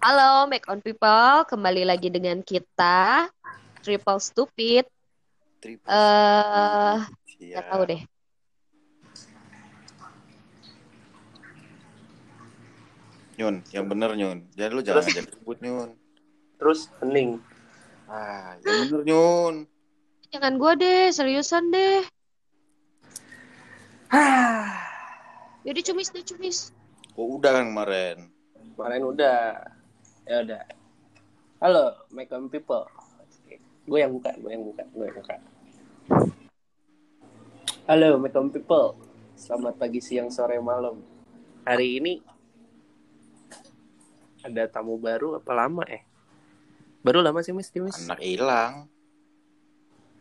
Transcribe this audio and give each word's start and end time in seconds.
Halo, 0.00 0.48
Make 0.48 0.64
On 0.72 0.80
People, 0.80 1.44
kembali 1.44 1.84
lagi 1.84 2.08
dengan 2.08 2.40
kita, 2.40 3.28
Triple 3.84 4.16
Stupid. 4.18 4.84
Triple 5.60 5.84
Eh, 5.84 6.96
Stupid. 7.04 7.52
nggak 7.52 7.64
Siap. 7.64 7.68
tahu 7.68 7.82
deh. 7.84 8.02
Nyun, 13.36 13.64
yang 13.72 13.86
bener 13.88 14.10
Nyun. 14.16 14.38
Jangan 14.52 14.72
lu 14.72 14.80
jangan 14.80 15.00
Terus? 15.00 15.06
ngajak 15.12 15.26
sebut 15.36 15.58
Nyun. 15.60 15.90
terus 16.60 16.92
hening 17.00 17.40
Ah, 18.04 18.52
yang 18.60 18.84
bener 18.84 19.00
Nyun. 19.06 19.54
Jangan 20.28 20.52
gua 20.60 20.72
deh, 20.76 21.08
seriusan 21.10 21.72
deh. 21.72 22.04
Jadi 25.66 25.80
cumis 25.84 26.08
deh, 26.10 26.24
cumis. 26.26 26.58
Oh, 27.14 27.36
udah 27.36 27.52
kan 27.54 27.68
kemarin. 27.68 28.16
kemarin 28.74 29.02
udah 29.04 29.60
ya 30.30 30.46
udah. 30.46 30.62
Halo 31.58 32.06
make 32.14 32.30
on 32.30 32.46
people. 32.46 32.86
Gue 33.82 33.98
yang 33.98 34.14
buka 34.14 34.30
gue 34.38 34.46
yang 34.54 34.62
buka 34.62 34.86
gue 34.86 35.04
yang 35.10 35.16
buka. 35.18 35.36
Halo 37.90 38.14
make 38.22 38.38
on 38.38 38.54
people. 38.54 38.94
Selamat 39.34 39.74
pagi 39.74 39.98
siang 39.98 40.30
sore 40.30 40.62
malam. 40.62 41.02
Hari 41.66 41.98
ini 41.98 42.22
ada 44.46 44.70
tamu 44.70 45.02
baru 45.02 45.42
apa 45.42 45.50
lama 45.50 45.82
eh? 45.90 46.06
Baru 47.02 47.26
lama 47.26 47.42
sih 47.42 47.50
mis 47.50 47.74
Dimas? 47.74 47.98
Anak 48.06 48.22
hilang. 48.22 48.86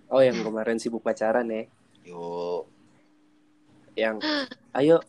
oh 0.10 0.26
yang 0.26 0.42
kemarin 0.42 0.82
sibuk 0.82 1.06
pacaran 1.06 1.46
ya? 1.54 1.70
Yuk. 2.10 2.66
yang 3.94 4.18
ayo 4.74 5.06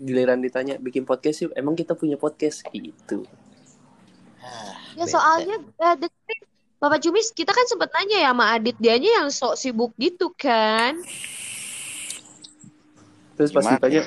giliran 0.00 0.40
ditanya 0.40 0.80
bikin 0.80 1.04
podcast 1.04 1.44
yuk. 1.44 1.52
Emang 1.52 1.76
kita 1.76 1.92
punya 1.92 2.16
podcast? 2.16 2.64
Gitu 2.72 3.28
Ah, 4.40 4.74
Ya 4.96 5.04
bete. 5.04 5.12
soalnya, 5.12 5.56
eh, 5.60 5.94
dengerin. 6.00 6.40
Bapak 6.80 6.98
Cumis, 7.04 7.28
kita 7.36 7.52
kan 7.52 7.68
sempat 7.68 7.92
nanya 7.92 8.24
ya 8.24 8.30
sama 8.32 8.56
Adit, 8.56 8.72
dianya 8.80 9.20
yang 9.20 9.28
sok 9.28 9.54
sibuk 9.60 9.92
gitu 10.00 10.32
kan. 10.32 10.96
terus 13.36 13.52
pas 13.52 13.64
Gimana 13.64 13.76
ditanya 13.76 14.00
ya? 14.00 14.04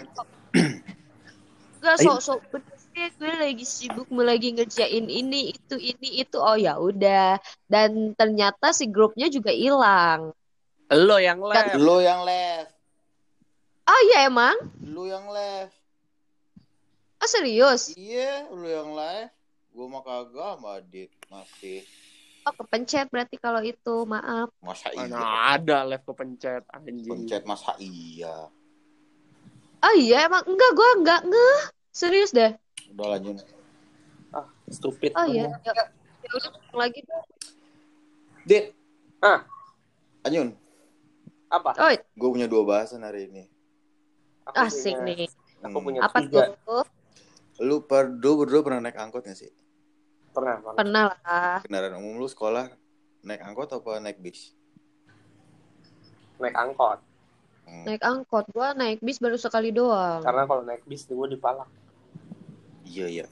Gak 1.82 1.98
sok-sok 2.02 2.40
gue 2.94 3.34
lagi 3.42 3.66
sibuk, 3.66 4.06
mau 4.14 4.22
lagi 4.22 4.54
ngerjain 4.54 5.10
ini, 5.10 5.58
itu, 5.58 5.76
ini, 5.82 6.22
itu. 6.22 6.38
Oh 6.38 6.54
ya 6.54 6.78
udah. 6.78 7.42
Dan 7.66 8.14
ternyata 8.14 8.70
si 8.70 8.86
grupnya 8.86 9.28
juga 9.34 9.50
hilang. 9.50 10.30
lo 10.94 11.18
yang 11.18 11.42
left 11.42 11.74
Lu 11.74 11.98
yang 12.06 12.22
left. 12.22 12.70
Oh 13.84 14.00
iya 14.14 14.30
emang? 14.30 14.54
Lu 14.86 15.10
yang 15.10 15.26
left. 15.26 15.74
Oh 17.18 17.30
serius? 17.30 17.98
Iya, 17.98 18.46
lu 18.54 18.68
yang 18.70 18.94
left. 18.94 19.34
Gua 19.74 19.86
mah 19.90 20.02
kagak 20.02 20.52
sama 20.54 20.70
Adit 20.78 21.10
masih. 21.28 21.82
Oh 22.44 22.54
kepencet 22.54 23.08
berarti 23.10 23.40
kalau 23.40 23.64
itu, 23.64 23.96
maaf. 24.06 24.52
Masa 24.60 24.92
Mana 24.94 25.16
iya? 25.16 25.28
ada 25.56 25.78
left 25.84 26.06
kepencet 26.06 26.62
anjing. 26.70 27.08
Pencet 27.08 27.44
masa 27.44 27.74
iya. 27.80 28.52
Oh 29.80 29.94
iya 29.96 30.28
emang 30.28 30.44
enggak 30.46 30.72
gue 30.72 30.90
enggak 31.02 31.22
ngeh. 31.24 31.62
Serius 31.90 32.32
deh. 32.32 32.52
Udah 32.94 33.18
lanjut. 33.18 33.42
Ah, 34.30 34.46
stupid. 34.68 35.12
Oh 35.16 35.26
iya. 35.26 35.50
Ya, 35.64 35.72
ya 36.22 36.32
udah 36.36 36.50
ulang 36.52 36.78
lagi 36.78 37.00
dong. 37.04 37.26
Dit. 38.44 38.66
Ah. 39.20 39.48
Anyun, 40.24 40.56
Apa? 41.48 41.76
Oh 41.76 41.92
gue 41.92 42.30
punya 42.32 42.48
dua 42.48 42.64
bahasan 42.64 43.04
hari 43.04 43.28
ini. 43.28 43.44
Aku 44.48 44.56
asik 44.58 44.96
punya- 44.96 45.16
nih. 45.16 45.30
Aku 45.64 45.78
punya 45.80 46.00
Apa 46.04 46.18
tiga. 46.22 46.56
tuh? 46.64 46.84
Lu 47.60 47.84
berdua 47.84 48.34
berdua 48.36 48.62
pernah 48.62 48.80
naik 48.84 49.00
angkot 49.00 49.24
gak 49.24 49.36
sih? 49.36 49.52
Pernah, 50.34 50.56
pernah. 50.60 50.76
Pernah 50.76 51.04
lah. 51.14 51.58
Kendaraan 51.62 51.96
umum 52.02 52.18
lu 52.18 52.26
sekolah 52.26 52.74
naik 53.22 53.42
angkot 53.46 53.70
apa 53.70 54.02
naik 54.02 54.18
bis? 54.18 54.58
Naik 56.42 56.58
angkot. 56.58 57.00
Hmm. 57.64 57.86
Naik 57.86 58.02
angkot. 58.02 58.46
Gue 58.50 58.68
naik 58.74 59.00
bis 59.00 59.22
baru 59.22 59.38
sekali 59.38 59.70
doang. 59.70 60.26
Karena 60.26 60.44
kalau 60.50 60.66
naik 60.66 60.84
bis 60.84 61.06
gue 61.06 61.28
dipalak. 61.30 61.70
Iya 62.84 63.06
iya. 63.08 63.26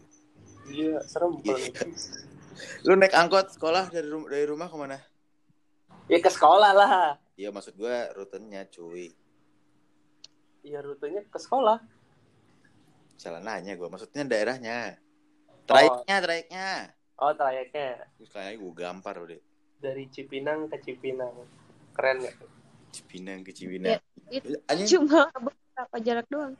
Iya, 0.69 1.01
serem 1.03 1.41
kalau 1.41 1.57
Iya. 1.57 1.73
naik 1.73 1.77
bis. 1.89 2.03
Lu 2.85 2.93
naik 2.93 3.17
angkot 3.17 3.49
sekolah 3.49 3.89
dari 3.89 4.05
rum 4.05 4.29
dari 4.29 4.45
rumah 4.45 4.69
ke 4.69 4.77
mana? 4.77 5.01
Ya 6.05 6.21
ke 6.21 6.29
sekolah 6.29 6.71
lah. 6.71 7.17
Iya 7.33 7.49
maksud 7.49 7.73
gue 7.73 7.95
rutenya 8.13 8.69
cuy. 8.69 9.09
Iya, 10.61 10.85
rutenya 10.85 11.25
ke 11.25 11.41
sekolah. 11.41 11.81
Salah 13.17 13.41
nanya 13.41 13.73
gue. 13.73 13.89
Maksudnya 13.89 14.21
daerahnya. 14.21 15.00
Trayeknya, 15.71 16.15
trayeknya. 16.21 16.69
Oh, 17.21 17.31
trayeknya 17.37 17.87
kayaknya 18.31 18.55
gue 18.59 18.73
gampar 18.73 19.15
udah. 19.21 19.39
dari 19.81 20.05
Cipinang 20.13 20.69
ke 20.69 20.77
Cipinang. 20.77 21.33
Keren 21.97 22.21
ya? 22.21 22.33
Cipinang 22.93 23.41
ke 23.41 23.49
Cipinang. 23.49 23.97
Itu 24.29 24.61
Anjing, 24.69 24.87
cuma 24.93 25.25
beberapa 25.33 25.97
jarak 25.97 26.29
doang. 26.29 26.53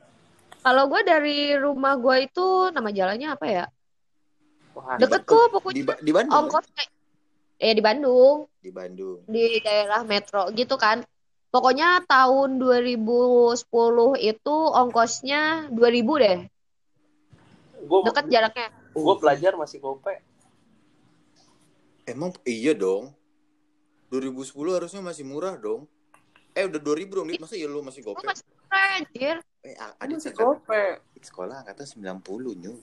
Kalau 0.62 0.84
gue 0.90 1.00
dari 1.06 1.54
rumah 1.54 1.94
gue 1.94 2.26
itu 2.26 2.46
nama 2.74 2.90
jalannya 2.90 3.28
apa 3.30 3.46
ya? 3.46 3.64
Wah, 4.74 4.98
Deket 4.98 5.22
kok 5.22 5.38
di, 5.38 5.52
pokoknya. 5.54 5.82
Ba- 5.86 6.00
di 6.02 6.10
Bandung. 6.10 6.34
kan? 6.34 6.42
Ongkos 6.42 6.66
kayak 6.74 6.90
eh 7.62 7.72
di 7.78 7.82
Bandung, 7.82 8.38
Di 8.58 8.70
Bandung. 8.74 9.18
di 9.30 9.46
daerah 9.62 10.02
metro 10.02 10.50
gitu 10.50 10.74
kan. 10.74 11.06
Pokoknya 11.54 12.02
tahun 12.08 12.58
2010 12.58 14.18
itu 14.18 14.56
ongkosnya 14.72 15.70
2000 15.70 16.12
deh. 16.18 16.38
gue 17.82 17.98
Deket 18.08 18.26
jaraknya. 18.32 18.81
Gue 18.94 19.14
pelajar 19.16 19.52
masih 19.54 19.78
gope. 19.78 20.12
Emang 22.04 22.32
iya 22.42 22.72
dong. 22.72 23.12
2010 24.08 24.52
harusnya 24.70 25.00
masih 25.00 25.24
murah 25.24 25.56
dong. 25.56 25.88
Eh 26.52 26.62
udah 26.62 26.76
2000 26.76 27.08
dong, 27.10 27.26
Dit. 27.26 27.40
Masa 27.40 27.56
iya 27.56 27.64
lu 27.64 27.80
masih 27.80 28.02
Gue 28.02 28.12
gopek? 28.12 28.28
masih 28.28 28.44
murah, 28.44 28.86
anjir. 28.94 29.36
Eh, 29.62 29.72
a- 29.74 29.88
Gue 29.90 30.02
adik 30.02 30.16
masih 30.20 30.32
gope. 30.34 30.84
sekolah 31.18 31.56
angkatan 31.58 31.86
90 32.20 32.20
nyu. 32.52 32.74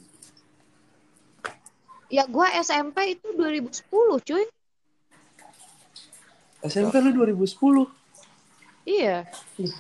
Ya 2.10 2.26
gue 2.26 2.48
SMP 2.58 3.14
itu 3.14 3.28
2010 3.32 3.86
cuy. 4.20 4.46
SMP 6.60 6.96
lu 7.00 7.12
2010. 7.14 7.86
Iya. 8.84 9.30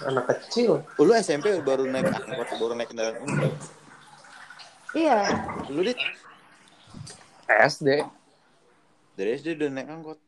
Anak 0.06 0.25
kecil. 0.29 0.85
Oh, 0.85 1.03
lu 1.03 1.18
SMP 1.18 1.50
baru 1.59 1.89
naik 1.89 2.06
angkot, 2.06 2.50
baru 2.53 2.73
naik 2.78 2.94
kendaraan 2.94 3.18
umum. 3.19 3.50
Iya. 4.91 5.19
Lu 5.69 5.81
dit 5.81 6.00
SD. 7.47 7.88
dari 9.13 9.35
SD 9.35 9.53
udah 9.53 9.69
naik 9.69 9.89
angkot. 9.89 10.19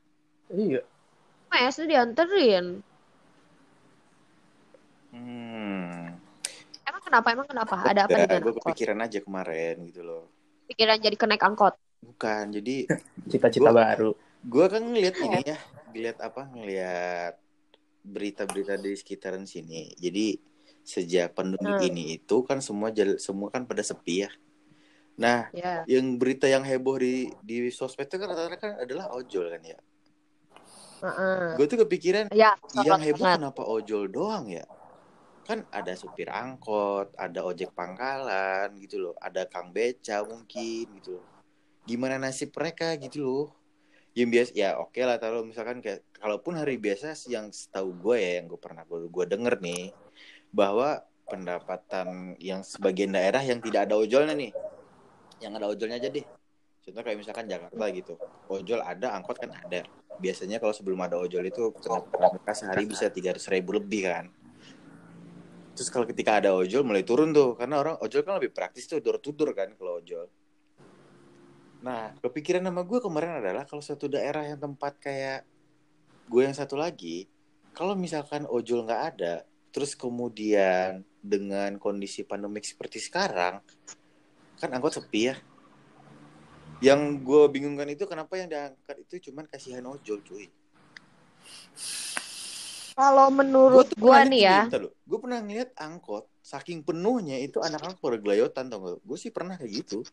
Iya. 0.49 0.83
Mas 1.47 1.75
itu 1.75 1.88
dianterin. 1.88 2.83
Hmm. 5.11 6.16
Emang 6.81 7.01
kenapa? 7.01 7.27
Emang 7.29 7.47
kenapa? 7.47 7.75
Ada 7.81 8.01
apa 8.03 8.16
dengan 8.17 8.27
gue 8.38 8.51
angkot? 8.51 8.63
kepikiran 8.63 8.99
aja 8.99 9.19
kemarin 9.19 9.75
gitu 9.85 10.01
loh. 10.01 10.23
Pikiran 10.67 10.99
jadi 10.99 11.16
kenaik 11.16 11.39
angkot. 11.41 11.75
Bukan, 12.01 12.51
jadi 12.51 12.75
Cita-cita 13.31 13.69
Gua- 13.69 13.79
baru. 13.81 14.11
gue 14.41 14.66
kan 14.67 14.81
ngeliat 14.81 15.16
ini 15.16 15.39
ya, 15.45 15.57
ngeliat 15.88 16.17
apa, 16.19 16.49
ngeliat 16.49 17.35
berita-berita 18.01 18.73
di 18.75 18.91
sekitaran 18.91 19.45
sini. 19.45 19.93
Jadi 19.95 20.35
sejak 20.81 21.31
pandemi 21.31 21.69
Hmm. 21.69 21.85
ini 21.85 22.17
itu 22.17 22.41
kan 22.41 22.57
semua 22.57 22.89
jal- 22.89 23.22
semua 23.22 23.47
kan 23.47 23.63
pada 23.63 23.79
sepi 23.81 24.25
ya. 24.25 24.29
Nah, 25.21 25.53
Ya. 25.53 25.85
yang 25.85 26.17
berita 26.17 26.49
yang 26.49 26.65
heboh 26.65 26.97
di 26.97 27.29
di 27.45 27.69
sosmed 27.69 28.09
itu 28.09 28.17
kan 28.17 28.27
rata-rata 28.33 28.57
kan 28.57 28.71
adalah 28.81 29.13
ojol 29.13 29.53
kan 29.53 29.61
ya. 29.61 29.77
Heeh. 31.05 31.57
Gue 31.61 31.65
tuh 31.69 31.79
kepikiran 31.85 32.33
Ya, 32.33 32.57
yang 32.73 32.97
heboh 32.97 33.21
banget. 33.21 33.37
kenapa 33.37 33.61
ojol 33.65 34.09
doang 34.09 34.49
ya? 34.49 34.65
Kan 35.45 35.65
ada 35.69 35.93
supir 35.97 36.29
angkot, 36.29 37.13
ada 37.17 37.45
ojek 37.45 37.73
pangkalan 37.77 38.73
gitu 38.81 38.97
loh, 38.97 39.15
ada 39.21 39.45
kang 39.45 39.69
beca 39.69 40.25
mungkin 40.25 40.85
gitu 41.01 41.21
loh. 41.21 41.25
Gimana 41.85 42.17
nasib 42.21 42.53
mereka 42.53 42.93
gitu 42.97 43.25
loh? 43.25 43.46
Yang 44.13 44.29
biasa 44.29 44.51
ya 44.53 44.69
oke 44.75 45.01
lah 45.01 45.17
kalau 45.17 45.41
misalkan 45.47 45.79
kayak 45.79 46.03
kalaupun 46.19 46.53
hari 46.59 46.75
biasa 46.78 47.16
yang 47.31 47.47
setahu 47.49 47.96
gue 47.96 48.17
ya 48.22 48.31
yang 48.41 48.46
gue 48.51 48.59
pernah 48.59 48.84
gue, 48.85 49.07
gue 49.07 49.25
denger 49.25 49.55
nih 49.63 49.96
bahwa 50.51 51.01
pendapatan 51.25 52.35
yang 52.43 52.59
sebagian 52.61 53.16
daerah 53.16 53.40
yang 53.40 53.63
tidak 53.63 53.87
ada 53.87 53.96
ojolnya 53.96 54.35
nih, 54.35 54.51
yang 55.41 55.58
ada 55.58 55.67
ojolnya 55.67 55.97
aja 55.97 56.08
deh. 56.14 56.23
Contoh 56.82 57.02
kayak 57.05 57.17
misalkan 57.22 57.46
Jakarta 57.46 57.85
gitu, 57.93 58.14
ojol 58.49 58.79
ada, 58.82 59.14
angkot 59.17 59.38
kan 59.38 59.53
ada. 59.53 59.85
Biasanya 60.17 60.61
kalau 60.61 60.73
sebelum 60.73 61.02
ada 61.02 61.17
ojol 61.17 61.46
itu 61.46 61.73
mereka 62.17 62.53
sehari 62.53 62.85
bisa 62.85 63.09
tiga 63.09 63.34
ribu 63.34 63.78
lebih 63.78 64.09
kan. 64.09 64.26
Terus 65.78 65.90
kalau 65.90 66.05
ketika 66.05 66.41
ada 66.41 66.53
ojol 66.53 66.85
mulai 66.85 67.02
turun 67.02 67.34
tuh 67.34 67.58
karena 67.58 67.82
orang 67.82 67.96
ojol 68.02 68.22
kan 68.22 68.38
lebih 68.38 68.53
praktis 68.53 68.85
tuh 68.85 69.02
door 69.02 69.17
to 69.17 69.34
kan 69.34 69.73
kalau 69.78 69.97
ojol. 69.97 70.29
Nah, 71.82 72.14
kepikiran 72.22 72.61
nama 72.61 72.85
gue 72.85 73.02
kemarin 73.02 73.41
adalah 73.41 73.66
kalau 73.66 73.82
satu 73.82 74.05
daerah 74.05 74.46
yang 74.46 74.61
tempat 74.61 75.02
kayak 75.02 75.41
gue 76.29 76.41
yang 76.46 76.53
satu 76.53 76.78
lagi, 76.78 77.26
kalau 77.73 77.97
misalkan 77.97 78.46
ojol 78.46 78.85
nggak 78.85 79.03
ada, 79.17 79.41
terus 79.73 79.97
kemudian 79.97 81.02
dengan 81.17 81.82
kondisi 81.82 82.22
pandemik 82.22 82.61
seperti 82.61 83.02
sekarang, 83.02 83.66
kan 84.61 84.69
angkot 84.78 85.02
sepi 85.02 85.34
ya. 85.34 85.35
Yang 86.81 87.25
gue 87.25 87.41
bingungkan 87.49 87.90
itu 87.90 88.05
kenapa 88.05 88.37
yang 88.37 88.49
diangkat 88.49 88.96
itu 89.02 89.29
cuman 89.29 89.49
kasihan 89.49 89.85
ojol 89.90 90.22
cuy. 90.22 90.46
Kalau 92.93 93.34
menurut 93.34 93.90
gua 93.97 94.22
nih 94.28 94.41
ya, 94.46 94.59
gue 94.85 95.19
pernah 95.19 95.41
ngeliat 95.41 95.73
angkot 95.79 96.29
saking 96.46 96.85
penuhnya 96.85 97.41
itu 97.41 97.58
anak 97.58 97.81
angkot 97.81 98.13
pada 98.13 98.17
gelayotan 98.22 98.69
tau 98.69 98.78
gak? 98.85 99.02
Gue 99.02 99.17
sih 99.17 99.34
pernah 99.34 99.58
kayak 99.58 99.73
gitu. 99.81 100.05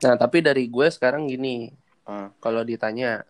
Nah, 0.00 0.14
tapi 0.16 0.38
dari 0.40 0.64
gue 0.70 0.86
sekarang 0.88 1.26
gini, 1.28 1.74
Ah, 2.10 2.26
kalau 2.42 2.66
ditanya, 2.66 3.22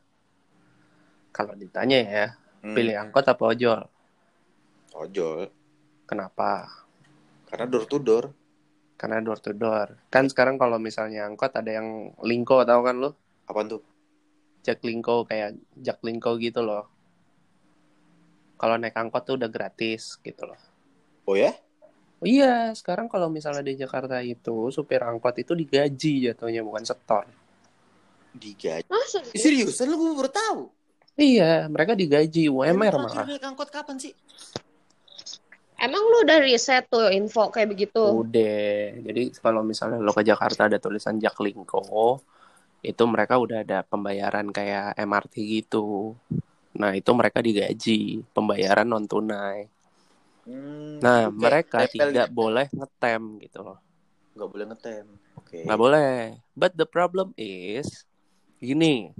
kalau 1.37 1.53
ditanya 1.53 1.99
ya, 2.01 2.27
hmm, 2.65 2.73
pilih 2.73 2.97
angkot 2.97 3.29
apa 3.29 3.45
ojol? 3.53 3.81
ojol. 4.97 5.53
Kenapa? 6.09 6.65
Karena 7.51 7.67
door 7.67 7.85
to 7.91 7.99
door. 7.99 8.25
Karena 8.95 9.19
door 9.19 9.43
to 9.43 9.51
door. 9.51 10.07
Kan 10.07 10.31
sekarang 10.31 10.55
kalau 10.55 10.79
misalnya 10.79 11.27
angkot 11.27 11.51
ada 11.51 11.67
yang 11.67 12.15
lingko, 12.23 12.63
tahu 12.63 12.81
kan 12.87 12.97
lu? 13.03 13.11
Apaan 13.51 13.67
tuh? 13.67 13.83
Jak 14.63 14.87
lingko 14.87 15.27
kayak 15.27 15.59
jak 15.75 15.99
lingko 16.07 16.39
gitu 16.39 16.63
loh. 16.63 16.87
Kalau 18.55 18.77
naik 18.79 18.95
angkot 18.95 19.27
tuh 19.27 19.35
udah 19.35 19.51
gratis 19.51 20.15
gitu 20.23 20.47
loh. 20.47 20.61
Oh 21.27 21.35
ya? 21.35 21.51
Oh 22.21 22.29
iya, 22.29 22.69
sekarang 22.77 23.09
kalau 23.09 23.33
misalnya 23.33 23.65
di 23.65 23.81
Jakarta 23.81 24.21
itu 24.21 24.69
supir 24.69 25.01
angkot 25.01 25.41
itu 25.41 25.57
digaji 25.57 26.29
jatuhnya 26.29 26.61
bukan 26.61 26.85
setor. 26.85 27.25
Digaji. 28.37 28.85
masa 28.87 29.25
Eh, 29.33 29.41
seriusan 29.41 29.89
lu 29.89 29.97
gue 29.97 30.13
baru 30.13 30.31
tahu. 30.31 30.63
Iya, 31.17 31.73
mereka 31.73 31.97
digaji 31.97 32.53
UMR 32.53 32.95
malah. 33.01 33.25
terakhir 33.25 33.41
naik 33.41 33.45
angkot 33.49 33.69
kapan 33.73 33.97
sih? 33.97 34.13
Emang 35.81 36.03
lu 36.05 36.17
udah 36.29 36.39
riset 36.45 36.87
tuh 36.93 37.09
info 37.09 37.49
kayak 37.49 37.73
begitu? 37.73 38.01
Udah. 38.01 39.01
Jadi 39.01 39.33
kalau 39.41 39.65
misalnya 39.65 39.99
lo 39.99 40.13
ke 40.13 40.23
Jakarta 40.23 40.69
ada 40.69 40.77
tulisan 40.77 41.17
Jaklingko, 41.17 42.21
itu 42.81 43.03
mereka 43.09 43.37
udah 43.37 43.65
ada 43.65 43.81
pembayaran 43.85 44.49
kayak 44.53 44.97
MRT 44.97 45.35
gitu. 45.61 46.17
Nah, 46.77 46.95
itu 46.97 47.11
mereka 47.13 47.43
digaji, 47.43 48.25
pembayaran 48.33 48.87
non 48.89 49.05
tunai. 49.05 49.67
Hmm, 50.49 51.01
Nah, 51.01 51.29
kayak 51.29 51.37
mereka 51.37 51.79
tidak 51.89 52.29
gitu. 52.29 52.37
boleh 52.37 52.67
ngetem 52.73 53.23
gitu 53.45 53.59
loh. 53.65 53.79
Nggak 54.37 54.49
boleh 54.49 54.65
ngetem. 54.73 55.07
Oke. 55.37 55.59
Nggak 55.67 55.81
boleh. 55.81 56.15
But 56.57 56.73
the 56.77 56.89
problem 56.89 57.33
is 57.37 58.05
gini. 58.61 59.13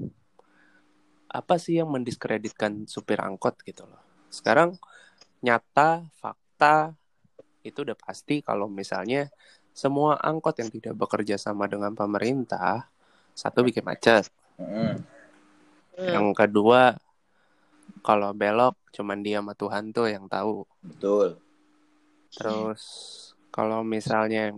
Apa 1.31 1.63
sih 1.63 1.79
yang 1.79 1.91
mendiskreditkan 1.93 2.91
supir 2.91 3.21
angkot 3.23 3.55
gitu 3.63 3.87
loh. 3.87 4.03
Sekarang 4.33 4.75
nyata 5.41 6.05
fakta 6.61 6.93
itu 7.65 7.81
udah 7.81 7.97
pasti 7.97 8.45
kalau 8.45 8.69
misalnya 8.69 9.33
semua 9.73 10.21
angkot 10.21 10.61
yang 10.61 10.69
tidak 10.69 10.93
bekerja 10.93 11.41
sama 11.41 11.65
dengan 11.65 11.97
pemerintah 11.97 12.85
satu 13.33 13.65
bikin 13.65 13.81
macet. 13.81 14.29
Hmm. 14.61 15.01
Hmm. 15.97 16.05
Yang 16.05 16.29
kedua 16.37 17.01
kalau 18.05 18.37
belok 18.37 18.77
cuman 18.93 19.25
dia 19.25 19.41
sama 19.41 19.57
Tuhan 19.57 19.89
tuh 19.97 20.13
yang 20.13 20.29
tahu. 20.29 20.69
Betul. 20.85 21.41
Terus 22.37 22.83
kalau 23.49 23.81
misalnya 23.81 24.53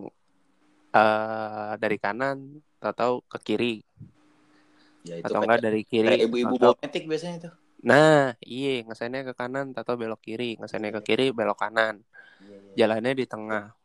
eh 0.91 1.71
dari 1.79 1.97
kanan 2.03 2.59
tahu 2.83 3.23
ke 3.31 3.39
kiri 3.39 3.75
Ya 5.07 5.19
itu 5.19 5.31
atau 5.31 5.39
kayak, 5.39 5.47
enggak 5.47 5.61
dari 5.63 5.81
kiri 5.87 6.15
ibu-ibu 6.27 6.55
bawa 6.59 6.75
metik 6.83 7.07
biasanya 7.07 7.47
tuh. 7.47 7.53
Nah, 7.83 8.31
iya, 8.39 8.79
ngesennya 8.87 9.27
ke 9.27 9.33
kanan, 9.35 9.75
tato 9.75 9.99
belok 9.99 10.23
kiri, 10.23 10.55
ngesennya 10.55 10.95
ke 10.99 11.01
kiri, 11.03 11.35
belok 11.35 11.59
kanan. 11.59 11.99
Iya, 12.39 12.55
iya. 12.55 12.73
Jalannya 12.79 13.13
di 13.19 13.25
tengah. 13.27 13.75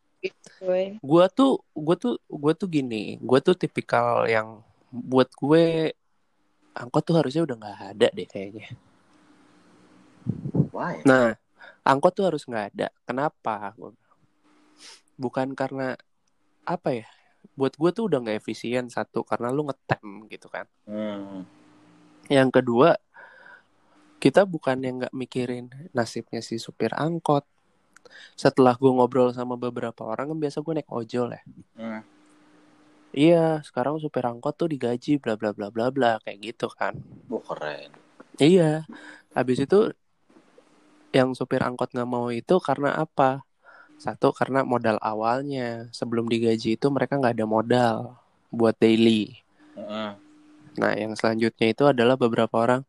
Gue. 0.62 0.98
Gua 1.02 1.26
tuh, 1.30 1.62
gua 1.74 1.94
tuh, 1.98 2.18
gua 2.30 2.54
tuh 2.54 2.70
gini, 2.70 3.18
gua 3.18 3.42
tuh 3.42 3.58
tipikal 3.58 4.26
yang 4.30 4.62
buat 4.88 5.28
gue 5.36 5.92
angkot 6.72 7.02
tuh 7.04 7.16
harusnya 7.20 7.44
udah 7.44 7.56
nggak 7.58 7.78
ada 7.96 8.08
deh 8.14 8.28
kayaknya. 8.28 8.72
Why? 10.72 11.02
Nah, 11.04 11.36
angkot 11.84 12.14
tuh 12.16 12.24
harus 12.30 12.46
nggak 12.46 12.66
ada. 12.74 12.88
Kenapa? 13.04 13.74
Bukan 15.18 15.52
karena 15.52 15.98
apa 16.64 17.04
ya? 17.04 17.06
Buat 17.58 17.74
gue 17.74 17.90
tuh 17.90 18.04
udah 18.06 18.18
nggak 18.22 18.38
efisien 18.38 18.86
satu 18.88 19.26
karena 19.26 19.50
lu 19.50 19.66
ngetem 19.66 20.30
gitu 20.30 20.46
kan. 20.48 20.64
Hmm. 20.86 21.44
Yang 22.28 22.60
kedua, 22.60 22.96
kita 24.18 24.42
bukan 24.42 24.82
yang 24.82 24.94
nggak 25.02 25.14
mikirin 25.14 25.70
nasibnya 25.94 26.42
si 26.42 26.58
supir 26.58 26.90
angkot. 26.94 27.46
Setelah 28.34 28.74
gue 28.74 28.90
ngobrol 28.90 29.30
sama 29.30 29.54
beberapa 29.54 30.06
orang, 30.06 30.34
kan 30.34 30.38
biasa 30.38 30.58
gue 30.62 30.74
naik 30.82 30.90
ojol 30.90 31.34
ya. 31.34 31.42
Hmm. 31.78 32.02
Iya, 33.14 33.64
sekarang 33.64 34.02
supir 34.02 34.26
angkot 34.26 34.58
tuh 34.58 34.68
digaji 34.68 35.16
bla 35.16 35.38
bla 35.38 35.54
bla 35.54 35.72
bla 35.72 35.88
bla 35.88 36.12
kayak 36.22 36.38
gitu 36.44 36.68
kan. 36.68 36.98
Oh, 37.30 37.40
keren. 37.40 37.94
Iya, 38.38 38.84
habis 39.32 39.58
itu 39.62 39.94
yang 41.14 41.32
supir 41.32 41.64
angkot 41.64 41.94
nggak 41.94 42.10
mau 42.10 42.28
itu 42.28 42.58
karena 42.60 42.98
apa? 42.98 43.46
Satu 43.98 44.30
karena 44.30 44.62
modal 44.62 45.00
awalnya 45.02 45.90
sebelum 45.90 46.30
digaji 46.30 46.78
itu 46.78 46.86
mereka 46.92 47.18
nggak 47.18 47.34
ada 47.38 47.46
modal 47.48 47.96
buat 48.52 48.76
daily. 48.78 49.42
Heeh. 49.74 50.10
Nah, 50.78 50.92
yang 50.94 51.18
selanjutnya 51.18 51.74
itu 51.74 51.84
adalah 51.90 52.14
beberapa 52.14 52.54
orang 52.54 52.86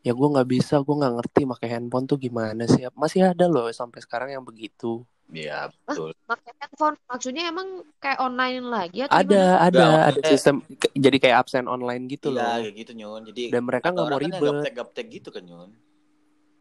ya 0.00 0.12
gue 0.16 0.28
nggak 0.32 0.48
bisa, 0.48 0.80
gue 0.80 0.94
nggak 0.96 1.14
ngerti 1.20 1.40
pakai 1.44 1.68
handphone 1.76 2.06
tuh 2.08 2.16
gimana 2.16 2.64
sih. 2.64 2.84
Masih 2.96 3.32
ada 3.32 3.44
loh 3.46 3.68
sampai 3.72 4.00
sekarang 4.00 4.32
yang 4.32 4.44
begitu. 4.44 5.04
Iya, 5.30 5.70
betul. 5.86 6.10
Pakai 6.26 6.50
handphone 6.58 6.96
maksudnya 7.06 7.46
emang 7.46 7.86
kayak 8.02 8.18
online 8.18 8.66
lagi 8.66 9.06
atau 9.06 9.14
Ada, 9.14 9.30
gimana? 9.30 9.62
ada, 9.62 9.78
Nggak, 9.78 10.02
ada 10.10 10.20
sistem 10.26 10.56
jadi 10.98 11.16
kayak 11.22 11.36
absen 11.46 11.64
online 11.70 12.02
gitu 12.10 12.34
Iya, 12.34 12.42
loh. 12.42 12.50
kayak 12.66 12.74
gitu 12.82 12.92
Nyun. 12.98 13.22
Jadi 13.30 13.42
Dan 13.54 13.62
mereka 13.62 13.86
nggak 13.94 14.06
mau 14.10 14.18
kan 14.18 14.24
ribet. 14.26 14.42
gaptek-gaptek 14.42 15.06
gitu 15.20 15.28
kan 15.30 15.44
Nyun. 15.46 15.70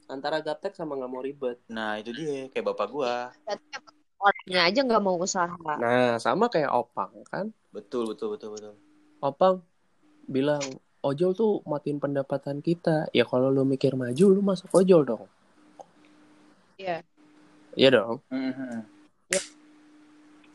Antara 0.09 0.37
gaptek 0.41 0.73
sama 0.77 0.97
nggak 0.97 1.11
mau 1.11 1.21
ribet. 1.21 1.57
Nah, 1.69 1.97
itu 1.97 2.13
dia 2.13 2.49
kayak 2.53 2.65
bapak 2.73 2.87
gua. 2.93 3.29
Orangnya 4.19 4.59
aja 4.67 4.79
nggak 4.83 5.01
mau 5.01 5.15
usaha. 5.15 5.47
Nah, 5.79 6.19
sama 6.19 6.51
kayak 6.51 6.69
Opang 6.75 7.23
kan. 7.31 7.49
Betul, 7.71 8.13
betul, 8.13 8.35
betul, 8.35 8.51
betul. 8.53 8.73
Opang 9.23 9.63
bilang 10.29 10.61
ojol 11.01 11.31
tuh 11.35 11.51
matiin 11.63 11.99
pendapatan 11.99 12.59
kita. 12.59 13.07
Ya 13.15 13.23
kalau 13.23 13.49
lu 13.49 13.63
mikir 13.63 13.95
maju, 13.95 14.25
lu 14.31 14.41
masuk 14.43 14.71
ojol 14.73 15.03
dong. 15.07 15.23
Iya. 16.79 17.03
Iya 17.75 17.89
dong. 17.95 18.23
Mhm. 18.31 18.83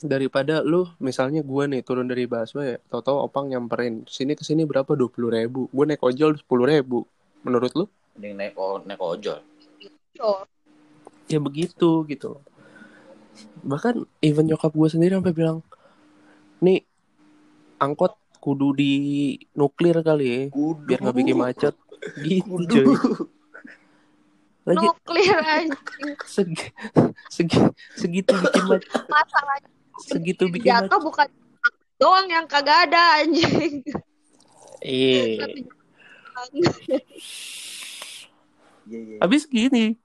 Daripada 0.05 0.61
lu 0.61 0.85
misalnya 1.00 1.41
gue 1.41 1.64
nih 1.64 1.81
turun 1.81 2.05
dari 2.05 2.29
busway, 2.29 2.76
tau-tau 2.93 3.25
Opang 3.25 3.49
nyamperin 3.49 4.05
sini 4.05 4.37
ke 4.37 4.45
sini 4.45 4.68
berapa 4.68 4.92
dua 4.92 5.09
puluh 5.09 5.33
ribu. 5.33 5.73
Gue 5.73 5.85
naik 5.88 6.04
ojol 6.04 6.37
sepuluh 6.37 6.68
ribu. 6.68 7.09
Menurut 7.40 7.73
lu? 7.73 7.85
Mending 8.16 8.35
naik 8.37 8.54
o- 8.61 8.85
naik 8.85 9.00
ojol. 9.00 9.40
So, 10.16 10.45
Ya 11.25 11.40
begitu 11.40 12.04
gitu. 12.04 12.37
Bahkan 13.64 14.04
even 14.21 14.45
nyokap 14.45 14.76
gue 14.76 14.88
sendiri 14.92 15.16
sampai 15.16 15.33
bilang, 15.33 15.64
nih 16.61 16.85
angkot 17.80 18.12
kudu 18.44 18.76
di 18.76 18.92
nuklir 19.56 20.04
kali 20.04 20.26
ya, 20.28 20.40
Kudu. 20.52 20.84
biar 20.84 21.00
nggak 21.00 21.16
bikin 21.16 21.36
macet. 21.40 21.74
Gitu 22.20 22.44
Kudu. 22.44 22.68
coy. 22.68 22.84
Lagi 24.68 24.84
nuklir 24.84 25.36
anjing. 25.40 26.12
segi, 26.28 26.68
segi, 27.32 27.56
segitu 27.96 28.36
bikin 28.36 28.64
macet, 28.68 28.92
Masalahnya 29.08 29.68
segitu 30.04 30.44
bikin 30.52 30.68
macet. 30.68 30.92
jatuh 30.92 31.00
bukan 31.00 31.28
doang 31.96 32.28
yang 32.28 32.44
kagak 32.44 32.92
ada 32.92 33.24
anjing. 33.24 33.80
Iya. 34.84 35.24
Iya, 35.24 35.40
iya. 38.84 39.16
Habis 39.24 39.48
gini, 39.48 39.96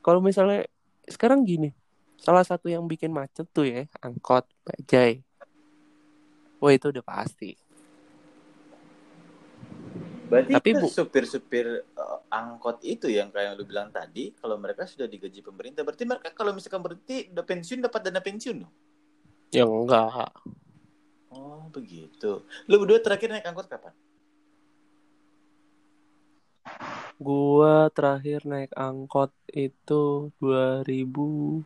kalau 0.00 0.24
misalnya 0.24 0.64
sekarang 1.04 1.44
gini, 1.44 1.76
salah 2.16 2.40
satu 2.40 2.72
yang 2.72 2.88
bikin 2.88 3.12
macet 3.12 3.44
tuh 3.52 3.68
ya 3.68 3.84
angkot, 4.00 4.48
bajai. 4.64 5.20
Wah 6.56 6.72
itu 6.72 6.88
udah 6.88 7.04
pasti. 7.04 7.65
Berarti 10.26 10.58
Tapi, 10.58 10.70
Bu- 10.74 10.90
supir-supir 10.90 11.86
uh, 11.94 12.18
angkot 12.26 12.82
itu 12.82 13.06
yang 13.06 13.30
kayak 13.30 13.54
yang 13.54 13.54
lu 13.54 13.62
bilang 13.62 13.94
tadi, 13.94 14.34
kalau 14.34 14.58
mereka 14.58 14.82
sudah 14.82 15.06
digaji 15.06 15.38
pemerintah, 15.38 15.86
berarti 15.86 16.02
mereka 16.02 16.34
kalau 16.34 16.50
misalkan 16.50 16.82
berhenti 16.82 17.30
udah 17.30 17.44
pensiun 17.46 17.78
dapat 17.86 18.00
dana 18.10 18.18
pensiun 18.18 18.66
dong. 18.66 18.74
Ya 19.54 19.62
enggak. 19.62 20.34
Oh, 21.30 21.70
begitu. 21.70 22.42
Lu 22.66 22.74
berdua 22.82 22.98
terakhir 22.98 23.30
naik 23.30 23.46
angkot 23.46 23.70
kapan? 23.70 23.94
Gua 27.22 27.86
terakhir 27.94 28.42
naik 28.42 28.74
angkot 28.74 29.30
itu 29.54 30.34
2013. 30.42 31.62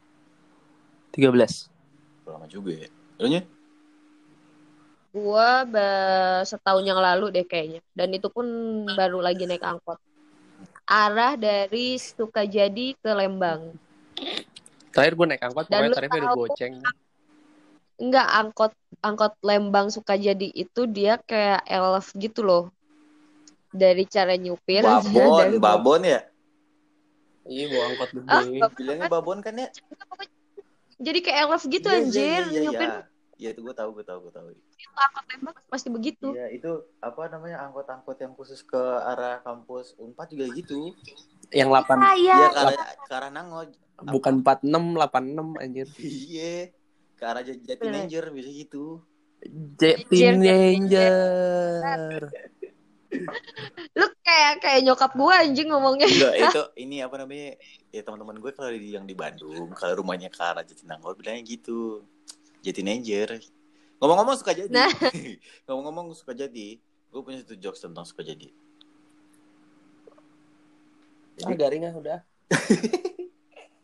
Lama 2.28 2.44
juga 2.44 2.76
ya. 2.76 2.88
Lu? 3.24 3.59
Gua 5.10 5.66
setahun 6.46 6.86
yang 6.86 7.02
lalu 7.02 7.34
deh 7.34 7.42
kayaknya. 7.42 7.82
Dan 7.90 8.14
itu 8.14 8.30
pun 8.30 8.46
baru 8.94 9.18
lagi 9.18 9.42
naik 9.46 9.62
angkot. 9.66 9.98
Arah 10.86 11.34
dari 11.38 11.98
Sukajadi 11.98 12.98
ke 12.98 13.10
Lembang. 13.14 13.74
Terakhir 14.90 15.14
gue 15.14 15.26
naik 15.30 15.42
angkot, 15.46 15.64
Dan 15.70 15.86
pokoknya 15.86 15.94
tarifnya 15.94 16.18
udah 16.18 16.32
goceng. 16.34 16.74
enggak 18.00 18.28
angkot 18.32 18.72
angkot 19.04 19.32
Lembang 19.44 19.86
Sukajadi 19.92 20.50
itu 20.50 20.86
dia 20.90 21.18
kayak 21.22 21.62
elf 21.66 22.10
gitu 22.18 22.42
loh. 22.42 22.64
Dari 23.70 24.02
cara 24.10 24.34
nyupirnya 24.34 24.98
Babon, 24.98 25.30
dari 25.38 25.58
babon 25.62 26.02
ya? 26.02 26.20
Iya, 27.46 27.64
bawa 27.70 27.84
angkot 27.94 28.10
gede. 28.14 28.30
Ah, 28.30 28.42
babon. 28.42 28.74
Bilangnya 28.78 29.06
babon 29.10 29.38
kan 29.42 29.54
ya? 29.58 29.68
Jadi 31.00 31.18
kayak 31.22 31.38
elf 31.48 31.62
gitu 31.70 31.86
Iya, 31.86 31.98
iya, 31.98 32.02
anjir, 32.02 32.22
iya, 32.26 32.42
iya, 32.50 32.60
nyupir 32.66 32.88
iya. 32.90 33.09
Iya, 33.40 33.56
itu 33.56 33.64
gue 33.64 33.72
tahu, 33.72 33.96
gue 33.96 34.04
tahu, 34.04 34.28
gue 34.28 34.32
tahu. 34.36 34.48
angkot 35.00 35.24
Lembang 35.32 35.56
pasti 35.72 35.88
begitu. 35.88 36.36
Iya, 36.36 36.52
itu 36.52 36.70
apa 37.00 37.32
namanya 37.32 37.64
angkot-angkot 37.64 38.20
yang 38.20 38.36
khusus 38.36 38.60
ke 38.60 38.76
arah 38.76 39.40
kampus 39.40 39.96
Unpad 39.96 40.28
juga 40.36 40.52
gitu. 40.52 40.92
Yang 41.48 41.68
8 41.72 41.96
Ah, 42.04 42.14
iya. 42.20 42.36
Iya, 42.36 42.48
ke 42.52 42.58
arah, 42.60 42.76
ke 43.00 43.12
arah 43.16 43.30
Nangoj. 43.32 43.68
bukan 44.00 44.44
46, 44.44 44.96
86 44.96 45.56
anjir. 45.56 45.88
Iya, 45.96 46.72
ke 47.16 47.24
arah 47.24 47.40
Jat- 47.40 47.64
Jatinanger 47.64 48.28
bisa 48.28 48.48
gitu. 48.52 49.00
Jetin 49.80 50.36
Ranger. 50.44 52.28
Lu 53.96 54.06
kayak 54.20 54.52
kayak 54.60 54.80
nyokap 54.84 55.12
gua 55.16 55.40
anjing 55.40 55.72
ngomongnya. 55.72 56.06
Enggak, 56.06 56.34
itu 56.36 56.62
ini 56.76 56.96
apa 57.00 57.16
namanya? 57.24 57.56
Ya 57.88 58.00
teman-teman 58.04 58.36
gue 58.38 58.52
kalau 58.52 58.70
di, 58.70 58.94
yang 58.94 59.08
di 59.08 59.16
Bandung, 59.16 59.72
kalau 59.74 60.04
rumahnya 60.04 60.28
ke 60.28 60.40
arah 60.40 60.62
Jatinangor 60.62 61.16
bilangnya 61.16 61.42
gitu. 61.44 62.04
Jatinanger. 62.60 63.40
Ngomong-ngomong 64.00 64.36
suka 64.40 64.52
jadi. 64.56 64.72
Nah. 64.72 64.92
Ngomong-ngomong 65.68 66.16
suka 66.16 66.32
jadi. 66.32 66.80
Gue 67.10 67.20
punya 67.20 67.42
satu 67.42 67.56
jokes 67.58 67.82
tentang 67.82 68.06
suka 68.06 68.24
jadi. 68.24 68.48
Ah, 71.44 71.56
garing 71.56 71.88
ah 71.88 71.94
udah. 71.96 72.20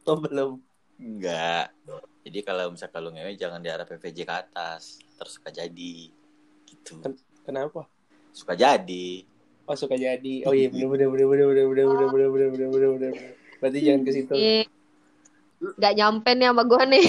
oh, 0.09 0.16
belum. 0.21 0.61
Enggak. 0.97 1.73
Jadi 2.25 2.38
kalau 2.45 2.73
misalnya 2.73 2.92
kalau 2.92 3.09
ngewe 3.12 3.33
jangan 3.37 3.61
di 3.61 3.68
arah 3.68 3.87
PVJ 3.87 4.18
ke 4.25 4.35
atas, 4.35 5.00
terus 5.21 5.37
suka 5.37 5.52
jadi. 5.52 6.11
Gitu. 6.64 7.00
Kenapa? 7.45 7.88
Suka 8.33 8.56
jadi. 8.56 9.25
Oh, 9.66 9.76
suka 9.76 9.99
jadi. 9.99 10.47
Oh 10.47 10.54
iya, 10.54 10.68
bener 10.71 10.88
bener 10.88 11.09
bener 11.11 11.26
bener 11.26 11.47
bener 11.50 11.66
bener 11.66 11.87
bener 11.87 12.09
bener 12.09 12.28
bener 12.30 12.49
bener 12.50 12.68
bener 12.71 12.90
bener. 12.97 13.12
Berarti 13.59 13.78
jangan 13.83 14.00
ke 14.04 14.11
situ. 14.12 14.35
Nggak 15.76 15.95
nyampe 15.97 16.30
nih 16.37 16.47
sama 16.52 16.62
gua 16.68 16.83
nih. 16.85 17.04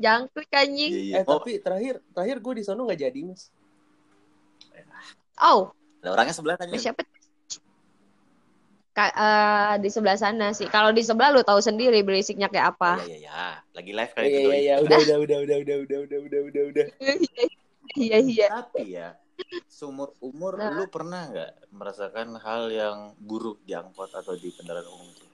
Jangkrik 0.00 0.48
anjing. 0.50 0.92
Iya, 0.96 1.00
iya. 1.04 1.14
Eh, 1.20 1.24
Oh, 1.28 1.36
tapi 1.36 1.60
terakhir 1.60 2.00
terakhir 2.16 2.36
gue 2.40 2.54
di 2.56 2.64
sono 2.64 2.88
nggak 2.88 3.00
jadi, 3.04 3.20
Mas. 3.28 3.52
Oh, 5.40 5.72
ada 6.00 6.08
orangnya 6.16 6.34
sebelah 6.36 6.56
kan 6.56 6.68
siapa? 6.72 7.04
Ka- 8.90 9.14
eh, 9.14 9.74
di 9.78 9.88
sebelah 9.88 10.18
sana 10.18 10.50
sih. 10.50 10.66
Kalau 10.66 10.90
di 10.90 11.00
sebelah 11.06 11.30
lu 11.30 11.40
tahu 11.46 11.62
sendiri 11.62 12.02
berisiknya 12.02 12.50
kayak 12.50 12.76
apa. 12.76 12.98
Iya, 13.06 13.06
iya, 13.06 13.18
iya. 13.22 13.44
Lagi 13.76 13.92
live 13.94 14.12
Iya 14.12 14.16
kali 14.18 14.28
itu. 14.28 14.40
iya 14.50 14.56
iya, 14.58 14.74
udah 14.84 14.96
udah 14.98 15.16
udah 15.22 15.38
udah 15.44 15.56
udah 15.62 15.76
udah 15.84 15.98
udah 16.04 16.18
udah 16.26 16.40
udah 16.50 16.62
udah. 16.74 16.86
Iya 17.96 18.18
iya. 18.18 18.46
Tapi 18.50 18.84
ya, 18.98 19.08
seumur 19.70 20.12
umur 20.18 20.58
Nah. 20.58 20.74
lu 20.74 20.84
pernah 20.90 21.30
nggak 21.30 21.50
merasakan 21.70 22.34
hal 22.42 22.62
yang 22.74 23.14
buruk 23.16 23.62
di 23.62 23.72
angkot 23.78 24.10
atau 24.10 24.34
di 24.34 24.50
kendaraan 24.52 24.90
umum 24.90 25.06
itu? 25.06 25.26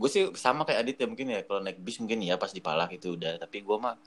Gue 0.00 0.08
sih 0.08 0.32
sama 0.32 0.64
kayak 0.64 0.80
Adit 0.80 0.96
ya 1.04 1.06
mungkin 1.12 1.28
ya 1.28 1.44
kalau 1.44 1.60
naik 1.60 1.76
bis 1.84 2.00
mungkin 2.00 2.24
ya 2.24 2.40
pas 2.40 2.48
di 2.56 2.64
Palak 2.64 2.96
itu 2.96 3.20
udah. 3.20 3.36
Tapi 3.36 3.60
gue 3.60 3.76
mah 3.76 4.00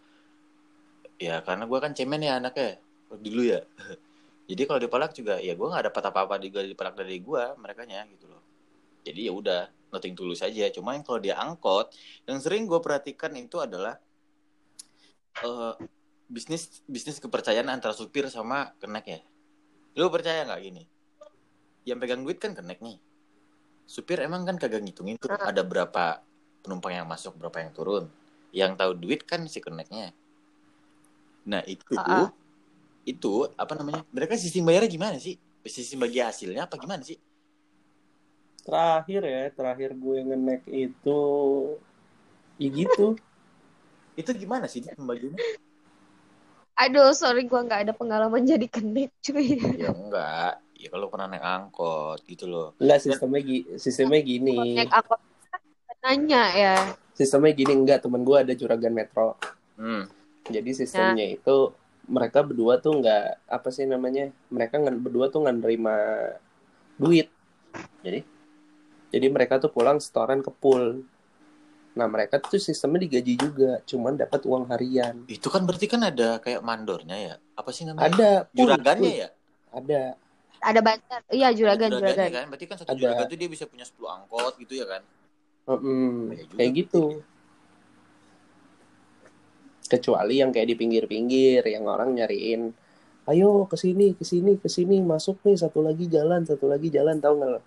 ya 1.22 1.46
karena 1.46 1.70
gue 1.70 1.78
kan 1.78 1.94
cemen 1.94 2.26
ya 2.26 2.42
anaknya 2.42 2.82
dulu 3.14 3.46
ya. 3.46 3.62
Jadi 4.50 4.62
kalau 4.66 4.80
di 4.82 4.90
Palak 4.90 5.14
juga 5.14 5.38
ya 5.38 5.54
gue 5.54 5.68
nggak 5.70 5.94
dapat 5.94 6.04
apa-apa 6.10 6.36
juga 6.42 6.66
di 6.66 6.74
Palak 6.74 6.98
dari 6.98 7.22
gue 7.22 7.44
mereka 7.62 7.86
gitu 7.86 8.26
loh. 8.26 8.42
Jadi 9.06 9.30
ya 9.30 9.34
udah 9.38 9.62
nothing 9.94 10.18
tulus 10.18 10.42
aja. 10.42 10.66
Cuma 10.74 10.98
yang 10.98 11.06
kalau 11.06 11.22
dia 11.22 11.38
angkot 11.38 11.94
yang 12.26 12.42
sering 12.42 12.66
gue 12.66 12.82
perhatikan 12.82 13.30
itu 13.38 13.62
adalah 13.62 14.02
eh 15.46 15.74
bisnis 16.26 16.82
bisnis 16.90 17.22
kepercayaan 17.22 17.70
antara 17.70 17.94
supir 17.94 18.26
sama 18.34 18.74
kenek 18.82 19.06
ya. 19.06 19.22
Lu 19.94 20.10
percaya 20.10 20.42
nggak 20.50 20.62
gini? 20.66 20.84
Yang 21.86 21.98
pegang 22.02 22.22
duit 22.26 22.42
kan 22.42 22.58
kenek 22.58 22.82
nih. 22.82 22.98
Supir 23.88 24.20
emang 24.24 24.48
kan 24.48 24.56
kagak 24.58 24.82
ngitungin 24.84 25.20
tuh 25.20 25.32
ada 25.36 25.62
berapa 25.62 26.24
penumpang 26.63 26.94
yang 26.96 27.08
masuk, 27.08 27.36
berapa 27.40 27.58
yang 27.63 27.72
turun. 27.75 28.04
Yang 28.56 28.72
tahu 28.80 28.92
duit 28.98 29.22
kan 29.28 29.46
si 29.50 29.60
keneknya. 29.60 30.16
Nah 31.50 31.62
itu 31.68 31.96
Ah, 32.00 32.28
ah. 32.28 32.28
itu 33.04 33.32
apa 33.60 33.74
namanya? 33.75 34.02
Mereka 34.16 34.40
sistem 34.40 34.68
bayarnya 34.68 34.90
gimana 34.92 35.18
sih? 35.20 35.36
Sistem 35.68 36.04
bagi 36.04 36.20
hasilnya 36.24 36.68
apa 36.68 36.75
gimana 36.80 37.04
sih? 37.04 37.20
Terakhir 38.66 39.22
ya, 39.34 39.42
terakhir 39.58 39.90
gue 40.04 40.18
ngenek 40.28 40.62
itu 40.72 41.20
ya 42.62 42.70
gitu. 42.72 43.02
Itu 44.20 44.30
gimana 44.38 44.66
sih 44.70 44.86
pembagiannya? 44.86 45.42
Aduh, 46.74 47.13
sorry 47.13 47.46
gua 47.50 47.62
nggak 47.66 47.82
ada 47.90 47.94
pengalaman 47.94 48.44
jadi 48.46 48.66
kenek 48.66 49.10
cuy. 49.25 49.62
ya 49.82 49.90
enggak. 49.94 50.54
Ya 50.84 50.92
kalau 50.92 51.08
pernah 51.08 51.32
naik 51.32 51.40
angkot 51.48 52.20
gitu 52.28 52.44
loh. 52.44 52.75
Enggak 52.75 53.00
sistemnya 53.08 53.40
gi- 53.40 53.80
sistemnya 53.80 54.20
gini. 54.20 54.75
Naik 54.75 54.92
angkot 54.92 55.20
nanya 56.04 56.44
ya. 56.52 56.75
Sistemnya 57.16 57.56
gini 57.56 57.72
enggak 57.72 58.04
temen 58.04 58.28
gue 58.28 58.36
ada 58.36 58.52
juragan 58.52 58.92
metro. 58.92 59.40
Hmm. 59.80 60.12
Jadi 60.52 60.75
sistemnya 60.75 61.24
itu 61.40 61.72
mereka 62.04 62.44
berdua 62.44 62.84
tuh 62.84 63.00
nggak 63.00 63.48
apa 63.48 63.68
sih 63.72 63.88
namanya? 63.88 64.28
Mereka 64.52 64.75
berdua 65.00 65.32
tuh 65.32 65.48
nggak 65.48 65.56
nerima 65.63 65.96
duit. 67.00 67.32
Jadi 68.04 68.28
jadi 69.08 69.28
mereka 69.32 69.63
tuh 69.63 69.72
pulang 69.72 70.04
setoran 70.04 70.44
ke 70.44 70.52
pool. 70.52 71.08
Nah 71.96 72.08
mereka 72.12 72.42
tuh 72.44 72.60
sistemnya 72.60 73.06
digaji 73.06 73.40
juga, 73.40 73.80
cuman 73.88 74.20
dapat 74.20 74.44
uang 74.44 74.68
harian. 74.68 75.24
Itu 75.32 75.48
kan 75.48 75.63
berarti 75.63 75.88
kan 75.88 76.04
ada 76.04 76.42
kayak 76.44 76.60
mandornya 76.66 77.16
ya? 77.16 77.36
Apa 77.56 77.70
sih 77.72 77.88
namanya? 77.88 78.12
Ada 78.12 78.30
Juragannya 78.52 79.12
ya? 79.13 79.30
Ada. 79.72 80.18
Ada 80.63 80.79
bancar. 80.79 81.20
Iya, 81.27 81.51
juragan, 81.51 81.91
Ada 81.91 81.98
juragan. 82.00 82.29
kan? 82.32 82.46
Berarti 82.48 82.65
kan 82.72 82.77
satu 82.79 82.89
Ada. 82.96 83.00
juragan 83.03 83.25
tuh 83.27 83.38
dia 83.38 83.50
bisa 83.51 83.65
punya 83.67 83.84
10 83.84 84.00
angkot 84.08 84.53
gitu 84.63 84.74
ya 84.79 84.86
kan? 84.88 85.03
Kayak 85.63 86.48
juga 86.48 86.55
kayak 86.55 86.72
gitu. 86.75 87.03
Kecuali 89.84 90.36
yang 90.39 90.50
kayak 90.55 90.67
di 90.72 90.75
pinggir-pinggir, 90.79 91.62
yang 91.67 91.84
orang 91.86 92.15
nyariin, 92.15 92.72
ayo 93.29 93.67
ke 93.67 93.75
sini, 93.75 94.15
ke 94.15 94.24
sini, 94.24 94.55
ke 94.58 94.72
sini, 94.72 95.03
masuk 95.03 95.43
nih 95.43 95.60
satu 95.60 95.84
lagi 95.84 96.08
jalan, 96.08 96.48
satu 96.48 96.65
lagi 96.72 96.88
jalan, 96.89 97.20
tahu 97.20 97.43
nggak? 97.43 97.63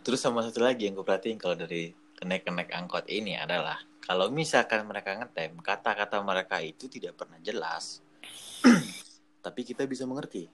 Terus 0.00 0.18
sama 0.18 0.40
satu 0.40 0.64
lagi 0.64 0.88
yang 0.88 0.96
gue 0.96 1.04
perhatiin 1.04 1.36
kalau 1.36 1.54
dari 1.54 1.92
kenek-kenek 2.16 2.72
angkot 2.72 3.04
ini 3.12 3.36
adalah 3.36 3.76
kalau 4.00 4.32
misalkan 4.32 4.88
mereka 4.88 5.14
ngetem, 5.14 5.60
kata-kata 5.60 6.18
mereka 6.24 6.58
itu 6.64 6.88
tidak 6.88 7.20
pernah 7.20 7.38
jelas. 7.44 8.00
Tapi 9.44 9.60
kita 9.62 9.86
bisa 9.86 10.08
mengerti. 10.08 10.50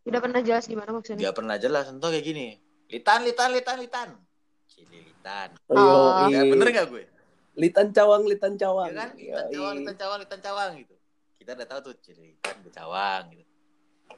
Tidak 0.00 0.20
pernah 0.20 0.40
jelas 0.40 0.64
gimana 0.64 0.90
maksudnya. 0.96 1.28
Gak 1.28 1.36
pernah 1.36 1.56
jelas. 1.60 1.84
Contoh 1.92 2.08
kayak 2.08 2.24
gini. 2.24 2.46
Litan, 2.90 3.20
litan, 3.22 3.48
litan, 3.52 3.76
litan. 3.78 4.08
Cili 4.66 5.04
litan. 5.04 5.48
Oh. 5.68 6.26
Ya, 6.32 6.42
bener 6.42 6.66
gak 6.72 6.86
gue? 6.88 7.04
Litan 7.60 7.92
cawang, 7.92 8.24
litan 8.24 8.56
cawang. 8.56 8.90
Ya 8.90 8.96
kan? 8.96 9.10
Litan 9.14 9.44
Yoi. 9.46 9.54
cawang, 9.54 9.74
litan 9.76 9.96
cawang, 10.00 10.18
litan 10.24 10.40
cawang 10.40 10.70
gitu. 10.80 10.94
Kita 11.36 11.50
udah 11.56 11.68
tahu 11.68 11.80
tuh 11.90 11.94
cili 12.00 12.34
litan, 12.34 12.56
becawang 12.64 13.24
gitu. 13.36 13.44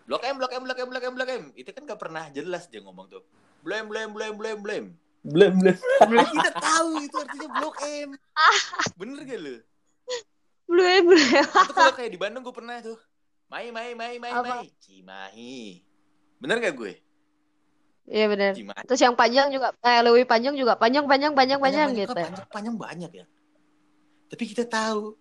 Blok 0.06 0.22
M, 0.26 0.36
blok 0.38 0.52
M, 0.54 0.62
blok 0.64 0.78
M, 0.78 0.88
blok 0.88 1.04
M, 1.04 1.14
blok 1.14 1.30
M. 1.30 1.44
Itu 1.58 1.70
kan 1.74 1.82
gak 1.84 2.00
pernah 2.00 2.30
jelas 2.30 2.70
dia 2.70 2.80
ngomong 2.80 3.10
tuh. 3.10 3.22
Blem, 3.62 3.90
blem, 3.90 4.10
blem, 4.14 4.34
blem, 4.38 4.58
blem. 4.62 4.84
Belum, 5.22 5.54
belum. 5.54 5.78
kita 6.34 6.50
tahu 6.58 6.98
itu 6.98 7.14
artinya 7.14 7.48
blok 7.62 7.76
M. 7.86 8.08
Bener 8.98 9.22
gak 9.22 9.38
lu? 9.38 9.56
Belum, 10.66 11.02
belum. 11.14 11.46
Itu 11.46 11.74
kalau 11.74 11.92
kayak 11.94 12.10
di 12.10 12.18
Bandung 12.18 12.42
gue 12.42 12.54
pernah 12.54 12.82
tuh. 12.82 12.98
Mai, 13.52 13.68
mai, 13.68 13.92
mai, 13.92 14.16
mai, 14.16 14.32
Apa? 14.32 14.64
mai. 14.64 14.68
Cimahi. 14.80 15.84
Bener 16.40 16.56
gak 16.56 16.72
gue? 16.72 16.92
Iya 18.08 18.24
benar. 18.32 18.56
Cimahi. 18.56 18.84
Terus 18.88 19.00
yang 19.04 19.12
panjang 19.12 19.52
juga, 19.52 19.76
eh 19.84 20.00
lebih 20.00 20.24
panjang 20.24 20.56
juga 20.56 20.72
panjang, 20.80 21.04
panjang, 21.04 21.36
panjang, 21.36 21.60
panjang 21.60 21.88
gitu. 21.92 22.16
Panjang, 22.16 22.48
panjang 22.48 22.76
banyak 22.80 23.10
ya. 23.12 23.26
Tapi 24.32 24.44
kita 24.48 24.64
tahu. 24.64 25.12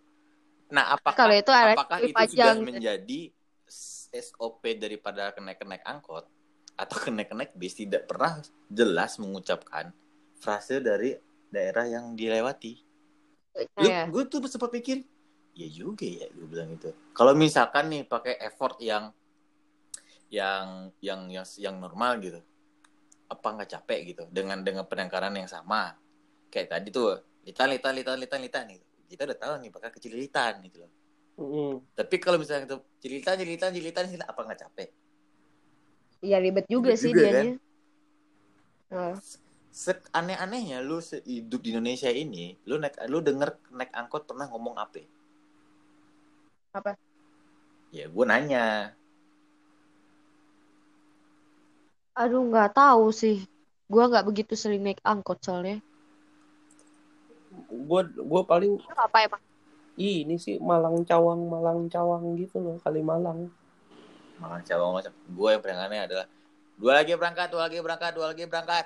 Nah, 0.71 0.95
apakah 0.95 1.27
Kalau 1.27 1.35
itu 1.35 1.51
apakah 1.51 1.99
itu 1.99 2.15
panjang. 2.15 2.55
sudah 2.55 2.63
menjadi 2.63 3.21
SOP 4.15 4.63
daripada 4.79 5.35
kenek-kenek 5.35 5.83
angkot 5.83 6.23
atau 6.79 6.97
kenek-kenek 7.03 7.51
bis 7.59 7.75
tidak 7.75 8.07
pernah 8.07 8.39
jelas 8.71 9.19
mengucapkan 9.19 9.91
frase 10.39 10.79
dari 10.79 11.19
daerah 11.51 11.83
yang 11.83 12.15
dilewati. 12.15 12.79
Lu, 13.75 13.83
Iya. 13.83 14.07
gue 14.07 14.23
tuh 14.31 14.39
sempat 14.47 14.71
pikir, 14.71 15.03
ya 15.51 15.67
juga 15.67 16.07
ya, 16.07 16.27
gue 16.31 16.47
bilang 16.47 16.71
itu. 16.71 16.89
Kalau 17.11 17.33
misalkan 17.35 17.91
nih 17.91 18.03
pakai 18.07 18.39
effort 18.41 18.79
yang 18.79 19.11
yang 20.31 20.95
yang 21.03 21.27
yang 21.27 21.45
yang 21.59 21.75
normal 21.75 22.19
gitu, 22.23 22.39
apa 23.27 23.47
nggak 23.51 23.69
capek 23.79 23.99
gitu 24.15 24.23
dengan 24.31 24.63
dengan 24.63 24.87
penangkaran 24.87 25.35
yang 25.35 25.47
sama 25.47 25.95
kayak 26.51 26.67
tadi 26.71 26.87
tuh 26.91 27.19
litan 27.47 27.67
litan 27.71 27.93
litan 27.95 28.17
litan 28.19 28.39
litan 28.43 28.63
gitu. 28.71 28.85
Kita 29.11 29.27
udah 29.27 29.37
tahu 29.39 29.53
nih 29.59 29.69
bakal 29.71 29.91
kecil 29.91 30.15
litan 30.15 30.63
gitu 30.63 30.87
loh. 30.87 30.91
Mm-mm. 31.39 31.71
Tapi 31.95 32.15
kalau 32.19 32.37
misalnya 32.39 32.67
itu 32.67 32.77
cilitan, 33.01 33.35
cilitan, 33.39 33.69
cilitan, 33.71 34.03
cilitan, 34.07 34.27
apa 34.27 34.39
nggak 34.45 34.59
capek? 34.67 34.89
Iya 36.21 36.37
ribet 36.37 36.65
juga 36.69 36.93
Ribet 36.93 37.01
sih 37.01 37.11
juga, 37.11 37.27
dianya. 37.27 37.55
Oh. 38.91 39.15
se- 39.71 40.11
aneh-anehnya 40.11 40.83
lu 40.83 40.99
se- 40.99 41.23
hidup 41.23 41.63
di 41.63 41.71
Indonesia 41.71 42.11
ini, 42.11 42.59
lu 42.67 42.75
naik 42.75 42.99
lu 43.07 43.23
denger 43.23 43.55
naik 43.71 43.91
angkot 43.95 44.27
pernah 44.27 44.51
ngomong 44.51 44.75
apa? 44.75 44.99
Apa? 46.71 46.95
Ya 47.91 48.07
gue 48.07 48.25
nanya. 48.25 48.95
Aduh, 52.15 52.47
nggak 52.47 52.75
tahu 52.75 53.11
sih. 53.11 53.43
Gua 53.91 54.07
nggak 54.07 54.23
begitu 54.27 54.53
sering 54.55 54.83
naik 54.87 55.03
angkot 55.03 55.43
soalnya. 55.43 55.83
Gue 57.67 58.01
gue 58.07 58.41
paling 58.47 58.79
Itu 58.79 58.95
apa 58.95 59.17
emang? 59.27 59.41
Ih, 59.99 60.23
ini 60.23 60.39
sih 60.39 60.55
Malang 60.63 61.03
Cawang 61.03 61.51
Malang 61.51 61.91
Cawang 61.91 62.39
gitu 62.39 62.63
loh 62.63 62.79
kali 62.79 63.03
Malang. 63.03 63.51
Makan 64.39 64.63
cabang 64.63 64.95
macam. 64.95 65.11
Gue 65.27 65.49
yang 65.51 65.61
paling 65.61 65.79
aneh 65.85 65.99
adalah 66.07 66.25
dua 66.79 67.03
lagi 67.03 67.11
berangkat, 67.13 67.47
dua 67.51 67.61
lagi 67.67 67.77
berangkat, 67.83 68.11
dua 68.15 68.25
lagi 68.31 68.43
berangkat. 68.47 68.85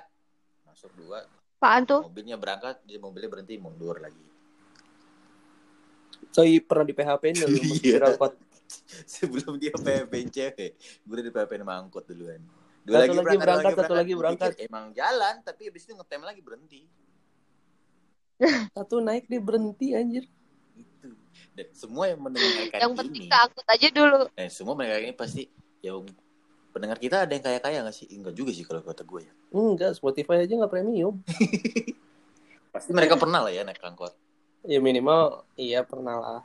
Masuk 0.68 0.92
dua, 0.98 1.24
Apaan 1.62 1.88
tuh? 1.88 2.02
mobilnya 2.04 2.36
berangkat, 2.36 2.84
jadi 2.84 3.00
mobilnya 3.00 3.30
berhenti 3.32 3.56
mundur 3.56 3.96
lagi. 4.04 4.35
Saya 6.32 6.52
pernah 6.60 6.86
di 6.86 6.94
PHP 6.94 7.24
in 7.32 7.36
dulu 7.42 7.58
Iya. 7.82 7.98
angkot. 8.12 8.34
Sebelum 9.16 9.54
dia 9.56 9.72
PHP 9.72 10.14
cewek, 10.30 10.72
gue 10.78 11.14
udah 11.14 11.26
di 11.26 11.32
PHP 11.32 11.52
sama 11.62 11.74
angkot 11.78 12.04
duluan. 12.06 12.42
Satu 12.86 13.18
lagi 13.18 13.38
berangkat, 13.38 13.74
satu 13.74 13.96
lagi 13.98 14.14
berangkat. 14.14 14.52
pikir 14.54 14.70
Emang 14.70 14.94
jalan, 14.94 15.42
tapi 15.42 15.74
habis 15.74 15.90
itu 15.90 15.94
ngetem 15.98 16.22
lagi 16.22 16.42
berhenti. 16.46 16.82
Satu 18.78 19.02
naik 19.02 19.26
dia 19.26 19.42
berhenti 19.42 19.96
anjir. 19.96 20.28
Itu. 20.76 21.16
Dan 21.56 21.68
semua 21.72 22.12
yang 22.12 22.20
mendengarkan 22.22 22.78
Yang 22.84 22.94
penting 23.00 23.24
ini, 23.26 23.32
ke 23.32 23.38
angkot 23.42 23.66
aja 23.66 23.88
dulu. 23.90 24.20
eh, 24.36 24.50
semua 24.52 24.74
mendengar 24.78 25.02
ini 25.02 25.16
pasti 25.18 25.50
ya 25.82 25.98
pendengar 26.70 27.00
kita 27.00 27.24
ada 27.24 27.32
yang 27.32 27.42
kaya-kaya 27.42 27.78
nggak 27.88 27.96
sih? 27.96 28.06
Enggak 28.12 28.36
juga 28.36 28.52
sih 28.52 28.68
kalau 28.68 28.84
kata 28.84 29.02
gue 29.02 29.22
ya. 29.24 29.34
Enggak, 29.50 29.92
Spotify 29.96 30.44
aja 30.44 30.54
nggak 30.54 30.70
premium. 30.70 31.24
Pasti 32.70 32.92
mereka 32.92 33.16
pernah 33.16 33.40
lah 33.40 33.54
ya 33.56 33.64
naik 33.64 33.80
angkot. 33.80 34.12
Ya 34.66 34.82
minimal 34.82 35.46
iya 35.56 35.86
pernah 35.86 36.18
lah. 36.18 36.42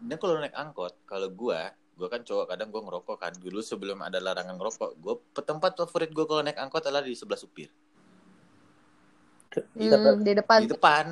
Dan 0.00 0.16
kalau 0.20 0.40
naik 0.40 0.56
angkot, 0.56 0.92
kalau 1.08 1.28
gua, 1.32 1.72
gua 1.96 2.08
kan 2.08 2.20
cowok 2.24 2.52
kadang 2.52 2.68
gua 2.72 2.82
ngerokok 2.84 3.16
kan. 3.16 3.32
Dulu 3.36 3.60
sebelum 3.60 4.00
ada 4.04 4.20
larangan 4.20 4.56
ngerokok, 4.56 4.90
gua 5.00 5.14
tempat 5.40 5.76
favorit 5.76 6.10
gua 6.12 6.24
kalau 6.28 6.42
naik 6.44 6.56
angkot 6.60 6.84
adalah 6.84 7.04
di 7.04 7.16
sebelah 7.16 7.40
supir. 7.40 7.68
Karena, 9.52 9.72
Hmm, 9.72 10.24
di 10.24 10.32
depan. 10.36 10.60
Di 10.64 10.68
depan 10.68 11.06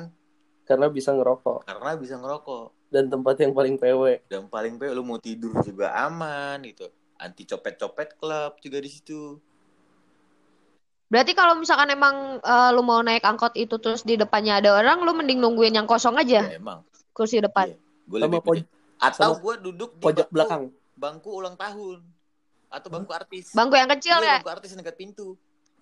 karena 0.65 0.89
bisa 0.89 1.13
ngerokok 1.13 1.69
karena 1.69 1.93
bisa 1.95 2.17
ngerokok. 2.17 2.65
dan 2.89 3.11
tempat 3.11 3.35
yang 3.43 3.51
paling 3.51 3.75
PW. 3.75 4.23
Dan 4.31 4.47
paling 4.47 4.79
pe 4.79 4.87
lu 4.87 5.03
mau 5.03 5.19
tidur 5.19 5.51
juga 5.61 5.91
aman 6.07 6.63
gitu. 6.63 6.87
Anti 7.19 7.43
copet-copet 7.43 8.15
klub 8.15 8.55
juga 8.63 8.77
di 8.79 8.87
situ. 8.87 9.35
Berarti 11.05 11.31
kalau 11.31 11.53
misalkan 11.55 11.87
emang 11.87 12.15
eh, 12.37 12.69
lu 12.71 12.81
mau 12.81 12.99
naik 12.99 13.21
angkot 13.21 13.53
itu 13.53 13.77
terus 13.77 14.01
di 14.01 14.15
depannya 14.15 14.57
ada 14.57 14.73
orang, 14.75 15.01
lu 15.01 15.13
mending 15.13 15.37
nungguin 15.37 15.73
yang 15.73 15.85
kosong 15.85 16.15
aja 16.15 16.41
Ya 16.43 16.57
emang. 16.57 16.81
kursi 17.11 17.39
depan. 17.39 17.69
Iya. 17.69 17.77
Gua 18.05 18.17
Sama 18.17 18.25
lebih 18.27 18.39
poj 18.41 18.57
pilih. 18.57 18.65
Atau 18.97 19.31
gua 19.37 19.55
duduk 19.55 19.89
di 19.91 20.01
pojok 20.01 20.17
bangku, 20.23 20.33
belakang. 20.33 20.63
bangku 20.95 21.29
ulang 21.31 21.55
tahun 21.55 21.99
atau 22.67 22.87
bangku 22.89 23.11
artis. 23.11 23.45
Bangku 23.51 23.75
yang 23.75 23.89
kecil 23.89 24.17
Iya, 24.17 24.25
ya? 24.25 24.35
bangku 24.39 24.51
artis 24.51 24.71
dekat 24.73 24.95
pintu. 24.95 25.27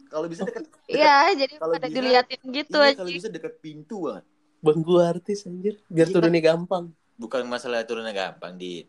Kalau 0.05 0.27
bisa 0.27 0.43
dekat 0.43 0.63
Iya, 0.91 1.17
jadi 1.35 1.53
Kalau 1.55 1.73
pada 1.73 1.87
bisa- 1.87 1.95
diliatin 1.95 2.41
gitu 2.45 2.77
iya, 2.77 2.87
aja. 2.87 2.97
kalau 2.99 3.11
bisa 3.11 3.29
dekat 3.29 3.53
pintu 3.59 3.97
banget. 4.05 4.25
Bangku 4.59 4.93
artis 4.97 5.39
anjir, 5.43 5.75
biar 5.87 6.07
Iya. 6.07 6.13
turunnya 6.13 6.41
gampang. 6.43 6.85
bukan 7.13 7.45
masalah 7.45 7.79
turunnya 7.83 8.09
gampang 8.11 8.57
di 8.57 8.83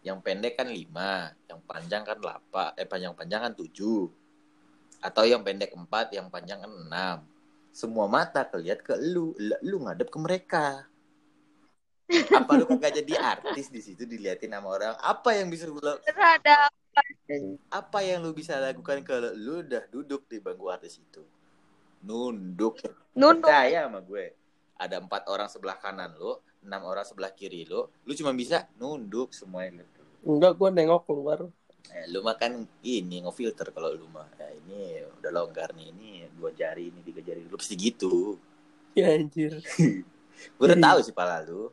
yang 0.00 0.18
pendek 0.18 0.54
kan 0.54 0.66
5, 0.66 0.88
yang 1.44 1.60
panjang 1.62 2.02
kan 2.02 2.16
8, 2.16 2.72
eh 2.74 2.84
panjang-panjang 2.84 3.40
kan 3.40 3.52
7. 3.52 4.08
Atau 5.00 5.28
yang 5.28 5.44
pendek 5.46 5.72
4, 5.72 6.16
yang 6.16 6.26
panjang 6.32 6.64
6. 6.64 6.90
Semua 7.76 8.08
mata 8.08 8.42
kelihat 8.48 8.80
ke 8.80 8.96
lu, 8.96 9.36
lu, 9.36 9.56
lu 9.60 9.76
ngadep 9.84 10.08
ke 10.08 10.18
mereka. 10.18 10.66
Apa 12.06 12.54
lu 12.54 12.64
kagak 12.70 13.02
jadi 13.02 13.18
artis 13.18 13.66
di 13.68 13.82
situ 13.82 14.06
diliatin 14.06 14.54
sama 14.54 14.68
orang? 14.70 14.94
Apa 15.02 15.34
yang 15.34 15.50
bisa 15.50 15.66
lu 15.66 15.82
Terhadap 15.82 16.70
apa 17.68 17.98
yang 18.00 18.24
lu 18.24 18.32
bisa 18.32 18.56
lakukan 18.56 19.04
kalau 19.04 19.34
lu 19.36 19.60
udah 19.60 19.84
duduk 19.92 20.24
di 20.30 20.40
bangku 20.40 20.70
artis 20.70 20.96
itu? 20.96 21.20
Nunduk. 22.06 22.80
nunduk. 23.12 23.50
Percaya 23.50 23.90
sama 23.90 24.00
gue. 24.00 24.32
Ada 24.78 25.02
empat 25.02 25.26
orang 25.26 25.48
sebelah 25.50 25.76
kanan 25.82 26.14
lu, 26.14 26.38
enam 26.62 26.86
orang 26.86 27.04
sebelah 27.04 27.34
kiri 27.34 27.66
lu. 27.66 27.90
Lu 28.06 28.12
cuma 28.14 28.30
bisa 28.32 28.70
nunduk 28.78 29.34
semuanya. 29.34 29.84
Enggak, 30.26 30.58
gua 30.58 30.68
nengok 30.70 31.06
keluar. 31.06 31.38
Eh, 31.94 32.10
lu 32.10 32.24
makan 32.24 32.66
ini 32.82 33.22
ngefilter 33.22 33.70
kalau 33.70 33.94
lu 33.94 34.06
mah. 34.10 34.26
Ya, 34.40 34.50
ini 34.50 35.06
udah 35.22 35.30
longgar 35.30 35.70
nih. 35.76 35.92
Ini 35.94 36.10
dua 36.34 36.50
jari, 36.50 36.90
ini 36.90 37.00
tiga 37.06 37.22
jari. 37.22 37.46
Lu 37.46 37.54
pasti 37.54 37.74
gitu. 37.78 38.40
Ya 38.96 39.12
anjir. 39.12 39.60
Gue 40.56 40.66
udah 40.68 40.78
tahu 40.80 40.98
sih 41.06 41.14
pala 41.14 41.44
lu. 41.44 41.70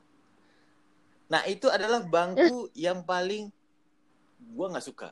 Nah 1.32 1.48
itu 1.50 1.66
adalah 1.72 2.04
bangku 2.04 2.70
yang 2.78 3.02
paling 3.02 3.50
gue 4.44 4.66
nggak 4.70 4.86
suka. 4.86 5.10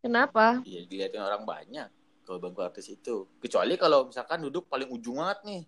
Kenapa? 0.00 0.64
Iya 0.64 0.88
dilihatin 0.88 1.22
orang 1.22 1.44
banyak 1.44 1.88
kalau 2.24 2.38
bangku 2.38 2.60
artis 2.60 2.88
itu. 2.90 3.26
Kecuali 3.38 3.74
kalau 3.74 4.08
misalkan 4.08 4.42
duduk 4.42 4.66
paling 4.70 4.88
ujung 4.90 5.18
banget 5.18 5.38
nih, 5.46 5.62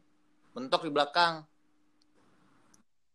mentok 0.55 0.87
di 0.87 0.91
belakang. 0.93 1.35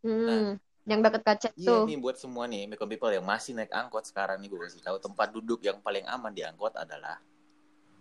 Hmm, 0.06 0.56
yang 0.88 1.04
deket 1.04 1.21
kaca 1.21 1.50
Iya 1.60 1.84
itu. 1.84 1.88
nih 1.91 1.97
buat 2.00 2.15
semua 2.15 2.47
nih 2.47 2.63
Mekon 2.71 2.88
people 2.88 3.12
yang 3.12 3.28
masih 3.28 3.52
naik 3.52 3.69
angkot 3.76 4.08
sekarang 4.08 4.39
nih 4.39 4.47
gue 4.47 4.60
kasih 4.63 4.80
tahu 4.80 4.97
tempat 5.04 5.36
duduk 5.36 5.60
yang 5.60 5.84
paling 5.84 6.08
aman 6.08 6.32
di 6.32 6.47
angkot 6.47 6.73
adalah 6.80 7.19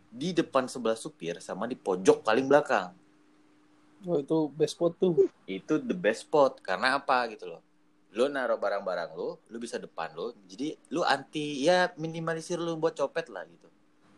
di 0.07 0.31
depan 0.31 0.71
sebelah 0.71 0.95
supir 0.95 1.43
sama 1.43 1.67
di 1.67 1.75
pojok 1.75 2.23
paling 2.23 2.47
belakang. 2.47 2.95
Oh, 4.07 4.23
itu 4.23 4.49
best 4.55 4.79
spot 4.79 4.95
tuh. 5.03 5.27
Itu 5.51 5.83
the 5.83 5.93
best 5.93 6.31
spot 6.31 6.63
karena 6.63 6.95
apa 6.95 7.27
gitu 7.35 7.51
loh. 7.51 7.61
Lu 8.15 8.31
naruh 8.31 8.57
barang-barang 8.57 9.19
lu, 9.19 9.35
lu 9.51 9.57
bisa 9.59 9.83
depan 9.83 10.15
lu. 10.15 10.31
Jadi 10.47 10.79
lu 10.95 11.03
anti 11.03 11.67
ya 11.67 11.91
minimalisir 11.99 12.57
lu 12.57 12.79
buat 12.79 12.95
copet 12.95 13.27
lah 13.29 13.43
gitu. 13.51 13.67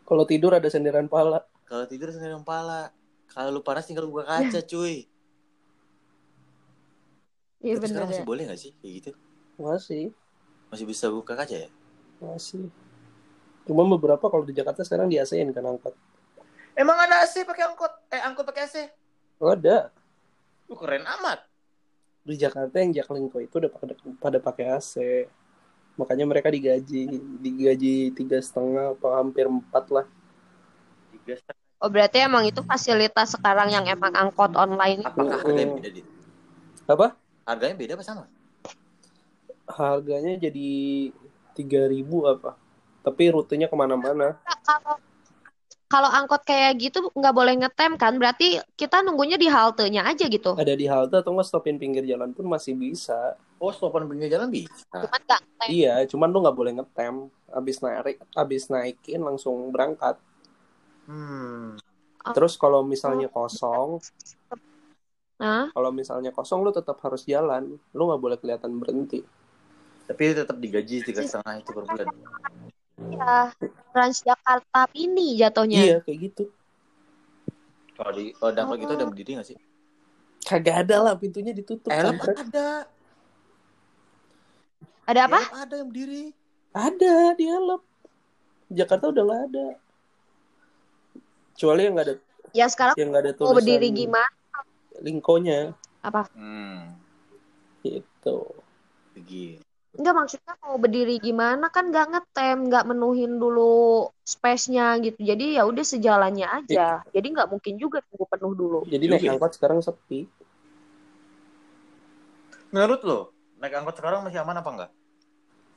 Kalau 0.05 0.23
tidur 0.29 0.53
ada 0.53 0.69
senderan 0.69 1.09
pala. 1.09 1.41
Kalau 1.65 1.89
tidur 1.89 2.13
sendiri 2.13 2.37
kepala. 2.37 2.93
Kalau 3.29 3.49
lu 3.49 3.61
panas 3.65 3.85
tinggal 3.85 4.05
buka 4.05 4.29
kaca 4.29 4.61
cuy. 4.61 5.08
Iya 7.59 7.75
bener 7.75 7.87
sekarang 7.91 8.07
ya. 8.07 8.13
masih 8.15 8.25
boleh 8.27 8.43
gak 8.47 8.59
sih 8.59 8.71
kayak 8.79 8.93
gitu? 9.03 9.11
Masih, 9.59 10.03
Masih 10.71 10.85
bisa 10.87 11.05
buka 11.11 11.35
kaca 11.35 11.55
ya? 11.67 11.69
masih. 12.19 12.71
Cuma 13.67 13.83
beberapa 13.85 14.25
kalau 14.31 14.43
di 14.47 14.55
Jakarta 14.55 14.81
sekarang 14.81 15.11
di 15.11 15.19
AC-in 15.19 15.51
kan 15.51 15.63
angkot. 15.67 15.93
Emang 16.73 16.95
ada 16.95 17.21
AC 17.21 17.43
pakai 17.43 17.67
angkot? 17.67 17.91
Eh 18.09 18.21
angkot 18.23 18.47
pakai 18.47 18.63
AC? 18.65 18.75
Oh, 19.39 19.51
ada. 19.51 19.91
Lu 20.71 20.75
keren 20.79 21.03
amat. 21.03 21.43
Di 22.23 22.35
Jakarta 22.39 22.79
yang 22.79 22.95
Jaklingko 22.95 23.43
itu 23.43 23.55
udah 23.59 23.71
pada, 23.71 23.93
pada 24.19 24.37
pakai 24.39 24.65
AC. 24.73 24.93
Makanya 25.99 26.25
mereka 26.25 26.47
digaji, 26.47 27.11
digaji 27.43 28.15
tiga 28.15 28.39
setengah 28.39 28.95
apa 28.95 29.07
hampir 29.19 29.45
empat 29.51 29.85
lah. 29.91 30.05
Tiga 31.11 31.35
Oh 31.79 31.87
berarti 31.87 32.19
emang 32.19 32.43
itu 32.43 32.59
fasilitas 32.63 33.39
sekarang 33.39 33.71
yang 33.71 33.87
emang 33.87 34.11
angkot 34.11 34.51
online. 34.55 35.03
Apakah 35.03 35.39
harganya 35.43 35.71
beda 35.79 35.89
dit? 35.95 36.07
Apa? 36.87 37.15
Harganya 37.49 37.75
beda 37.81 37.93
apa 37.97 38.05
sama? 38.05 38.23
Harganya 39.65 40.37
jadi 40.37 40.69
tiga 41.57 41.89
ribu 41.89 42.29
apa? 42.29 42.53
Tapi 43.01 43.33
rutenya 43.33 43.65
ke 43.65 43.73
mana-mana. 43.73 44.37
Kalau 44.61 45.01
kalau 45.89 46.05
angkot 46.13 46.45
kayak 46.45 46.77
gitu 46.77 47.09
nggak 47.17 47.33
boleh 47.33 47.57
ngetem 47.57 47.97
kan? 47.97 48.13
Berarti 48.21 48.61
kita 48.77 49.01
nunggunya 49.01 49.41
di 49.41 49.49
haltenya 49.49 50.05
aja 50.05 50.29
gitu. 50.29 50.53
Ada 50.53 50.77
di 50.77 50.85
halte 50.85 51.25
atau 51.25 51.33
nggak 51.33 51.49
stopin 51.49 51.81
pinggir 51.81 52.05
jalan 52.05 52.29
pun 52.37 52.45
masih 52.45 52.77
bisa. 52.77 53.33
Oh, 53.57 53.73
stopan 53.73 54.05
pinggir 54.05 54.29
jalan 54.29 54.53
bisa. 54.53 54.85
Cuman 54.93 55.21
nggak 55.25 55.41
ngetem. 55.41 55.69
Iya, 55.73 56.05
cuman 56.05 56.29
lu 56.29 56.45
nggak 56.45 56.57
boleh 56.61 56.73
ngetem. 56.77 57.33
Abis 57.49 57.81
naik, 57.81 58.21
abis 58.37 58.69
naikin 58.69 59.25
langsung 59.25 59.73
berangkat. 59.73 60.21
Hmm. 61.09 61.81
Terus 62.37 62.53
kalau 62.61 62.85
misalnya 62.85 63.25
kosong, 63.25 63.97
Nah, 65.39 65.71
kalau 65.71 65.91
misalnya 65.95 66.35
kosong 66.35 66.67
lu 66.67 66.71
tetap 66.75 66.99
harus 66.99 67.23
jalan. 67.23 67.79
Lu 67.95 68.01
nggak 68.11 68.21
boleh 68.21 68.37
kelihatan 68.37 68.75
berhenti. 68.75 69.23
Tapi 70.03 70.35
tetap 70.35 70.59
digaji 70.59 70.99
tiga 70.99 71.23
setengah 71.23 71.63
itu 71.63 71.71
per 71.71 71.83
bulan. 71.87 72.07
ya 72.99 73.55
Transjakarta 73.95 74.91
ini 74.99 75.39
jatuhnya. 75.39 75.79
Iya, 75.79 75.97
kayak 76.03 76.17
gitu. 76.27 76.43
Kalau 77.95 78.11
di 78.15 78.35
kalau 78.35 78.51
dangkal 78.51 78.77
gitu 78.83 78.93
ada 78.99 79.05
berdiri 79.07 79.31
nggak 79.39 79.47
sih? 79.47 79.57
Kagak 80.43 80.87
ada 80.87 80.95
lah, 81.07 81.13
pintunya 81.15 81.55
ditutup. 81.55 81.87
Kampret. 81.87 82.35
ada. 82.35 82.67
Ada 85.07 85.19
apa? 85.25 85.39
Elem 85.39 85.55
ada 85.55 85.75
yang 85.79 85.87
berdiri. 85.87 86.23
Ada 86.75 87.13
di 87.39 87.45
Elep. 87.47 87.81
Jakarta 88.69 89.05
udah 89.09 89.23
nggak 89.23 89.41
ada. 89.51 89.67
Kecuali 91.55 91.81
yang 91.87 91.93
nggak 91.95 92.07
ada 92.07 92.15
Ya 92.49 92.65
sekarang 92.65 92.95
yang 92.97 93.13
nggak 93.13 93.23
ada 93.23 93.31
mau 93.35 93.39
tulisan 93.39 93.57
berdiri 93.61 93.89
gimana? 93.93 94.38
Lingkonya 95.03 95.73
Apa? 96.03 96.27
Hmm. 96.35 96.95
gitu. 97.83 98.55
Begitu. 99.15 99.63
Enggak 99.97 100.15
maksudnya 100.15 100.53
mau 100.61 100.77
berdiri 100.77 101.17
gimana 101.17 101.67
kan 101.73 101.89
nggak 101.89 102.07
ngetem, 102.13 102.57
nggak 102.69 102.85
menuhin 102.87 103.41
dulu 103.41 104.07
space-nya 104.21 104.95
gitu. 105.01 105.17
Jadi 105.17 105.57
ya 105.57 105.65
udah 105.65 105.81
sejalannya 105.81 106.47
aja. 106.47 107.01
Jadi 107.09 107.27
nggak 107.33 107.49
mungkin 107.49 107.73
juga 107.75 107.99
tunggu 108.05 108.25
penuh 108.29 108.53
dulu. 108.53 108.79
Jadi 108.85 109.05
Juga 109.09 109.13
naik 109.17 109.25
ya. 109.25 109.31
angkot 109.33 109.51
sekarang 109.57 109.79
sepi. 109.81 110.29
Menurut 112.69 113.01
lo, 113.01 113.19
naik 113.57 113.73
angkot 113.81 113.97
sekarang 113.97 114.21
masih 114.21 114.39
aman 114.45 114.61
apa 114.61 114.69
enggak? 114.69 114.91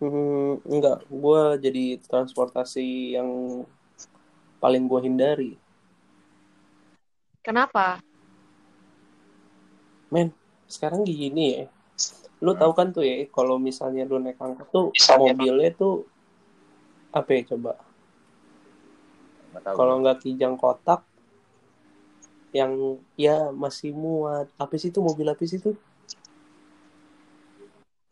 Hmm, 0.03 0.59
enggak, 0.67 0.99
gue 1.09 1.43
jadi 1.63 1.85
transportasi 2.05 3.17
yang 3.17 3.63
paling 4.61 4.85
gue 4.87 5.01
hindari. 5.03 5.53
Kenapa? 7.41 7.99
Men, 10.13 10.29
sekarang 10.69 11.09
gini 11.09 11.45
ya. 11.57 11.65
Lu 12.45 12.53
tahu 12.53 12.77
kan 12.77 12.93
tuh 12.93 13.01
ya, 13.01 13.25
kalau 13.33 13.57
misalnya 13.57 14.05
lu 14.05 14.21
naik 14.21 14.37
angkot 14.37 14.69
tuh 14.69 14.87
mobilnya 15.17 15.73
tuh 15.73 16.05
apa 17.17 17.31
ya 17.33 17.43
coba? 17.57 17.73
Kalau 19.65 20.05
nggak 20.05 20.21
kijang 20.21 20.61
kotak 20.61 21.01
yang 22.53 23.01
ya 23.17 23.49
masih 23.49 23.97
muat. 23.97 24.53
Apa 24.61 24.77
sih 24.77 24.93
itu 24.93 25.01
mobil 25.01 25.25
apa 25.33 25.41
sih 25.49 25.57
itu? 25.57 25.73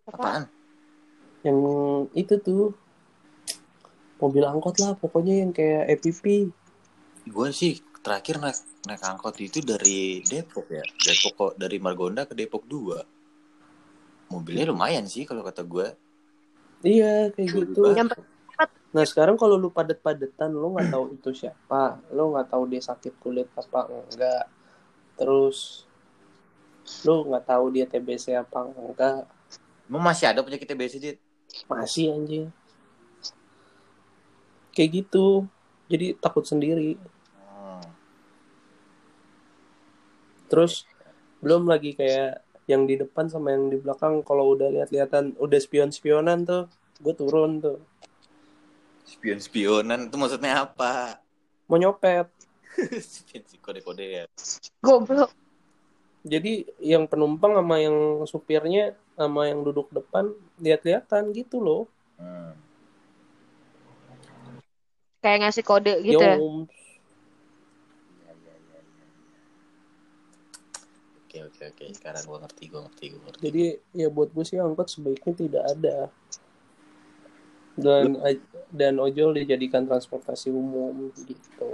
apaan? 0.09 0.45
Yang 1.47 1.59
itu 2.13 2.35
tuh 2.41 2.63
mobil 4.21 4.45
angkot 4.45 4.77
lah 4.81 4.93
pokoknya 4.97 5.45
yang 5.45 5.51
kayak 5.53 5.97
EPP. 5.97 6.53
Gue 7.29 7.49
sih 7.53 7.81
terakhir 8.01 8.41
naik 8.41 8.59
naik 8.89 9.03
angkot 9.05 9.37
itu 9.41 9.61
dari 9.61 10.25
Depok 10.25 10.67
ya. 10.73 10.85
Depok 10.85 11.33
kok 11.37 11.53
dari 11.61 11.77
Margonda 11.77 12.25
ke 12.25 12.33
Depok 12.33 12.65
2. 12.65 14.33
Mobilnya 14.33 14.71
lumayan 14.71 15.05
sih 15.11 15.27
kalau 15.27 15.43
kata 15.43 15.67
gue. 15.67 15.93
Iya 16.81 17.29
kayak 17.35 17.49
gitu. 17.51 17.83
Nah 18.91 19.05
sekarang 19.07 19.39
kalau 19.39 19.55
lu 19.55 19.71
padet-padetan 19.71 20.51
lu 20.51 20.75
nggak 20.75 20.91
tahu 20.91 21.05
itu 21.15 21.31
siapa, 21.47 22.03
lu 22.11 22.35
nggak 22.35 22.51
tahu 22.51 22.63
dia 22.67 22.83
sakit 22.83 23.15
kulit 23.23 23.47
apa 23.55 23.87
enggak, 23.87 24.45
terus 25.15 25.87
lu 27.07 27.31
nggak 27.31 27.47
tahu 27.47 27.71
dia 27.71 27.87
TBC 27.87 28.35
apa 28.35 28.67
enggak, 28.67 29.31
Emang 29.91 30.07
masih 30.07 30.31
ada 30.31 30.43
penyakit 30.47 30.71
TBC 30.71 30.95
Dit? 31.03 31.19
masih 31.67 32.15
anjing. 32.15 32.47
Kayak 34.71 35.03
gitu, 35.03 35.51
jadi 35.91 36.15
takut 36.15 36.47
sendiri. 36.47 36.95
Hmm. 37.43 37.83
Terus 40.51 40.85
belum 41.41 41.71
lagi 41.71 41.95
kayak 41.95 42.43
yang 42.67 42.85
di 42.85 42.99
depan 42.99 43.31
sama 43.31 43.55
yang 43.55 43.71
di 43.71 43.79
belakang 43.79 44.27
kalau 44.27 44.59
udah 44.59 44.69
lihat-lihatan 44.69 45.39
udah 45.39 45.59
spion-spionan 45.59 46.45
tuh, 46.45 46.67
gue 47.01 47.15
turun 47.15 47.63
tuh, 47.63 47.79
Spion-spionan 49.11 50.07
itu 50.07 50.15
maksudnya 50.15 50.71
apa? 50.71 51.19
mau 51.67 51.79
nyopet. 51.79 52.31
Spion 53.03 53.43
kode-kode 53.59 54.07
ya. 54.07 54.25
goblok. 54.83 55.35
Jadi 56.23 56.67
yang 56.79 57.11
penumpang 57.11 57.59
sama 57.59 57.83
yang 57.83 58.23
supirnya 58.27 58.95
sama 59.19 59.51
yang 59.51 59.67
duduk 59.67 59.91
depan 59.91 60.31
lihat-lihatan 60.63 61.35
gitu 61.35 61.59
loh. 61.59 61.83
Hmm. 62.19 62.55
Kayak 65.23 65.39
ngasih 65.47 65.65
kode 65.67 65.95
gitu. 66.07 66.23
Yo, 66.23 66.25
Ya, 66.27 66.39
ya, 68.35 68.55
ya, 68.55 68.79
ya. 68.79 68.81
Oke 71.31 71.47
oke 71.47 71.63
oke. 71.63 71.85
Sekarang 71.95 72.27
gue 72.27 72.39
ngerti, 72.43 72.65
gue 72.67 72.81
ngerti, 72.83 73.05
gue 73.15 73.21
ngerti. 73.23 73.43
Jadi 73.47 73.63
ya 73.95 74.11
buat 74.11 74.35
gue 74.35 74.43
sih 74.43 74.59
angkot 74.59 74.91
sebaiknya 74.91 75.33
tidak 75.39 75.65
ada. 75.79 75.97
Dan 77.79 78.19
dan 78.75 78.99
ojol 78.99 79.39
dijadikan 79.39 79.87
transportasi 79.87 80.51
umum 80.51 81.15
gitu. 81.23 81.71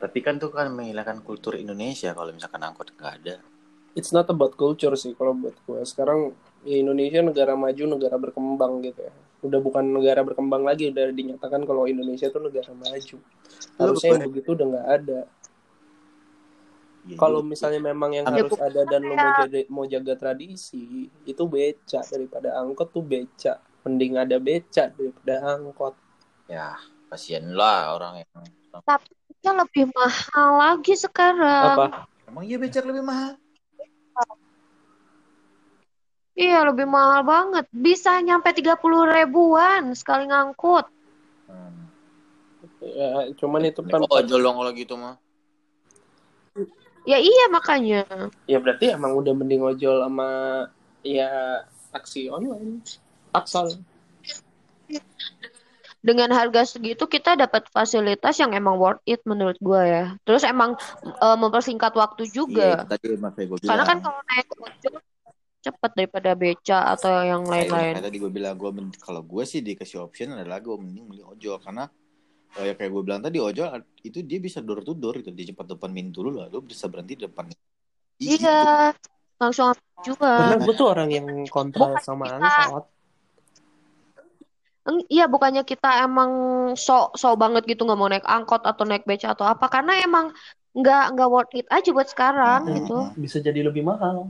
Tapi 0.00 0.18
kan 0.24 0.40
tuh 0.40 0.48
kan 0.48 0.72
menghilangkan 0.72 1.20
kultur 1.20 1.52
Indonesia 1.60 2.16
kalau 2.16 2.32
misalkan 2.32 2.64
angkot 2.64 2.96
nggak 2.96 3.12
ada. 3.20 3.44
It's 3.92 4.16
not 4.16 4.32
about 4.32 4.56
culture 4.56 4.96
sih 4.96 5.12
kalau 5.12 5.36
buat 5.36 5.60
gue. 5.68 5.84
Sekarang 5.84 6.32
ya 6.64 6.80
Indonesia 6.80 7.20
negara 7.20 7.60
maju, 7.60 7.84
negara 7.92 8.16
berkembang 8.16 8.80
gitu 8.88 9.04
ya. 9.04 9.12
Udah 9.44 9.60
bukan 9.60 9.84
negara 9.84 10.24
berkembang 10.24 10.64
lagi, 10.64 10.88
udah 10.88 11.12
dinyatakan 11.12 11.68
kalau 11.68 11.84
Indonesia 11.84 12.32
tuh 12.32 12.40
negara 12.40 12.72
maju. 12.72 13.20
Harusnya 13.76 14.16
yang 14.16 14.32
begitu 14.32 14.56
udah 14.56 14.64
nggak 14.64 14.88
ada. 14.88 15.20
Ya, 17.08 17.16
Kalau 17.16 17.40
misalnya 17.40 17.80
memang 17.80 18.12
yang 18.12 18.28
harus 18.28 18.52
ada 18.60 18.84
dan 18.84 19.00
lo 19.00 19.16
mau 19.16 19.32
jaga, 19.40 19.58
mau 19.72 19.84
jaga 19.88 20.14
tradisi, 20.20 21.08
itu 21.24 21.42
beca 21.48 22.04
daripada 22.04 22.60
angkot 22.60 22.92
tuh 22.92 23.00
beca. 23.00 23.56
Mending 23.88 24.20
ada 24.20 24.36
beca 24.36 24.92
daripada 24.92 25.56
angkot. 25.56 25.96
ya 26.50 26.76
kasihan 27.10 27.46
lah 27.54 27.94
orang 27.94 28.22
yang 28.22 28.42
Tapi 28.84 29.10
itu 29.10 29.50
lebih 29.50 29.84
mahal 29.96 30.48
lagi 30.58 30.94
sekarang. 30.94 31.78
Apa? 31.78 32.10
emang 32.30 32.46
iya 32.46 32.56
becak 32.62 32.86
lebih 32.86 33.02
mahal. 33.02 33.34
Iya, 36.38 36.64
lebih 36.64 36.86
mahal 36.86 37.26
banget. 37.26 37.66
Bisa 37.74 38.16
nyampe 38.22 38.54
30 38.54 38.78
ribuan 39.04 39.92
sekali 39.92 40.30
ngangkut. 40.30 40.86
Hmm. 41.50 41.90
Ya, 42.80 43.28
cuman 43.36 43.68
itu 43.68 43.84
kan 43.84 44.00
Oh 44.08 44.22
jolong 44.24 44.56
kalau 44.56 44.72
gitu 44.72 44.94
mah. 44.96 45.20
Ya 47.08 47.16
iya 47.16 47.44
makanya. 47.48 48.04
ya 48.44 48.58
berarti 48.60 48.92
emang 48.92 49.16
udah 49.16 49.32
mending 49.32 49.64
ojol 49.64 50.04
sama 50.04 50.28
ya 51.00 51.64
taksi 51.90 52.28
online. 52.28 52.84
Taksal. 53.32 53.80
Dengan 56.00 56.32
harga 56.32 56.64
segitu 56.64 57.04
kita 57.04 57.36
dapat 57.36 57.68
fasilitas 57.68 58.40
yang 58.40 58.56
emang 58.56 58.80
worth 58.80 59.04
it 59.04 59.20
menurut 59.28 59.56
gua 59.60 59.84
ya. 59.84 60.04
Terus 60.24 60.44
emang 60.48 60.76
eh, 61.04 61.36
mempersingkat 61.36 61.92
waktu 61.92 62.24
Iya, 62.28 62.32
juga. 62.32 62.68
itu 62.72 62.86
tadi. 62.88 63.06
Karena 63.68 63.84
kan 63.84 63.98
kalau 64.00 64.20
naik 64.24 64.48
ojol 64.56 64.96
cepet 65.60 65.90
daripada 65.92 66.32
beca 66.32 66.96
atau 66.96 67.20
yang 67.20 67.44
lain-lain. 67.44 68.00
tadi 68.00 68.16
gue 68.16 68.32
bilang 68.32 68.56
gue 68.56 68.72
kalau 68.96 69.20
gue 69.20 69.44
sih 69.44 69.60
dikasih 69.60 70.00
option 70.00 70.32
adalah 70.32 70.56
gue 70.56 70.72
mending 70.72 71.04
beli 71.04 71.20
ojol 71.20 71.60
karena 71.60 71.84
eh, 72.58 72.64
ya 72.66 72.74
kayak 72.74 72.90
gue 72.90 73.02
bilang 73.06 73.22
tadi 73.22 73.38
ojol 73.38 73.70
itu 74.02 74.18
dia 74.26 74.42
bisa 74.42 74.58
door 74.58 74.82
to 74.82 74.96
door 74.96 75.14
itu 75.14 75.30
di 75.30 75.46
cepat 75.46 75.76
depan 75.76 75.90
pintu 75.94 76.26
lu 76.26 76.34
lah 76.34 76.50
lu 76.50 76.64
bisa 76.64 76.90
berhenti 76.90 77.14
di 77.14 77.24
depan 77.28 77.46
Iya, 78.20 78.92
langsung 79.40 79.72
ambil 79.72 79.96
juga. 80.04 80.32
Karena 80.36 80.56
gue 80.60 80.74
tuh 80.76 80.86
orang 80.92 81.08
yang 81.08 81.26
kontra 81.48 81.96
Bukan 81.96 82.04
sama 82.04 82.28
kita. 82.28 82.36
angkot. 82.36 82.84
Eng- 84.92 85.08
Iya, 85.08 85.24
bukannya 85.24 85.64
kita 85.64 86.04
emang 86.04 86.30
sok 86.76 87.16
sok 87.16 87.40
banget 87.40 87.64
gitu 87.64 87.88
nggak 87.88 87.96
mau 87.96 88.12
naik 88.12 88.28
angkot 88.28 88.60
atau 88.60 88.84
naik 88.84 89.08
beca 89.08 89.32
atau 89.32 89.48
apa, 89.48 89.72
karena 89.72 90.04
emang 90.04 90.36
nggak 90.76 91.16
nggak 91.16 91.28
worth 91.32 91.56
it 91.56 91.64
aja 91.72 91.88
buat 91.96 92.12
sekarang 92.12 92.68
Hmm. 92.68 92.76
gitu. 92.76 92.98
Bisa 93.16 93.40
jadi 93.40 93.64
lebih 93.64 93.88
mahal. 93.88 94.28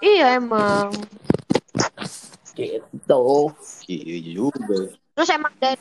Iya 0.00 0.40
emang. 0.40 0.88
Gitu. 2.52 3.24
iya 3.88 4.18
juga 4.24 4.92
Terus 5.16 5.28
emang 5.32 5.52
dari 5.56 5.80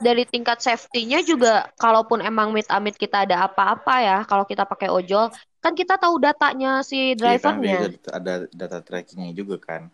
dari 0.00 0.24
tingkat 0.24 0.64
safety-nya 0.64 1.20
juga, 1.22 1.68
kalaupun 1.76 2.24
emang 2.24 2.50
mit-amit 2.50 2.96
kita 2.96 3.28
ada 3.28 3.44
apa-apa 3.46 3.94
ya, 4.00 4.18
kalau 4.24 4.48
kita 4.48 4.64
pakai 4.64 4.88
ojol, 4.88 5.28
kan 5.60 5.76
kita 5.76 6.00
tahu 6.00 6.16
datanya 6.18 6.80
si 6.80 7.14
Iya 7.14 7.38
kan, 7.38 7.60
drivernya. 7.60 7.78
ada, 8.10 8.10
ada 8.16 8.34
data 8.50 8.78
trackingnya 8.80 9.36
juga 9.36 9.60
kan 9.60 9.92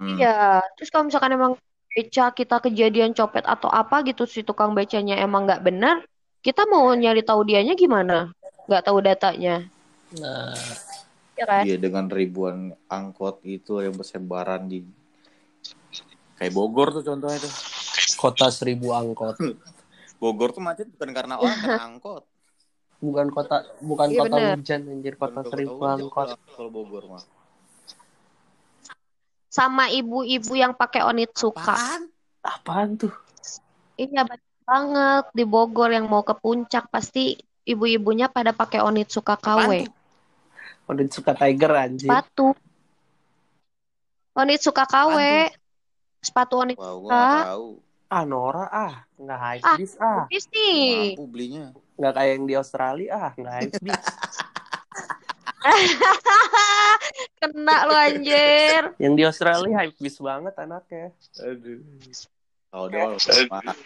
Hmm. 0.00 0.16
Iya. 0.16 0.64
Terus 0.80 0.88
kalau 0.88 1.12
misalkan 1.12 1.36
emang 1.36 1.52
beca 1.92 2.32
kita 2.32 2.56
kejadian 2.64 3.12
copet 3.12 3.44
atau 3.44 3.68
apa 3.68 4.00
gitu 4.08 4.24
si 4.24 4.40
tukang 4.40 4.72
becanya 4.72 5.20
emang 5.20 5.44
nggak 5.44 5.60
benar, 5.60 6.00
kita 6.40 6.64
mau 6.64 6.88
nyari 6.96 7.20
tahu 7.20 7.44
dianya 7.44 7.76
gimana? 7.76 8.32
Nggak 8.64 8.84
tahu 8.88 8.98
datanya, 9.04 9.68
Nah, 10.16 10.56
ya 11.38 11.44
kan? 11.46 11.62
Iya 11.68 11.76
dengan 11.78 12.10
ribuan 12.10 12.74
angkot 12.90 13.44
itu 13.46 13.78
yang 13.78 13.94
bersebaran 13.94 14.66
di 14.66 14.82
kayak 16.40 16.50
Bogor 16.56 16.90
tuh 16.96 17.04
contohnya 17.04 17.38
tuh. 17.38 17.52
Kota 18.20 18.46
seribu 18.48 18.92
angkot. 18.92 19.40
Bogor 20.16 20.52
tuh 20.52 20.60
macet 20.60 20.84
bukan 20.90 21.10
karena 21.10 21.34
orang, 21.34 21.56
karena 21.56 21.84
angkot. 21.88 22.24
Bukan 23.00 23.32
kota 23.32 23.64
bukan 23.80 24.08
Iya, 24.08 24.20
kota 24.20 24.36
bener. 24.36 24.52
hujan 24.54 24.80
anjir, 24.86 25.14
kota 25.16 25.40
Bukan 25.40 25.48
seribu 25.48 25.72
hujan 25.74 25.88
angkot. 25.98 26.26
kalau- 26.36 26.68
Bogor 26.68 27.04
mah. 27.08 27.24
Sama 29.48 29.88
ibu-ibu 29.90 30.52
yang 30.54 30.70
pakai 30.72 31.02
Onitsuka. 31.02 31.64
Apaan? 31.66 32.02
Apaan 32.40 32.88
tuh? 32.96 33.12
Iya 33.96 34.22
banyak 34.22 34.38
banget 34.62 35.24
di 35.34 35.44
Bogor 35.44 35.90
yang 35.90 36.06
mau 36.06 36.20
ke 36.20 36.32
puncak 36.32 36.86
pasti 36.86 37.34
ibu-ibunya 37.64 38.28
pada 38.28 38.52
pakai 38.52 38.78
Onitsuka 38.78 39.34
KW. 39.34 39.48
Apaan 39.58 39.88
tuh? 39.88 39.98
Udah 40.86 41.06
suka 41.08 41.32
Tiger 41.32 41.72
anjir. 41.72 42.06
Sepatu. 42.06 42.46
Onitsuka 44.32 44.84
KW. 44.84 45.16
Sepatu 46.20 46.54
Onitsuka. 46.58 47.26
tahu. 47.48 47.68
Ah 48.10 48.26
Nora 48.26 48.66
ah, 48.66 48.94
nggak 49.14 49.38
high 49.38 49.62
Ah. 49.62 49.76
bis 49.78 49.94
ah, 49.96 50.26
Habis 50.26 50.50
nih. 50.50 51.14
Mampu 51.14 51.24
belinya. 51.30 51.64
nggak 51.94 52.12
kayak 52.12 52.30
yang 52.32 52.44
di 52.44 52.54
Australia 52.58 53.10
ah, 53.14 53.32
nggak 53.32 53.54
high 53.54 53.70
bis. 53.86 54.02
Kena 57.36 57.76
lo 57.86 57.94
anjir. 57.94 58.82
Yang 58.96 59.14
di 59.14 59.22
Australia 59.22 59.72
hype 59.78 59.96
bis 59.96 60.16
banget 60.18 60.54
anaknya. 60.56 61.12
Aduh. 61.38 61.80
Oh, 62.70 62.86
udah. 62.86 63.18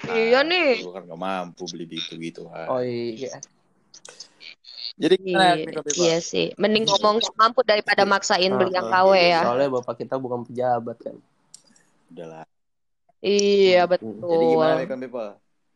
Iya 0.09 0.41
nih. 0.43 0.85
Gue 0.85 0.93
kan 0.93 1.03
gak 1.05 1.17
mampu 1.19 1.65
beli 1.67 1.85
gitu 1.89 2.15
gitu. 2.17 2.41
Oh 2.47 2.81
iya. 2.81 3.41
Jadi? 4.95 5.17
Iya, 5.19 5.67
iya 5.97 6.19
sih. 6.21 6.53
Mending 6.55 6.87
ngomong 6.87 7.19
gak 7.19 7.35
mampu 7.35 7.65
daripada 7.65 8.05
maksain 8.05 8.53
beli 8.53 8.71
yang 8.73 8.87
Ah, 8.87 9.03
KW 9.03 9.11
ya. 9.17 9.41
Soalnya 9.43 9.69
bapak 9.73 9.95
kita 9.99 10.15
bukan 10.17 10.45
pejabat 10.45 10.97
kan. 11.01 11.17
Udahlah. 12.09 12.45
Iya 13.25 13.89
betul. 13.89 14.29
Jadi 14.29 14.45
gimana 14.53 14.75
Miko 14.85 14.97
Pipa? 15.01 15.27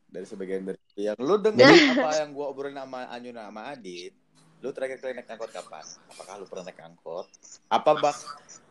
Dari 0.09 0.27
sebagian 0.29 0.63
dari 0.69 0.81
yang 0.97 1.17
lu 1.17 1.41
dengerin 1.41 1.97
apa 1.97 2.11
yang 2.21 2.31
gua 2.37 2.53
obrolin 2.53 2.77
sama 2.77 3.09
Anyun 3.13 3.37
sama 3.37 3.73
Adit, 3.73 4.13
lu 4.61 4.69
terakhir 4.73 5.01
kali 5.01 5.17
naik 5.17 5.33
angkot 5.33 5.53
kapan? 5.53 5.85
Apakah 6.13 6.41
lu 6.41 6.45
pernah 6.49 6.69
naik 6.69 6.81
angkot? 6.81 7.27
Apa 7.73 7.93
bak 7.97 8.17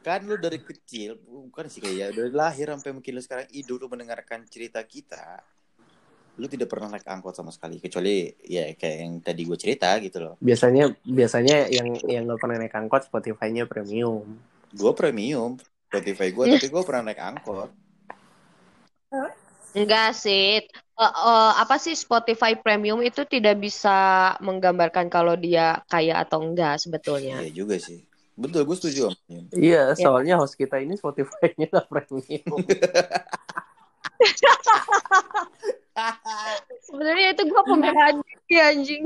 kan 0.07 0.23
lu 0.23 0.39
dari 0.39 0.63
kecil 0.63 1.19
bukan 1.19 1.67
sih 1.67 1.83
kayak 1.83 2.15
dari 2.15 2.31
lahir 2.31 2.71
sampai 2.71 2.95
mungkin 2.95 3.11
lu 3.11 3.19
sekarang 3.19 3.43
hidup 3.51 3.75
lu 3.83 3.87
mendengarkan 3.91 4.47
cerita 4.47 4.79
kita 4.87 5.43
lu 6.37 6.47
tidak 6.47 6.71
pernah 6.71 6.95
naik 6.95 7.03
angkot 7.03 7.35
sama 7.35 7.51
sekali 7.51 7.81
kecuali 7.81 8.29
ya 8.45 8.71
kayak 8.77 8.97
yang 9.03 9.13
tadi 9.19 9.41
gue 9.43 9.57
cerita 9.59 9.91
gitu 9.99 10.21
loh 10.21 10.35
Biasanya 10.39 10.95
biasanya 11.03 11.67
yang 11.67 11.97
yang 12.07 12.23
nggak 12.23 12.39
pernah 12.39 12.55
naik 12.61 12.77
angkot 12.77 13.09
Spotify-nya 13.09 13.67
premium. 13.67 14.37
gue 14.71 14.91
premium 14.95 15.59
Spotify 15.91 16.31
gue 16.31 16.45
tapi 16.55 16.67
gue 16.71 16.83
pernah 16.87 17.03
naik 17.11 17.19
angkot 17.19 17.69
Enggak 19.77 20.17
sih. 20.17 20.65
Eh, 20.97 21.13
eh, 21.13 21.51
apa 21.61 21.77
sih 21.77 21.93
Spotify 21.93 22.57
Premium 22.57 22.97
itu 23.05 23.21
tidak 23.29 23.61
bisa 23.61 24.33
menggambarkan 24.41 25.13
kalau 25.13 25.37
dia 25.37 25.85
kaya 25.85 26.17
atau 26.25 26.41
enggak 26.41 26.81
sebetulnya. 26.81 27.37
iya 27.45 27.53
juga 27.53 27.77
sih 27.77 28.01
betul 28.37 28.69
gue 28.69 28.77
setuju. 28.77 29.09
Iya, 29.49 29.97
soalnya 29.97 30.37
host 30.37 30.53
kita 30.53 30.77
ini 30.77 30.93
Spotify-nya 30.93 31.73
nggak 31.73 31.89
premium. 31.89 32.61
Sebenarnya 36.85 37.33
itu 37.33 37.43
gua 37.49 37.65
pembelaan 37.65 38.21
diri 38.21 38.57
anjing. 38.61 39.01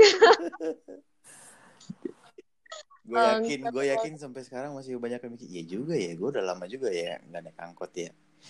gue 3.12 3.20
yakin 3.20 3.60
gue 3.76 3.84
yakin 3.92 4.14
sampai 4.16 4.44
sekarang 4.48 4.72
masih 4.72 4.96
banyak 4.96 5.20
yang 5.20 5.36
mikir 5.36 5.48
iya 5.52 5.64
juga 5.68 6.00
ya 6.00 6.16
gue 6.16 6.28
udah 6.32 6.44
lama 6.48 6.64
juga 6.64 6.88
ya 6.96 7.20
nggak 7.28 7.42
naik 7.44 7.60
angkot 7.60 7.92
ya 7.92 8.08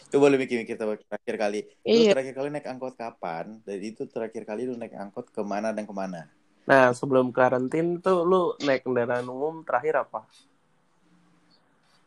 coba 0.08 0.26
lu 0.28 0.38
mikir-mikir 0.38 0.76
terakhir 0.76 1.36
kali 1.38 1.60
lu 1.82 2.02
Iya. 2.02 2.12
terakhir 2.12 2.34
kali 2.34 2.48
naik 2.50 2.66
angkot 2.66 2.94
kapan 2.94 3.60
dan 3.62 3.78
itu 3.78 4.04
terakhir 4.06 4.44
kali 4.44 4.66
lu 4.66 4.76
naik 4.76 4.94
angkot 4.94 5.28
ke 5.28 5.42
mana 5.42 5.70
dan 5.70 5.84
ke 5.84 5.92
mana 5.92 6.28
Nah, 6.62 6.94
sebelum 6.94 7.30
karantin 7.30 7.98
tuh 7.98 8.22
lu 8.22 8.42
naik 8.60 8.86
kendaraan 8.86 9.26
umum 9.26 9.66
terakhir 9.66 9.98
apa? 10.00 10.22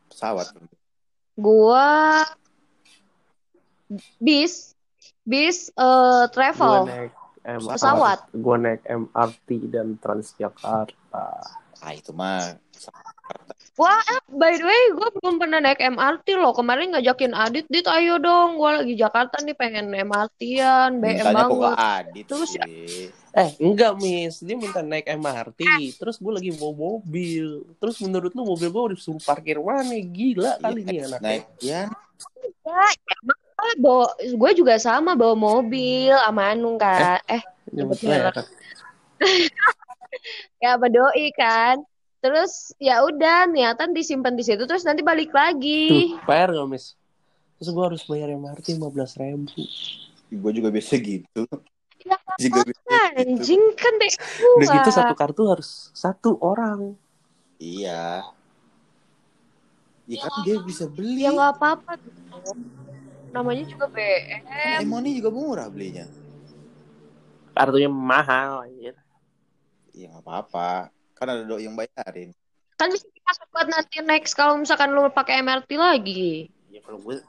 pesawat 0.06 0.46
Gua 1.34 2.22
bis 4.16 4.72
bis 5.22 5.68
Gue 5.70 6.30
travel. 6.30 6.86
naik 6.86 7.12
MRT, 7.44 7.74
Pesawat. 7.76 8.18
gue 8.30 8.56
naik 8.56 8.82
MRT 8.86 9.48
dan 9.68 9.98
Transjakarta. 9.98 11.26
ah 11.76 11.92
itu 11.92 12.14
mah 12.14 12.56
Wah, 13.74 13.98
eh, 14.06 14.22
by 14.30 14.54
the 14.54 14.62
way, 14.62 14.82
gue 14.94 15.08
belum 15.18 15.42
pernah 15.42 15.58
naik 15.58 15.82
MRT 15.82 16.38
loh. 16.38 16.54
Kemarin 16.54 16.94
ngajakin 16.94 17.34
Adit, 17.34 17.66
Dit, 17.66 17.90
ayo 17.90 18.22
dong. 18.22 18.54
Gue 18.54 18.70
lagi 18.70 18.94
Jakarta 18.94 19.42
nih 19.42 19.50
pengen 19.52 19.90
MRT-an, 19.90 21.02
BM 21.02 21.18
ke 21.18 21.26
banget. 21.26 21.74
Adit 21.74 22.24
Terus 22.24 22.50
ya- 22.54 22.62
sih 22.64 23.10
Eh, 23.34 23.50
enggak, 23.58 23.98
Miss. 23.98 24.38
Dia 24.38 24.54
minta 24.54 24.78
naik 24.78 25.10
MRT. 25.10 25.58
Terus 25.98 26.22
gue 26.22 26.32
lagi 26.32 26.54
bawa 26.54 26.70
mobil. 26.94 27.66
Terus 27.82 27.98
menurut 27.98 28.30
lu 28.30 28.46
mobil 28.46 28.70
gue 28.70 28.82
udah 28.84 28.94
disuruh 28.94 29.18
parkir 29.18 29.58
mana? 29.58 29.90
Gila 29.90 30.62
kali 30.62 30.80
Iya, 30.80 30.86
nih 30.86 30.98
anaknya. 31.02 31.18
naik 31.20 31.44
ya 31.58 31.80
Ya, 32.64 32.86
emang 33.18 33.40
ah, 33.58 33.74
bawa, 33.76 34.06
gue 34.16 34.50
juga 34.54 34.78
sama 34.78 35.18
bawa 35.18 35.34
mobil 35.34 36.14
sama 36.14 36.54
Anung 36.54 36.78
kan. 36.78 37.18
Eh, 37.26 37.42
merek. 37.74 37.98
merek. 38.00 38.46
ya 40.62 40.78
sama 40.78 40.86
doi 40.86 41.26
kan. 41.34 41.82
Terus 42.24 42.72
ya 42.80 43.04
udah 43.04 43.44
niatan 43.44 43.92
disimpan 43.92 44.32
di 44.32 44.40
situ 44.40 44.64
terus 44.64 44.80
nanti 44.88 45.04
balik 45.04 45.28
Tuh, 45.28 45.36
lagi. 45.36 46.16
PR 46.24 46.56
gak, 46.56 46.68
Miss? 46.72 46.96
Terus 47.60 47.68
gue 47.68 47.84
harus 47.84 48.02
bayar 48.08 48.32
MRT 48.32 48.80
15 48.80 49.20
ribu. 49.20 49.52
gue 50.34 50.52
juga 50.56 50.72
biasa 50.72 50.96
gitu 50.98 51.42
Ya, 52.00 52.16
juga 52.40 52.64
biasa 52.64 52.96
gitu 53.12 53.22
Anjing 53.22 53.62
kan 53.76 53.92
deh 54.00 54.12
Udah 54.56 54.68
gitu 54.72 54.90
satu 54.90 55.14
kartu 55.14 55.42
harus 55.46 55.92
satu 55.92 56.40
orang. 56.40 56.96
iya 57.60 58.24
ya 60.04 60.16
kan 60.20 60.32
dia 60.48 60.56
bisa 60.60 60.84
beli 60.88 61.24
Ya 61.24 61.30
nggak 61.32 61.60
apa-apa. 61.60 61.92
Namanya 63.30 63.64
juga 63.64 63.88
BM. 63.88 64.80
Emoni 64.80 65.20
juga 65.20 65.28
murah 65.28 65.68
belinya 65.68 66.08
Kartunya 67.52 67.86
mahal. 67.86 68.64
Anjir. 68.66 68.96
ya 69.92 70.08
nggak 70.10 70.24
apa-apa 70.24 70.90
kan 71.24 71.32
ada 71.32 71.42
doi 71.42 71.64
yang 71.64 71.72
bayarin 71.72 72.30
Kan 72.74 72.90
bisa 72.90 73.06
dipakai 73.06 73.46
buat 73.48 73.66
nanti 73.66 74.02
next 74.02 74.34
kalau 74.34 74.58
misalkan 74.58 74.90
lu 74.90 75.06
pakai 75.08 75.40
MRT 75.40 75.70
lagi. 75.74 76.50
Ya 76.68 76.82
kalau 76.82 76.98
gue 77.00 77.22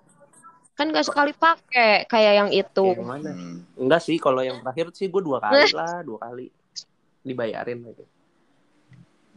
Kan 0.74 0.90
gak 0.90 1.06
sekali 1.06 1.32
pakai 1.32 2.04
kayak 2.04 2.34
yang 2.36 2.50
itu. 2.52 2.86
yang 2.92 3.06
mana? 3.06 3.32
Hmm. 3.32 3.64
Enggak 3.78 4.02
sih, 4.02 4.18
kalau 4.18 4.42
yang 4.42 4.60
terakhir 4.60 4.92
sih 4.92 5.06
gue 5.06 5.22
dua 5.22 5.40
kali 5.40 5.70
lah, 5.78 6.02
dua 6.02 6.18
kali 6.20 6.50
dibayarin 7.22 7.80
lagi. 7.80 8.04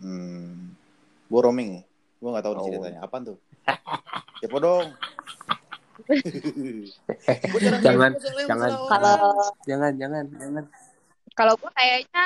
Hmm. 0.00 0.74
Gue 1.28 1.40
roaming 1.40 1.78
nih. 1.78 1.84
Gue 2.18 2.28
gak 2.32 2.42
tahu 2.42 2.52
nih 2.52 2.58
Oh. 2.58 2.66
ceritanya. 2.66 3.00
Apaan 3.04 3.22
tuh? 3.22 3.36
Siapa 4.40 4.56
dong? 4.58 4.86
Jangan, 7.84 8.10
jangan. 8.48 8.70
Jangan, 9.66 9.92
jangan, 9.94 10.24
jangan. 10.32 10.64
Kalau 11.38 11.54
gue 11.54 11.70
kayaknya 11.70 12.24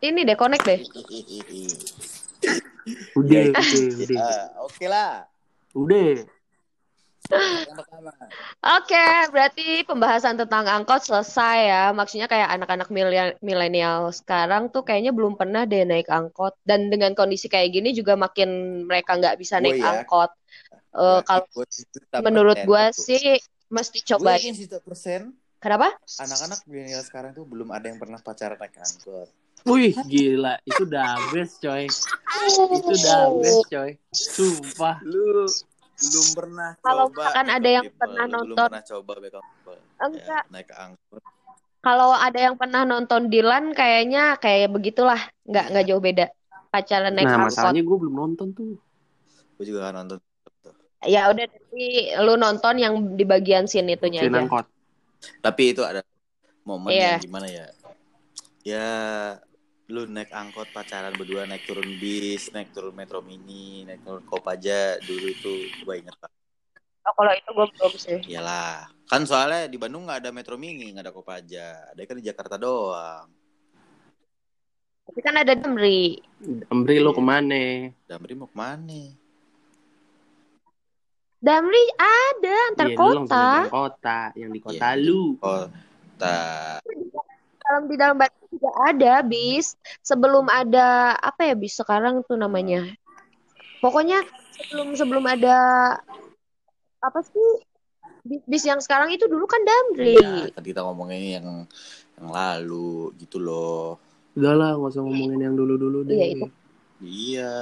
ini 0.00 0.20
deh 0.22 0.38
connect 0.38 0.62
deh. 0.62 0.78
Udah, 3.18 3.42
Iya. 3.42 3.50
udah, 3.50 3.86
udah. 3.98 4.18
Ah, 4.22 4.46
Oke 4.62 4.86
lah. 4.86 5.26
Udah. 5.74 6.22
Oke, 8.62 9.06
berarti 9.30 9.86
pembahasan 9.86 10.36
tentang 10.36 10.66
angkot 10.66 11.00
selesai 11.00 11.56
ya. 11.64 11.82
Maksudnya 11.90 12.26
kayak 12.26 12.50
anak-anak 12.50 12.88
milen- 12.90 13.38
milenial 13.40 14.10
sekarang 14.10 14.68
tuh 14.68 14.82
kayaknya 14.82 15.14
belum 15.14 15.38
pernah 15.38 15.62
deh 15.64 15.82
naik 15.82 16.10
angkot. 16.10 16.58
Dan 16.62 16.90
dengan 16.90 17.14
kondisi 17.14 17.46
kayak 17.46 17.72
gini 17.72 17.94
juga 17.94 18.18
makin 18.18 18.82
mereka 18.84 19.16
nggak 19.16 19.38
bisa 19.38 19.58
Gue 19.58 19.70
naik 19.70 19.78
ya. 19.80 19.86
angkot. 20.02 20.30
Eh, 20.92 21.20
kalau 21.24 21.46
menurut 22.20 22.58
gue 22.58 22.84
sih 22.92 23.38
mesti 23.70 23.98
Gue 24.02 24.08
cobain. 24.12 24.52
persen 24.84 25.32
Kenapa? 25.62 25.94
anak-anak 26.18 26.58
milenial 26.66 27.00
sekarang 27.00 27.30
tuh 27.32 27.46
belum 27.46 27.70
ada 27.70 27.86
yang 27.86 27.96
pernah 27.96 28.18
pacaran 28.18 28.58
naik 28.58 28.74
angkot. 28.76 29.30
Wih, 29.62 29.94
gila. 30.04 30.58
Itu 30.64 30.82
udah 30.82 31.30
best, 31.30 31.62
coy. 31.62 31.86
Itu 31.86 32.62
udah 32.82 33.20
best, 33.38 33.62
coy. 33.68 33.90
Sumpah. 34.10 34.98
Lu 35.00 35.46
belum 35.94 36.26
pernah 36.34 36.74
Kalau 36.82 37.06
coba. 37.06 37.14
misalkan 37.14 37.46
ada 37.48 37.68
yang 37.70 37.84
People. 37.86 38.00
pernah 38.02 38.24
Lu 38.24 38.30
Belum 38.32 38.42
nonton- 38.50 38.70
pernah 38.74 38.84
coba 38.84 39.12
Beko 39.16 39.38
People. 39.38 39.78
Enggak. 40.02 40.42
Ya, 40.42 40.50
naik 40.50 40.70
angkot. 40.74 41.22
Kalau 41.78 42.10
ada 42.10 42.38
yang 42.40 42.54
pernah 42.54 42.82
nonton 42.82 43.22
Dilan 43.28 43.64
kayaknya 43.70 44.24
kayak 44.36 44.68
begitulah. 44.68 45.18
Nggak 45.44 45.64
nggak 45.70 45.84
jauh 45.86 46.02
beda. 46.02 46.26
Pacaran 46.68 47.12
naik 47.12 47.22
Nah, 47.24 47.34
angkot. 47.38 47.54
masalahnya 47.54 47.82
gue 47.84 47.96
belum 48.02 48.14
nonton 48.16 48.46
tuh. 48.50 48.74
Gue 49.54 49.64
juga 49.64 49.86
gak 49.86 49.94
nonton. 49.96 50.18
Ya 51.02 51.26
udah 51.28 51.46
tapi 51.46 51.86
lu 52.18 52.34
nonton 52.34 52.74
yang 52.76 53.14
di 53.14 53.22
bagian 53.22 53.66
scene 53.66 53.94
itunya 53.94 54.26
aja. 54.26 54.42
angkot. 54.42 54.66
Tapi 55.42 55.62
itu 55.74 55.82
ada 55.82 56.02
momen 56.66 56.90
Iya. 56.94 57.18
yang 57.18 57.24
gimana 57.26 57.46
ya? 57.50 57.66
Ya 58.62 58.88
lu 59.90 60.06
naik 60.08 60.30
angkot 60.30 60.70
pacaran 60.70 61.12
berdua 61.18 61.44
naik 61.44 61.66
turun 61.66 61.98
bis, 62.00 62.48
naik 62.54 62.70
turun 62.72 62.94
metro 62.94 63.20
mini, 63.20 63.84
naik 63.84 64.00
turun 64.06 64.22
kopaja 64.24 64.96
dulu 65.02 65.26
itu 65.28 65.52
gue 65.82 65.94
inget 65.98 66.16
lah. 66.22 66.30
Oh, 67.02 67.12
kalau 67.18 67.34
itu 67.34 67.50
gue 67.50 67.66
belum 67.66 67.92
sih. 67.98 68.18
Iyalah, 68.30 68.86
kan 69.10 69.26
soalnya 69.26 69.66
di 69.66 69.74
Bandung 69.74 70.06
nggak 70.06 70.22
ada 70.22 70.30
metro 70.30 70.54
mini, 70.54 70.94
nggak 70.94 71.10
ada 71.10 71.14
kopaja, 71.14 71.90
ada 71.90 72.00
kan 72.06 72.16
di 72.16 72.24
Jakarta 72.24 72.54
doang. 72.54 73.26
Tapi 75.02 75.18
kan 75.18 75.34
ada 75.34 75.52
Damri. 75.58 76.22
Embri 76.70 77.02
lo 77.02 77.10
ke 77.10 77.18
mana? 77.18 77.90
Damri 78.06 78.38
mau 78.38 78.46
ke 78.46 78.54
mana? 78.54 79.02
Damri 81.42 81.84
ada 81.98 82.54
antar 82.70 82.86
Iya, 82.86 82.96
kota. 82.96 83.46
kota. 83.66 84.18
Yang 84.38 84.50
di 84.54 84.60
kota 84.62 84.88
Iya. 84.94 85.02
lu. 85.02 85.34
Kota. 85.42 86.38
Dalam 87.62 87.82
di 87.90 87.96
dalam 87.98 88.14
Bandung 88.14 88.46
juga 88.46 88.70
ada 88.86 89.12
bis. 89.26 89.74
Sebelum 90.06 90.46
ada 90.46 91.18
apa 91.18 91.50
ya 91.50 91.58
bis 91.58 91.74
sekarang 91.74 92.22
tuh 92.30 92.38
namanya. 92.38 92.86
Pokoknya 93.82 94.22
sebelum 94.54 94.94
sebelum 94.94 95.24
ada 95.26 95.58
apa 97.02 97.20
sih 97.26 97.50
bis, 98.22 98.40
bis 98.46 98.62
yang 98.62 98.78
sekarang 98.78 99.10
itu 99.10 99.26
dulu 99.26 99.42
kan 99.50 99.66
Damri. 99.66 100.14
Ya, 100.22 100.54
kan 100.54 100.62
kita 100.62 100.86
ngomongin 100.86 101.42
yang 101.42 101.48
yang 102.22 102.28
lalu 102.30 103.10
gitu 103.18 103.42
loh. 103.42 103.98
Udah 104.38 104.54
lah, 104.54 104.70
gak 104.78 104.94
usah 104.94 105.02
ngomongin 105.02 105.50
yang 105.50 105.54
dulu-dulu 105.58 106.06
deh. 106.06 106.14
Iya, 106.14 106.26
itu. 106.38 106.46
Iya. 107.02 107.52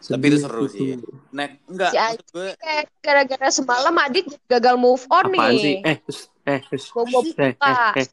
Tapi 0.00 0.24
itu 0.32 0.38
seru 0.40 0.64
sih. 0.64 0.96
Nek 1.30 1.60
enggak 1.68 1.92
Si 1.92 2.24
gue 2.32 2.48
Kayak 2.56 2.84
gara-gara 3.04 3.48
semalam 3.52 3.94
Adit 4.00 4.26
gagal 4.48 4.76
move 4.80 5.04
on 5.12 5.28
Apaan 5.28 5.52
nih. 5.52 5.60
sih? 5.60 5.76
Eh, 5.84 5.98
eh, 6.48 6.60
mau 6.96 7.22
eh, 7.22 7.54
eh, 7.54 7.92
eh. 8.00 8.08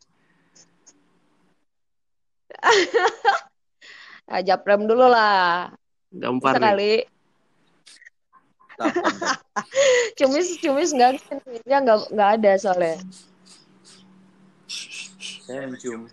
Ah, 4.28 4.44
Japrem 4.44 4.84
dulu 4.84 5.08
lah. 5.08 5.72
Gampar 6.12 6.60
nih. 6.60 6.60
Sekali. 6.60 6.94
Tahan. 8.78 9.06
Cumis 10.20 10.48
cumis 10.60 10.92
enggak 10.92 11.18
ya 11.66 11.80
enggak 11.80 12.12
enggak 12.12 12.30
ada 12.38 12.52
soalnya. 12.60 13.00
Saya 15.48 15.64
mencium 15.72 16.12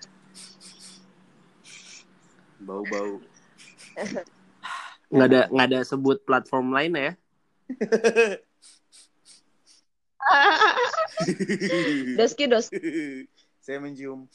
bau-bau. 2.63 3.19
Nggak 5.15 5.29
ada 5.31 5.43
nggak 5.55 5.67
ada 5.71 5.81
sebut 5.87 6.19
platform 6.27 6.75
lain 6.75 6.93
ya? 6.99 7.13
Doski 12.19 12.51
dos. 12.51 12.67
Saya 13.63 13.79
mencium. 13.79 14.27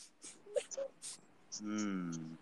Hmm. 1.59 2.39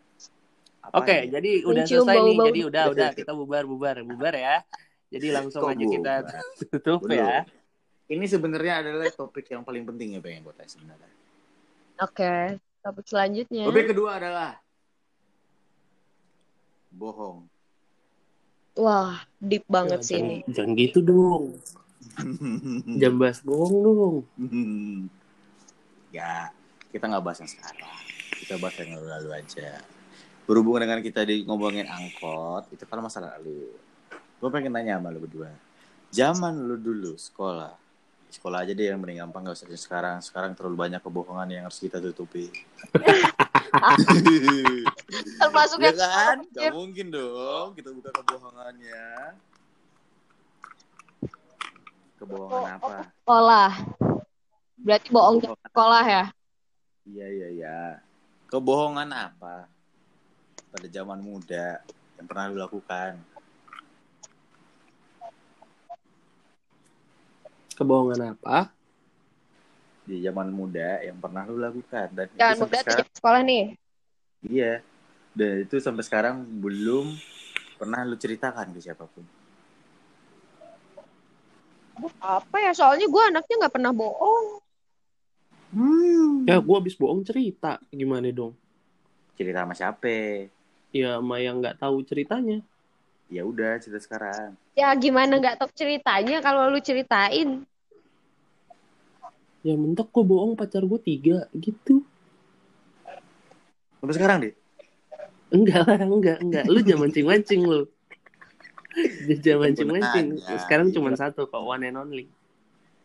Oke, 0.95 1.27
ini? 1.27 1.33
jadi 1.33 1.51
udah 1.67 1.83
Mencium 1.83 2.05
selesai 2.05 2.21
nih. 2.21 2.37
Jadi 2.37 2.59
udah 2.69 2.83
udah 2.93 3.09
kita 3.19 3.31
bubar 3.33 3.65
bubar 3.65 4.05
bubar 4.05 4.33
ya. 4.37 4.63
Jadi 5.09 5.27
langsung 5.31 5.63
Kok 5.63 5.71
aja 5.73 5.85
kita 5.87 6.13
tutup 6.69 7.01
Belum. 7.07 7.17
ya. 7.19 7.43
Ini 8.07 8.23
sebenarnya 8.23 8.85
adalah 8.85 9.11
topik 9.11 9.51
yang 9.51 9.67
paling 9.67 9.83
penting 9.83 10.15
ya 10.15 10.19
pengen 10.23 10.47
buat 10.47 10.55
saya 10.55 10.69
sebenarnya. 10.71 11.11
Oke, 11.99 12.61
topik 12.85 13.05
selanjutnya. 13.09 13.67
Topik 13.67 13.91
kedua 13.91 14.15
adalah 14.15 14.55
bohong. 16.95 17.56
Wah, 18.77 19.17
deep 19.41 19.65
banget 19.65 20.05
sih 20.05 20.21
Jangan- 20.21 20.31
ini. 20.45 20.53
Jangan 20.53 20.71
gitu 20.77 20.99
dong. 21.01 21.43
Jangan 23.01 23.17
bahas 23.17 23.39
bohong 23.41 23.75
dong. 23.81 24.15
ya, 26.13 26.49
kita 26.93 27.05
nggak 27.09 27.23
bahas 27.25 27.39
yang 27.41 27.51
sekarang. 27.51 27.97
Kita 28.37 28.53
bahas 28.61 28.75
yang 28.77 28.97
lalu-lalu 28.97 29.29
aja. 29.33 29.81
Berhubungan 30.47 30.87
dengan 30.87 31.01
kita 31.03 31.27
di 31.27 31.43
ngomongin 31.43 31.89
angkot, 31.89 32.71
itu 32.71 32.85
kan 32.87 33.03
masa 33.03 33.19
lalu. 33.19 33.67
Gue 34.37 34.49
pengen 34.53 34.71
nanya 34.71 35.01
sama 35.01 35.11
lu 35.11 35.19
berdua. 35.25 35.51
Zaman 36.13 36.55
lu 36.55 36.79
dulu 36.79 37.19
sekolah, 37.19 37.75
sekolah 38.31 38.63
aja 38.63 38.71
deh 38.71 38.87
yang 38.87 39.01
mending 39.01 39.19
gampang 39.25 39.43
gak 39.43 39.59
usah 39.59 39.67
sekarang. 39.75 40.23
Sekarang 40.23 40.55
terlalu 40.55 40.87
banyak 40.87 41.01
kebohongan 41.03 41.49
yang 41.51 41.63
harus 41.67 41.81
kita 41.81 41.99
tutupi. 41.99 42.47
Termasuk 45.41 45.77
ya 45.81 45.93
kan? 45.93 46.37
Gak 46.51 46.73
mungkin 46.73 47.11
dong 47.11 47.75
kita 47.75 47.89
buka 47.91 48.09
kebohongannya. 48.15 49.05
Kebohongan 52.17 52.75
apa? 52.81 52.95
sekolah. 53.21 53.71
Berarti 54.77 55.07
bohong 55.13 55.37
di 55.41 55.47
sekolah 55.49 56.03
ya? 56.05 56.25
Iya 57.07 57.27
iya 57.27 57.47
iya. 57.53 57.79
Kebohongan 58.47 59.09
apa 59.11 59.67
pada 60.71 60.87
zaman 60.87 61.19
muda 61.21 61.81
yang 62.17 62.25
pernah 62.25 62.49
lu 62.49 62.57
lakukan? 62.57 63.19
Kebohongan 67.77 68.33
apa? 68.33 68.76
Di 70.07 70.23
zaman 70.23 70.55
muda 70.55 71.03
yang 71.03 71.19
pernah 71.19 71.43
lu 71.43 71.59
lakukan 71.59 72.07
dan 72.15 72.31
itu 72.31 72.39
Jangan 72.39 72.55
sampai 72.55 72.71
muda 72.71 72.79
sekarang 72.87 73.07
sekolah 73.11 73.41
nih. 73.43 73.63
iya. 74.47 74.73
Dan 75.37 75.53
itu 75.67 75.75
sampai 75.83 76.03
sekarang 76.07 76.35
belum 76.63 77.13
pernah 77.77 78.01
lu 78.07 78.15
ceritakan 78.15 78.71
ke 78.71 78.79
siapa 78.79 79.03
pun. 79.05 79.27
Apa 82.23 82.57
ya? 82.63 82.71
Soalnya 82.71 83.05
gue 83.11 83.23
anaknya 83.27 83.55
nggak 83.67 83.75
pernah 83.75 83.91
bohong. 83.91 84.63
Hmm. 85.75 86.47
Ya, 86.47 86.57
gua 86.63 86.79
habis 86.79 86.95
bohong 86.95 87.27
cerita. 87.27 87.77
Gimana 87.91 88.31
dong? 88.31 88.55
Cerita 89.35 89.67
sama 89.67 89.75
siapa? 89.75 90.47
Ya, 90.95 91.19
sama 91.19 91.37
yang 91.43 91.59
nggak 91.59 91.77
tahu 91.77 91.99
ceritanya. 92.07 92.63
Ya 93.27 93.43
udah 93.43 93.75
cerita 93.83 93.99
sekarang. 93.99 94.55
Ya 94.77 94.87
gimana 94.95 95.35
nggak 95.41 95.59
tahu 95.59 95.69
ceritanya 95.75 96.39
kalau 96.39 96.71
lu 96.71 96.79
ceritain. 96.79 97.67
Ya 99.67 99.75
mentok 99.75 100.07
gua 100.15 100.23
bohong 100.23 100.55
pacar 100.55 100.79
gua 100.87 100.95
tiga 100.95 101.51
gitu. 101.51 102.07
Sampai 103.99 104.15
sekarang 104.15 104.37
deh. 104.47 104.55
Enggak 105.51 105.83
lah, 105.83 105.99
enggak, 106.07 106.39
enggak. 106.39 106.63
Lu 106.71 106.79
jangan 106.79 107.11
mancing-mancing 107.11 107.61
lu. 107.67 107.83
Jangan 109.43 109.59
mancing-mancing. 109.67 110.25
Gua 110.39 110.47
nanya, 110.47 110.59
Sekarang 110.63 110.87
iya. 110.87 110.95
cuma 110.95 111.11
satu 111.19 111.51
kok, 111.51 111.59
one 111.59 111.83
and 111.83 111.99
only. 111.99 112.31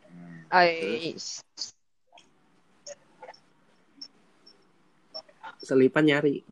Hmm. 0.07 0.47
Ais. 0.55 1.43
Selipan 5.67 6.07
nyari. 6.07 6.47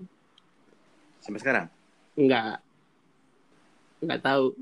Sampai 1.23 1.39
sekarang. 1.39 1.67
Enggak. 2.19 2.59
Enggak 4.03 4.21
tahu. 4.27 4.59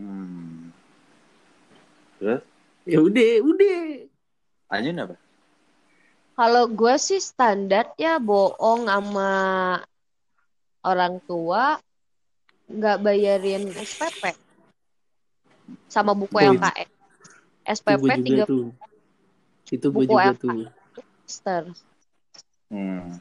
Hmm. 0.00 0.72
Terus? 2.16 2.42
Ya 2.88 3.04
udah, 3.04 3.32
udah. 3.44 4.15
Anjun 4.66 4.98
apa? 4.98 5.16
Kalau 6.36 6.68
gue 6.68 6.94
sih 7.00 7.16
standar 7.16 7.96
ya 7.96 8.20
bohong 8.20 8.84
sama 8.86 9.32
orang 10.84 11.16
tua 11.24 11.80
nggak 12.66 12.98
bayarin 13.00 13.70
SPP 13.72 14.34
sama 15.88 16.12
buku 16.12 16.34
Boy. 16.34 16.58
LKS. 16.58 16.88
Itu 17.66 17.72
SPP 17.78 18.04
tiga 18.22 18.44
tuh. 18.44 18.70
Itu 19.66 19.86
gue 19.90 20.04
Buku 20.06 20.12
juga 20.12 20.30
LK. 20.34 20.42
tuh. 20.42 20.58
semester. 21.26 21.62
Hmm. 22.70 23.18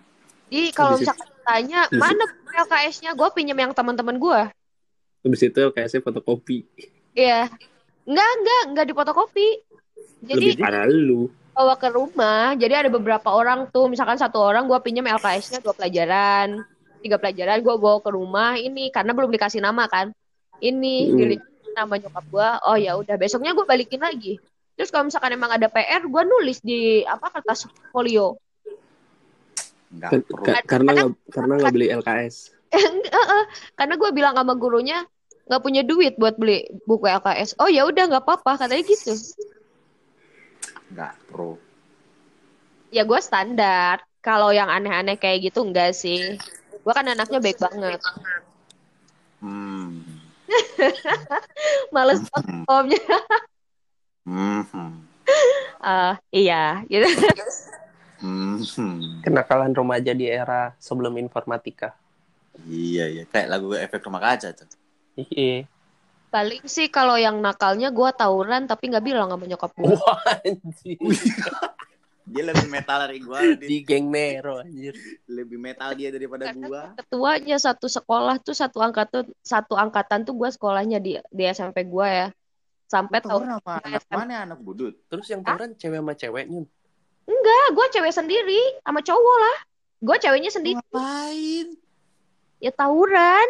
Jadi 0.50 0.70
kalau 0.74 0.98
itu- 0.98 1.02
misalkan 1.06 1.30
tanya 1.42 1.80
mana 1.90 2.24
buku 2.26 2.52
LKS-nya, 2.54 3.12
gue 3.14 3.30
pinjam 3.34 3.58
yang 3.58 3.72
teman-teman 3.74 4.18
gue. 4.18 4.42
Habis 5.26 5.42
itu 5.42 5.58
LKS 5.58 6.06
fotokopi. 6.06 6.66
Iya. 7.18 7.50
Enggak, 8.06 8.30
enggak, 8.38 8.62
enggak 8.70 8.86
dipotokopi. 8.86 9.48
Jadi 10.22 10.56
Lebih 10.56 10.62
parah 10.62 10.86
lu. 10.86 11.30
bawa 11.52 11.76
ke 11.78 11.88
rumah. 11.88 12.52
Jadi 12.54 12.74
ada 12.76 12.89
beberapa 12.89 13.30
orang 13.32 13.70
tuh, 13.70 13.88
misalkan 13.88 14.18
satu 14.18 14.41
orang 14.41 14.65
gue 14.65 14.76
pinjam 14.82 15.06
LKS-nya 15.06 15.63
dua 15.63 15.72
pelajaran, 15.72 16.65
tiga 17.00 17.15
pelajaran 17.15 17.62
gue 17.62 17.76
bawa 17.76 18.02
ke 18.02 18.12
rumah 18.12 18.58
ini 18.58 18.91
karena 18.91 19.15
belum 19.15 19.32
dikasih 19.32 19.63
nama 19.63 19.88
kan. 19.88 20.12
Ini 20.58 20.96
Hmm. 21.06 21.15
dilihat 21.15 21.44
nama 21.72 21.94
nyokap 21.96 22.26
gue. 22.28 22.50
Oh 22.65 22.76
ya 22.76 22.91
udah, 22.96 23.15
besoknya 23.15 23.52
gue 23.52 23.63
balikin 23.63 24.00
lagi. 24.00 24.36
Terus 24.76 24.91
kalau 24.91 25.08
misalkan 25.08 25.32
emang 25.32 25.48
ada 25.50 25.72
PR, 25.72 26.04
gue 26.04 26.24
nulis 26.28 26.60
di 26.60 27.00
apa 27.04 27.32
kertas 27.32 27.63
folio. 27.89 28.36
Enggak 29.94 30.12
ka- 30.28 30.65
karena 30.68 30.89
nggak 30.91 31.10
karena 31.32 31.54
nggak 31.56 31.74
beli 31.74 31.88
LKS. 31.89 32.36
Eh, 32.76 33.44
karena 33.80 33.96
gue 33.96 34.10
bilang 34.12 34.36
sama 34.36 34.52
gurunya 34.60 35.08
nggak 35.48 35.62
punya 35.63 35.88
duit 35.88 36.20
buat 36.20 36.36
beli 36.36 36.68
buku 36.84 37.08
LKS. 37.08 37.56
Oh 37.56 37.72
ya 37.72 37.88
udah 37.88 38.04
nggak 38.12 38.24
apa-apa 38.28 38.60
katanya 38.60 38.84
gitu. 38.84 39.15
Enggak 40.91 41.13
pro. 41.30 41.58
Ya 42.93 43.04
gue 43.04 43.19
standar. 43.21 44.06
Kalau 44.21 44.50
yang 44.50 44.69
aneh-aneh 44.69 45.17
kayak 45.21 45.52
gitu 45.52 45.62
enggak 45.62 45.93
sih. 45.93 46.38
Gue 46.82 46.93
kan 46.93 47.06
anaknya 47.06 47.38
baik 47.41 47.62
banget. 47.62 48.02
Hmm. 49.41 50.02
Males 51.93 52.21
Hmm. 52.34 52.63
omnya. 52.69 53.17
Hmm. 54.26 54.62
Ah, 55.82 56.17
iya, 56.34 56.82
gitu. 56.89 57.06
Hmm. 58.21 58.62
Kenakalan 59.21 59.74
remaja 59.74 60.13
di 60.17 60.26
era 60.26 60.74
sebelum 60.82 61.17
informatika. 61.21 61.93
Iya 62.65 63.12
iya 63.12 63.24
kayak 63.28 63.52
lagu 63.52 63.76
efek 63.76 64.02
rumah 64.08 64.24
kaca 64.24 64.56
tuh. 64.56 64.69
Iya. 65.19 65.67
Paling 66.36 66.67
sih 66.67 66.91
kalau 66.91 67.15
yang 67.15 67.39
nakalnya 67.39 67.95
gue 67.95 68.10
tawuran 68.12 68.67
tapi 68.67 68.91
nggak 68.91 69.06
bilang 69.08 69.32
sama 69.32 69.48
nyokap 69.48 69.71
gue. 69.71 69.95
Wah, 69.95 70.19
anjir. 70.43 71.00
Dia 72.26 72.43
lebih 72.52 72.67
metal 72.67 72.98
dari 73.06 73.21
gua, 73.21 73.38
dia 73.62 73.69
Di 73.69 73.78
geng 73.86 74.10
Nero 74.10 74.57
anjir. 74.60 74.97
lebih 75.30 75.62
metal 75.62 75.93
dia 75.93 76.10
daripada 76.10 76.49
gua. 76.51 76.91
ketuanya 76.97 77.55
satu 77.62 77.86
sekolah 77.86 78.41
tuh 78.41 78.57
satu 78.57 78.82
angkatan 78.82 79.30
satu 79.45 79.78
angkatan 79.78 80.26
tuh 80.26 80.34
gue 80.34 80.49
sekolahnya 80.49 80.97
di 80.97 81.22
di 81.30 81.43
SMP 81.47 81.86
gue 81.86 82.07
ya. 82.10 82.28
Sampai 82.89 83.22
tahu 83.22 83.41
Tawuran 83.41 83.57
apa 83.62 83.74
anak 83.82 84.03
mana 84.10 84.34
anak 84.43 84.60
budut? 84.60 84.93
Terus 85.07 85.26
yang 85.30 85.41
tawuran 85.45 85.74
cewek 85.78 85.97
sama 86.01 86.14
cewek 86.18 86.45
Nyun. 86.49 86.66
enggak, 87.26 87.66
gue 87.74 87.86
cewek 87.97 88.14
sendiri 88.14 88.62
sama 88.82 88.99
cowok 89.01 89.38
lah. 89.39 89.57
Gue 90.01 90.18
ceweknya 90.20 90.51
sendiri. 90.53 90.78
Ngapain? 90.82 91.68
Ya 92.62 92.72
tawuran. 92.74 93.47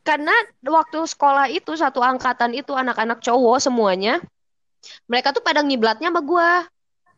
Karena 0.00 0.32
waktu 0.64 1.04
sekolah 1.04 1.46
itu 1.48 1.76
satu 1.76 2.00
angkatan 2.00 2.56
itu 2.56 2.72
anak-anak 2.72 3.20
cowok 3.20 3.60
semuanya. 3.60 4.20
Mereka 5.06 5.36
tuh 5.36 5.44
pada 5.44 5.60
ngiblatnya 5.60 6.08
sama 6.08 6.24
gue. 6.24 6.50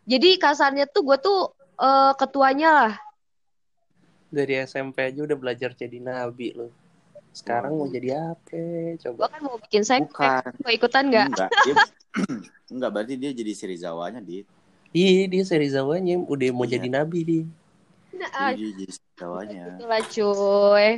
Jadi 0.02 0.34
kasarnya 0.34 0.90
tuh 0.90 1.06
gue 1.06 1.16
tuh 1.16 1.40
eh, 1.78 2.12
ketuanya 2.18 2.68
lah. 2.74 2.92
Dari 4.32 4.64
SMP 4.64 5.12
aja 5.12 5.20
udah 5.22 5.36
belajar 5.36 5.70
jadi 5.72 5.98
nabi 6.00 6.56
lu. 6.56 6.72
Sekarang 7.32 7.72
mau 7.72 7.86
jadi 7.86 8.34
apa? 8.34 8.52
Gue 8.52 8.98
Coba. 8.98 9.30
kan 9.30 9.40
mau 9.40 9.56
bikin 9.56 9.82
saya 9.82 10.02
Bukan. 10.04 10.52
mau 10.58 10.72
ikutan 10.72 11.04
nggak? 11.08 11.26
Enggak. 11.32 11.50
Dia, 11.64 11.74
enggak 12.76 12.90
berarti 12.92 13.14
dia 13.16 13.30
jadi 13.32 13.52
Serizawanya 13.54 14.20
di. 14.20 14.42
Iya, 14.92 15.30
dia 15.30 15.42
Serizawanya 15.46 16.20
udah 16.20 16.48
mau 16.50 16.66
Iya. 16.66 16.76
jadi 16.76 16.88
nabi 16.90 17.18
dia. 17.24 17.44
Nah, 18.12 18.52
Dia 18.52 18.68
jadi 18.74 18.92
Serizawanya. 18.92 19.64
itulah 19.78 20.02
cuy. 20.04 20.88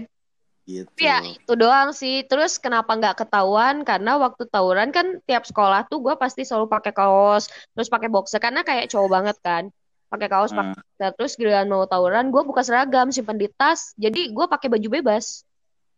Gitu. 0.64 0.88
Tapi 0.88 1.04
ya 1.04 1.20
itu 1.20 1.52
doang 1.54 1.92
sih. 1.92 2.24
Terus 2.24 2.56
kenapa 2.56 2.96
nggak 2.96 3.20
ketahuan? 3.20 3.84
Karena 3.84 4.16
waktu 4.16 4.48
tawuran 4.48 4.88
kan 4.90 5.20
tiap 5.22 5.44
sekolah 5.44 5.84
tuh 5.86 6.00
gue 6.00 6.14
pasti 6.16 6.42
selalu 6.42 6.66
pakai 6.66 6.90
kaos, 6.90 7.46
terus 7.70 7.86
pakai 7.86 8.08
boxer 8.08 8.38
karena 8.38 8.64
kayak 8.64 8.88
cowok 8.88 9.08
banget 9.10 9.36
kan. 9.38 9.62
Pakai 10.08 10.26
kaos, 10.26 10.50
pakai 10.50 10.72
Hmm. 10.72 10.74
boxer. 10.74 11.10
Terus 11.14 11.30
giliran 11.34 11.66
mau 11.66 11.84
tawuran, 11.84 12.28
gue 12.28 12.42
buka 12.42 12.60
seragam, 12.60 13.08
simpen 13.08 13.36
di 13.36 13.46
tas. 13.50 13.92
Jadi 13.94 14.30
gue 14.30 14.44
pakai 14.46 14.66
baju 14.68 14.88
bebas. 14.90 15.42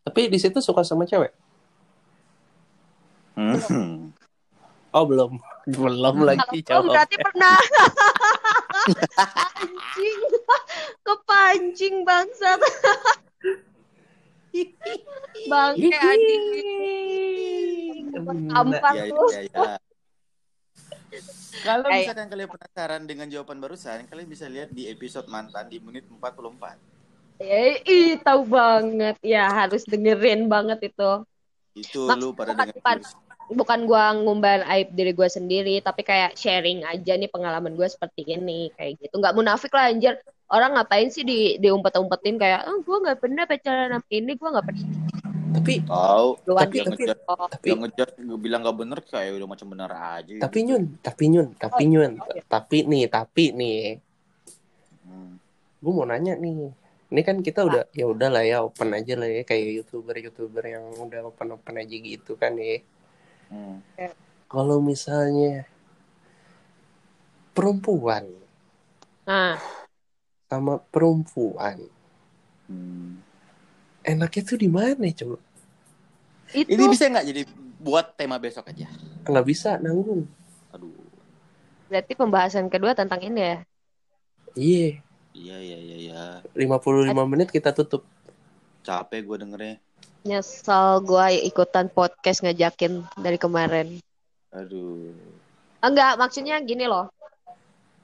Tapi 0.02 0.26
di 0.26 0.36
situ 0.36 0.58
suka 0.58 0.82
sama 0.82 1.04
cewek. 1.04 1.30
Hmm. 3.36 4.10
Oh, 4.90 5.04
belum. 5.04 5.36
Belum 5.66 6.22
lagi 6.22 6.62
Kalau 6.62 6.86
belum 6.86 6.86
jawab. 6.86 6.94
berarti 6.94 7.16
pernah. 7.18 7.54
Anjing. 9.58 10.20
Kepancing 11.06 11.94
bangsat. 12.02 12.58
Bangke 15.46 15.90
anjing. 15.92 16.44
Tampar 18.48 18.94
Ya, 18.96 19.04
tuh. 19.08 19.28
ya, 19.30 19.40
ya. 19.44 19.76
Kalau 21.62 21.88
Kayak- 21.88 22.04
misalkan 22.04 22.28
kalian 22.28 22.48
penasaran 22.48 23.02
dengan 23.04 23.26
jawaban 23.26 23.58
barusan, 23.58 24.06
kalian 24.06 24.28
bisa 24.28 24.46
lihat 24.46 24.70
di 24.70 24.86
episode 24.86 25.26
mantan 25.26 25.66
di 25.66 25.80
menit 25.80 26.04
44. 26.06 26.76
Ya, 27.36 27.76
ih, 27.82 28.16
tahu 28.20 28.48
banget. 28.48 29.16
Ya, 29.20 29.48
harus 29.50 29.84
dengerin 29.84 30.48
banget 30.48 30.92
itu. 30.92 31.10
Itu 31.74 32.08
Maksud- 32.08 32.20
lu 32.22 32.28
pada 32.32 32.52
dengar 32.56 32.72
bukan. 33.50 33.78
gua 33.86 34.10
ngumbar 34.12 34.66
aib 34.72 34.90
diri 34.90 35.12
gua 35.12 35.28
sendiri, 35.28 35.78
tapi 35.78 36.02
kayak 36.02 36.34
sharing 36.34 36.82
aja 36.82 37.14
nih 37.14 37.30
pengalaman 37.30 37.76
gua 37.76 37.86
seperti 37.86 38.26
ini, 38.26 38.72
kayak 38.74 38.98
gitu. 38.98 39.14
Nggak 39.18 39.36
munafik 39.36 39.70
lah 39.70 39.92
anjir. 39.92 40.18
Orang 40.46 40.78
ngapain 40.78 41.10
sih 41.10 41.26
di 41.26 41.58
diumpet-umpetin 41.58 42.38
kayak, 42.38 42.66
oh, 42.70 42.78
gua 42.82 43.02
nggak 43.02 43.18
pernah 43.18 43.44
pacaran 43.44 43.90
sama 43.94 44.06
ini, 44.10 44.32
gua 44.34 44.48
nggak 44.58 44.66
pernah. 44.66 44.86
Tapi 45.56 45.72
Tahu. 45.88 46.28
Duluan 46.44 46.62
Tapi- 46.68 46.76
yang 46.78 46.88
gitu. 46.92 47.00
ngejat, 47.08 47.18
tapi 47.26 47.66
yang 47.72 47.80
ngejat 47.80 48.10
gue 48.20 48.38
bilang 48.38 48.60
gak 48.60 48.76
bener 48.76 48.98
kayak 49.00 49.30
udah 49.40 49.48
macam 49.48 49.66
bener 49.72 49.88
aja. 49.88 50.34
tapi 50.36 50.58
gitu. 50.60 50.68
nyun, 50.68 50.84
tapi 51.00 51.24
nyun, 51.32 51.48
tapi 51.56 51.82
Oh, 51.82 51.88
nyun, 51.88 52.12
oh, 52.20 52.28
iya. 52.28 52.42
tapi 52.44 52.78
nih, 52.84 53.04
tapi 53.08 53.44
nih, 53.56 53.80
Hmm. 55.06 55.40
gue 55.80 55.92
mau 55.96 56.04
nanya 56.04 56.36
nih. 56.36 56.70
Ini 57.06 57.20
kan 57.22 57.38
kita 57.38 57.62
udah 57.62 57.86
ya 57.94 58.04
udah 58.04 58.28
lah 58.28 58.42
ya 58.42 58.66
open 58.66 58.90
aja 58.90 59.14
lah 59.14 59.30
ya 59.30 59.46
kayak 59.46 59.80
youtuber 59.80 60.18
youtuber 60.18 60.66
yang 60.66 60.82
udah 60.98 61.30
open 61.30 61.54
open 61.54 61.74
aja 61.78 61.94
gitu 61.94 62.34
kan 62.34 62.52
ya. 62.58 62.82
Hmm. 63.50 63.78
Kalau 64.46 64.78
misalnya 64.78 65.66
perempuan 67.56 68.24
Nah, 69.26 69.58
sama 70.46 70.78
perempuan 70.94 71.82
Hmm. 72.66 73.22
enaknya 74.02 74.42
tuh 74.42 74.58
di 74.58 74.66
mana 74.66 75.06
coba? 75.14 75.38
itu 76.50 76.66
Ini 76.66 76.84
bisa 76.90 77.06
nggak 77.06 77.26
jadi 77.26 77.42
buat 77.78 78.14
tema 78.18 78.38
besok 78.42 78.66
aja? 78.70 78.86
Nggak 79.26 79.46
bisa 79.46 79.78
nanggung. 79.78 80.26
Aduh. 80.74 80.94
berarti 81.86 82.12
pembahasan 82.18 82.66
kedua 82.66 82.98
tentang 82.98 83.22
ini 83.22 83.38
ya. 83.38 83.56
Iya, 84.56 84.98
Iya 85.36 85.56
iya 85.60 85.78
iya 85.78 85.96
iya. 86.00 86.22
55 86.56 87.22
menit 87.28 87.48
kita 87.52 87.70
tutup. 87.70 88.02
Capek 88.82 89.20
gue 89.26 89.36
dengernya. 89.46 89.76
Nyesel 90.26 91.06
gua 91.06 91.30
ikutan 91.30 91.86
podcast 91.86 92.42
ngajakin 92.42 93.06
dari 93.14 93.38
kemarin. 93.38 94.02
Aduh. 94.50 95.14
Enggak, 95.78 96.18
maksudnya 96.18 96.58
gini 96.58 96.90
loh. 96.90 97.06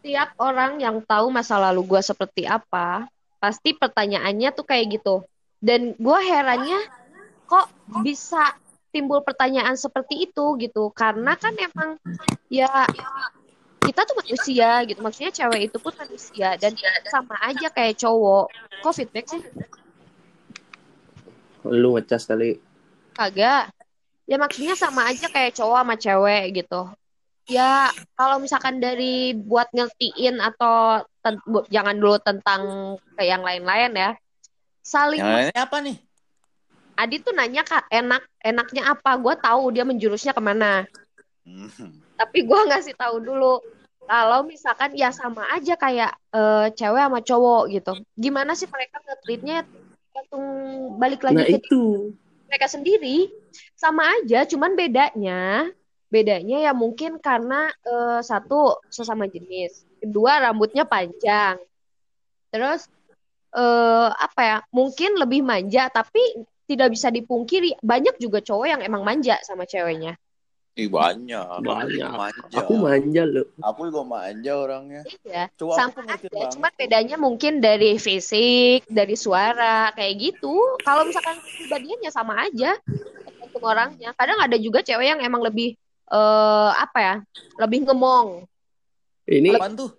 Tiap 0.07 0.39
orang 0.39 0.79
yang 0.79 1.03
tahu 1.03 1.35
masa 1.35 1.59
lalu 1.59 1.83
gua 1.83 1.99
seperti 1.99 2.47
apa, 2.47 3.11
pasti 3.43 3.75
pertanyaannya 3.75 4.55
tuh 4.55 4.63
kayak 4.63 5.03
gitu. 5.03 5.27
Dan 5.59 5.99
gua 5.99 6.23
herannya 6.23 6.79
kok 7.51 7.67
bisa 8.07 8.55
timbul 8.95 9.27
pertanyaan 9.27 9.75
seperti 9.75 10.31
itu 10.31 10.45
gitu. 10.63 10.95
Karena 10.95 11.35
kan 11.35 11.59
emang 11.59 11.99
ya 12.47 12.87
kita 13.83 14.07
tuh 14.07 14.15
manusia 14.23 14.87
gitu. 14.87 15.03
Maksudnya 15.03 15.35
cewek 15.35 15.75
itu 15.75 15.77
pun 15.83 15.91
manusia 15.99 16.55
dan 16.55 16.71
sama 17.11 17.35
aja 17.43 17.67
kayak 17.67 17.99
cowok. 17.99 18.47
Kok 18.79 18.95
feedback 18.95 19.27
sih? 19.27 19.43
Lu 21.67 21.95
ngecas 21.95 22.27
kali. 22.27 22.59
Kagak. 23.15 23.71
Ya 24.27 24.37
maksudnya 24.39 24.79
sama 24.79 25.07
aja 25.11 25.27
kayak 25.29 25.55
cowok 25.59 25.79
sama 25.83 25.95
cewek 25.99 26.63
gitu. 26.63 26.89
Ya 27.51 27.91
kalau 28.15 28.39
misalkan 28.39 28.79
dari 28.79 29.35
buat 29.35 29.67
ngertiin 29.75 30.39
atau 30.39 31.03
ten- 31.21 31.43
bu- 31.43 31.67
jangan 31.69 31.99
dulu 31.99 32.17
tentang 32.23 32.63
ke 33.19 33.23
yang 33.27 33.43
lain-lain 33.43 33.93
ya. 33.93 34.11
Saling 34.83 35.23
Yang 35.23 35.35
lainnya 35.51 35.63
apa 35.67 35.77
nih? 35.83 35.97
Adi 36.93 37.17
tuh 37.19 37.35
nanya 37.35 37.63
kak 37.67 37.91
enak 37.91 38.23
enaknya 38.47 38.83
apa? 38.95 39.19
Gue 39.19 39.35
tahu 39.35 39.75
dia 39.75 39.83
menjurusnya 39.83 40.31
ke 40.31 40.43
mana. 40.43 40.87
Hmm. 41.43 41.99
Tapi 42.15 42.47
gue 42.47 42.61
ngasih 42.71 42.95
tahu 42.95 43.19
dulu. 43.19 43.59
Kalau 44.07 44.47
misalkan 44.47 44.95
ya 44.95 45.11
sama 45.11 45.47
aja 45.51 45.75
kayak 45.75 46.15
eh, 46.35 46.67
cewek 46.79 47.03
sama 47.03 47.21
cowok 47.23 47.63
gitu. 47.75 47.93
Gimana 48.15 48.55
sih 48.55 48.71
mereka 48.71 49.03
nge-treatnya? 49.03 49.67
Tergantung 50.13 50.45
balik 51.01 51.25
lagi 51.25 51.41
Nah 51.41 51.49
ke 51.49 51.57
itu. 51.65 52.13
mereka 52.53 52.69
sendiri. 52.69 53.33
Sama 53.73 54.05
aja 54.21 54.45
cuman 54.45 54.77
bedanya 54.77 55.73
bedanya 56.13 56.69
ya 56.69 56.77
mungkin 56.77 57.17
karena 57.17 57.73
eh, 57.89 58.21
satu 58.21 58.77
sesama 58.93 59.25
jenis. 59.25 59.89
Kedua 60.05 60.45
rambutnya 60.45 60.85
panjang. 60.85 61.57
Terus 62.53 62.93
eh 63.53 64.09
apa 64.13 64.41
ya 64.45 64.57
mungkin 64.73 65.17
lebih 65.17 65.41
manja 65.45 65.89
tapi 65.89 66.21
tidak 66.69 66.93
bisa 66.93 67.09
dipungkiri 67.13 67.77
banyak 67.85 68.17
juga 68.21 68.41
cowok 68.41 68.65
yang 68.69 68.81
emang 68.81 69.05
manja 69.05 69.37
sama 69.45 69.69
ceweknya 69.69 70.17
Ih 70.73 70.89
banyak. 70.89 71.45
Banyak. 71.61 72.11
Manja. 72.17 72.57
Aku 72.65 72.81
manja 72.81 73.23
loh. 73.29 73.45
Aku 73.61 73.93
juga 73.93 74.03
manja 74.09 74.53
orangnya. 74.57 75.03
ya 75.27 75.53
Cowok 75.61 75.75
aku 75.77 75.81
sama 75.83 75.93
pengertian 75.93 76.31
aja 76.33 76.39
banget 76.41 76.53
cuman 76.57 76.73
kok. 76.73 76.79
bedanya 76.81 77.17
mungkin 77.19 77.53
dari 77.61 77.91
fisik 77.99 78.81
dari 78.89 79.15
suara 79.19 79.93
kayak 79.93 80.15
gitu 80.17 80.55
kalau 80.81 81.05
misalkan 81.05 81.37
kepribadiannya 81.43 82.11
sama 82.15 82.39
aja 82.47 82.79
tergantung 83.23 83.65
orangnya 83.65 84.15
kadang 84.15 84.39
ada 84.39 84.57
juga 84.57 84.81
cewek 84.81 85.11
yang 85.11 85.21
emang 85.21 85.43
lebih 85.43 85.75
eh 86.09 86.71
apa 86.73 86.99
ya 86.99 87.15
lebih 87.59 87.83
ngemong 87.85 88.47
Ini 89.27 89.55
Apaan 89.55 89.75
tuh? 89.75 89.91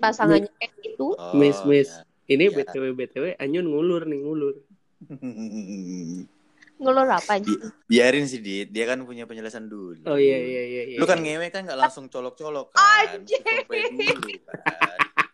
pasangannya 0.00 0.50
kayak 0.56 0.72
gitu 0.80 1.14
Oh, 1.14 1.32
Miss 1.36 1.60
Miss. 1.62 1.88
ya. 1.92 2.02
Ini 2.26 2.44
Iya. 2.48 2.54
btw 2.64 2.84
btw 2.92 3.24
Anyun 3.36 3.66
ngulur 3.68 4.02
nih 4.04 4.18
ngulur. 4.18 4.54
ngelur 6.76 7.08
apa 7.08 7.40
aja 7.40 7.52
Biarin 7.88 8.28
sih 8.28 8.40
Dit, 8.44 8.68
dia 8.74 8.84
kan 8.84 9.00
punya 9.06 9.24
penjelasan 9.24 9.70
dulu. 9.70 10.04
Oh 10.04 10.18
iya 10.20 10.36
iya 10.36 10.62
iya. 10.66 10.82
iya. 10.92 10.98
Lu 11.00 11.06
kan 11.08 11.22
ngewe 11.22 11.48
kan 11.48 11.64
gak 11.64 11.78
langsung 11.78 12.10
colok-colok 12.12 12.74
kan. 12.74 13.22
Dulu 13.24 13.64
kan. 13.70 14.20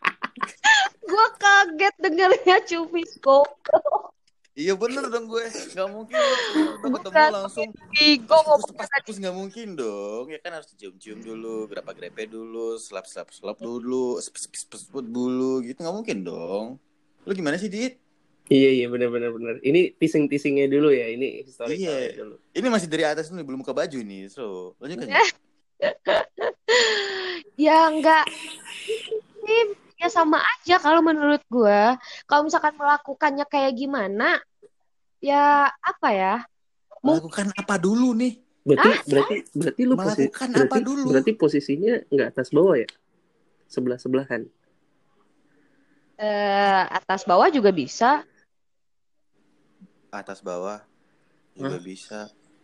gue 1.13 1.27
kaget 1.37 1.95
dengernya 2.01 2.57
cumi 2.65 3.03
kok 3.21 3.45
Iya 4.53 4.77
bener 4.77 5.09
dong 5.09 5.25
gue. 5.33 5.49
Gak 5.49 5.89
mungkin 5.89 6.13
lu 6.13 6.93
udah 6.93 7.01
ketemu 7.01 7.33
langsung 7.33 7.69
Gue 7.97 8.39
ngomong 8.45 8.73
pas 8.77 8.85
pas 8.85 9.17
nggak 9.17 9.33
mungkin 9.33 9.67
dong. 9.73 10.29
Ya 10.29 10.37
kan 10.37 10.53
harus 10.53 10.69
cium-cium 10.77 11.25
dulu, 11.25 11.65
berapa 11.65 11.89
grepe 11.97 12.29
dulu, 12.29 12.77
slap 12.77 13.09
slap 13.09 13.33
slap 13.33 13.57
dulu, 13.57 14.21
spes 14.21 14.45
spes 14.45 14.69
spes 14.69 14.81
dulu 14.93 15.65
gitu 15.65 15.81
nggak 15.81 15.97
mungkin 15.97 16.17
dong. 16.21 16.65
Lu 17.25 17.31
gimana 17.33 17.57
sih 17.57 17.65
Dit? 17.65 18.02
Iya 18.51 18.69
iya 18.75 18.85
benar 18.91 19.07
benar 19.07 19.31
benar. 19.31 19.55
Ini 19.63 19.95
teasing 19.95 20.27
teasingnya 20.27 20.67
dulu 20.67 20.91
ya. 20.91 21.07
Ini 21.07 21.47
historicalnya 21.47 22.11
Iya. 22.11 22.17
dulu. 22.19 22.35
Ini 22.51 22.67
masih 22.67 22.87
dari 22.91 23.03
atas 23.07 23.31
nih, 23.31 23.43
belum 23.43 23.63
buka 23.63 23.71
baju 23.71 23.99
nih. 24.03 24.27
So, 24.27 24.75
lanjut 24.83 24.99
kan? 24.99 25.09
ya 27.59 27.91
enggak 27.91 28.23
ini 29.43 29.75
ya 29.99 30.07
sama 30.07 30.39
aja 30.39 30.79
kalau 30.79 31.03
menurut 31.03 31.43
gue 31.51 31.81
kalau 32.23 32.47
misalkan 32.47 32.75
melakukannya 32.79 33.43
kayak 33.51 33.75
gimana 33.75 34.39
ya 35.19 35.67
apa 35.67 36.09
ya 36.11 36.35
Melakukan 37.03 37.51
apa 37.59 37.75
dulu 37.75 38.15
nih? 38.15 38.39
Berarti 38.63 38.87
Ah, 38.87 38.99
berarti 39.03 39.35
berarti 39.51 39.81
lu 39.83 39.95
posisi 39.99 40.23
Melakukan 40.23 40.49
berarti, 40.55 40.71
apa 40.71 40.77
dulu? 40.79 41.03
Berarti 41.11 41.31
posisinya 41.35 41.93
nggak 42.07 42.27
atas 42.31 42.47
bawah 42.55 42.75
ya? 42.79 42.87
Sebelah 43.67 43.99
sebelahan. 43.99 44.47
eh, 46.15 46.83
atas 46.87 47.27
bawah 47.27 47.51
juga 47.51 47.75
bisa 47.75 48.23
Atas 50.13 50.39
bawah 50.39 50.77
juga 51.51 51.77
bisa. 51.79 52.19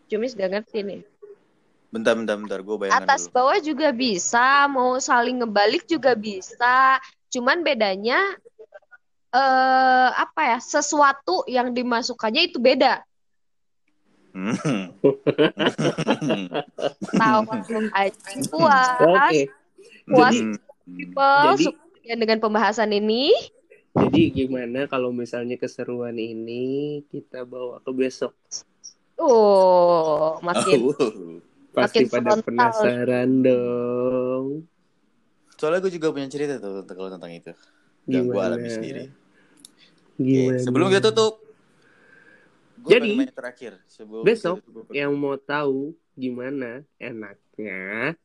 Cumis 0.06 0.34
gak 0.34 0.50
ngerti 0.52 0.82
nih 0.82 1.02
Bentar, 1.90 2.14
bentar, 2.14 2.38
bentar. 2.38 2.60
Gue 2.62 2.78
bayangkan 2.78 3.02
atas 3.02 3.26
dulu. 3.26 3.34
bawah 3.34 3.58
juga 3.60 3.90
bisa 3.90 4.70
mau 4.70 4.94
saling 4.98 5.42
ngebalik 5.42 5.90
juga 5.90 6.14
bisa 6.14 7.02
cuman 7.30 7.62
bedanya 7.62 8.22
eh 9.30 10.10
apa 10.12 10.42
ya 10.48 10.60
sesuatu 10.60 11.46
yang 11.46 11.70
dimasukkannya 11.70 12.46
itu 12.46 12.58
beda 12.58 13.02
Hmm. 14.30 14.54
Tahu 17.18 17.40
anjing 17.50 18.46
puas. 18.46 18.90
Oke. 19.02 19.50
Puas 20.06 20.38
Jadi, 20.38 20.54
people 20.86 21.42
Jadi- 21.50 21.66
suka 21.66 22.14
dengan 22.14 22.38
pembahasan 22.38 22.94
ini. 22.94 23.34
Jadi 23.98 24.22
gimana 24.30 24.86
kalau 24.86 25.10
misalnya 25.10 25.58
keseruan 25.58 26.18
ini 26.18 27.02
kita 27.10 27.46
bawa 27.46 27.82
ke 27.82 27.92
besok? 27.94 28.34
Oh, 29.20 30.38
makin 30.46 30.94
Oh. 30.94 31.42
Pasti 31.70 32.02
Makin 32.02 32.10
pada 32.10 32.42
frontal. 32.42 32.46
penasaran 32.50 33.30
dong. 33.46 34.66
Soalnya 35.54 35.86
gue 35.86 35.94
juga 35.94 36.10
punya 36.10 36.26
cerita 36.26 36.58
tuh 36.58 36.82
tentang 36.82 36.98
kalau 36.98 37.10
tentang 37.14 37.30
itu. 37.30 37.54
Yang 38.10 38.26
gue 38.34 38.42
alami 38.42 38.70
sendiri. 38.74 39.04
Oke, 39.06 39.14
Gimana? 40.20 40.60
sebelum 40.60 40.88
kita 40.90 41.14
tutup, 41.14 41.40
gue 42.84 42.92
Jadi, 42.92 43.12
terakhir. 43.32 43.78
Sebelum 43.86 44.26
besok 44.26 44.66
kita 44.66 44.98
yang 44.98 45.14
mau 45.16 45.38
tahu 45.38 45.94
gimana 46.18 46.82
enaknya. 46.98 48.18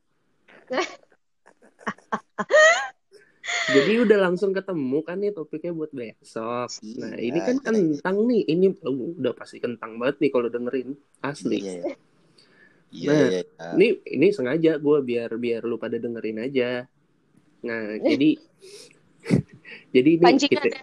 Jadi 3.65 3.91
udah 3.97 4.17
langsung 4.29 4.53
ketemu 4.53 4.97
kan 5.01 5.17
nih 5.17 5.33
topiknya 5.33 5.73
buat 5.73 5.89
besok. 5.89 6.69
Nah 7.01 7.17
Iya, 7.17 7.33
ini 7.33 7.39
kan 7.41 7.55
iya. 7.57 7.65
kentang 7.65 8.17
nih, 8.29 8.41
ini 8.45 8.67
uh, 8.85 9.17
udah 9.17 9.33
pasti 9.33 9.57
kentang 9.57 9.97
banget 9.97 10.21
nih 10.21 10.29
kalau 10.29 10.47
dengerin 10.53 10.93
asli. 11.25 11.57
Iya, 11.65 11.73
iya. 11.81 11.95
Iya, 12.95 13.09
Nah, 13.09 13.25
iya, 13.27 13.41
iya. 13.41 13.67
Ini 13.75 13.87
ini 14.05 14.27
sengaja 14.31 14.71
gue 14.77 14.97
biar 15.01 15.29
biar 15.41 15.61
lu 15.65 15.75
pada 15.81 15.97
dengerin 15.97 16.45
aja. 16.45 16.85
Nah 17.65 17.81
jadi 17.99 18.29
jadi 19.95 20.09
ini 20.15 20.23
pancingan 20.23 20.61
kita 20.61 20.67
ya. 20.69 20.81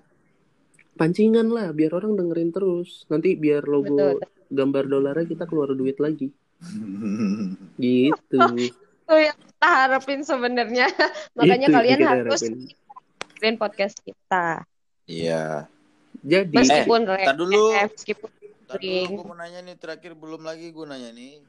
pancingan 0.99 1.49
lah 1.55 1.71
biar 1.71 1.93
orang 1.95 2.19
dengerin 2.19 2.51
terus. 2.51 3.07
Nanti 3.09 3.39
biar 3.39 3.65
logo 3.71 3.95
Betul. 3.95 4.27
gambar 4.51 4.85
dolarnya 4.91 5.27
kita 5.31 5.45
keluar 5.47 5.73
duit 5.73 5.97
lagi. 6.03 6.29
Gitu. 7.83 8.39
Itu 8.71 9.15
yang 9.17 9.39
kita 9.63 9.79
harapin 9.79 10.21
sebenarnya. 10.27 10.91
Makanya 11.39 11.71
Itu 11.71 11.75
kalian 11.79 12.01
harus 12.03 12.41
dengerin 12.43 13.57
podcast 13.63 13.95
kita. 14.03 14.67
Iya. 15.07 15.71
Jadi 16.19 16.51
Meskipun 16.51 17.07
tar 17.07 17.39
dulu. 17.39 17.71
ref, 17.71 17.95
meskipun 17.95 18.31
dulu 18.73 19.23
gue 19.23 19.25
mau 19.29 19.37
nanya 19.39 19.63
nih 19.63 19.77
terakhir 19.79 20.19
belum 20.19 20.43
lagi 20.49 20.73
gue 20.73 20.87
nanya 20.89 21.13
nih 21.13 21.45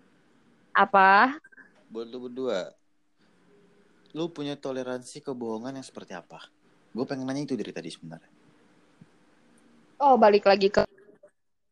apa? 0.75 1.39
buat 1.89 2.05
lu 2.09 2.29
berdua. 2.29 2.73
Lu 4.13 4.29
punya 4.29 4.53
toleransi 4.53 5.21
kebohongan 5.25 5.73
yang 5.77 5.85
seperti 5.85 6.13
apa? 6.13 6.45
Gue 6.93 7.05
pengen 7.09 7.25
nanya 7.25 7.49
itu 7.49 7.57
dari 7.57 7.73
tadi 7.73 7.89
sebenarnya. 7.89 8.29
Oh, 9.97 10.17
balik 10.21 10.45
lagi 10.45 10.69
ke 10.69 10.85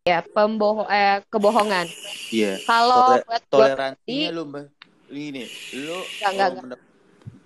ya 0.09 0.25
pembohong 0.25 0.89
eh 0.89 1.21
kebohongan. 1.29 1.85
Iya. 2.33 2.57
Kalau 2.65 3.13
Tole- 3.13 3.25
buat 3.29 3.43
Toleransinya 3.49 4.29
lu 4.33 4.43
mbak. 4.49 4.80
Ini 5.11 5.43
lu 5.75 5.99
Enggak, 5.99 6.31
enggak, 6.31 6.49
mendap- 6.63 6.89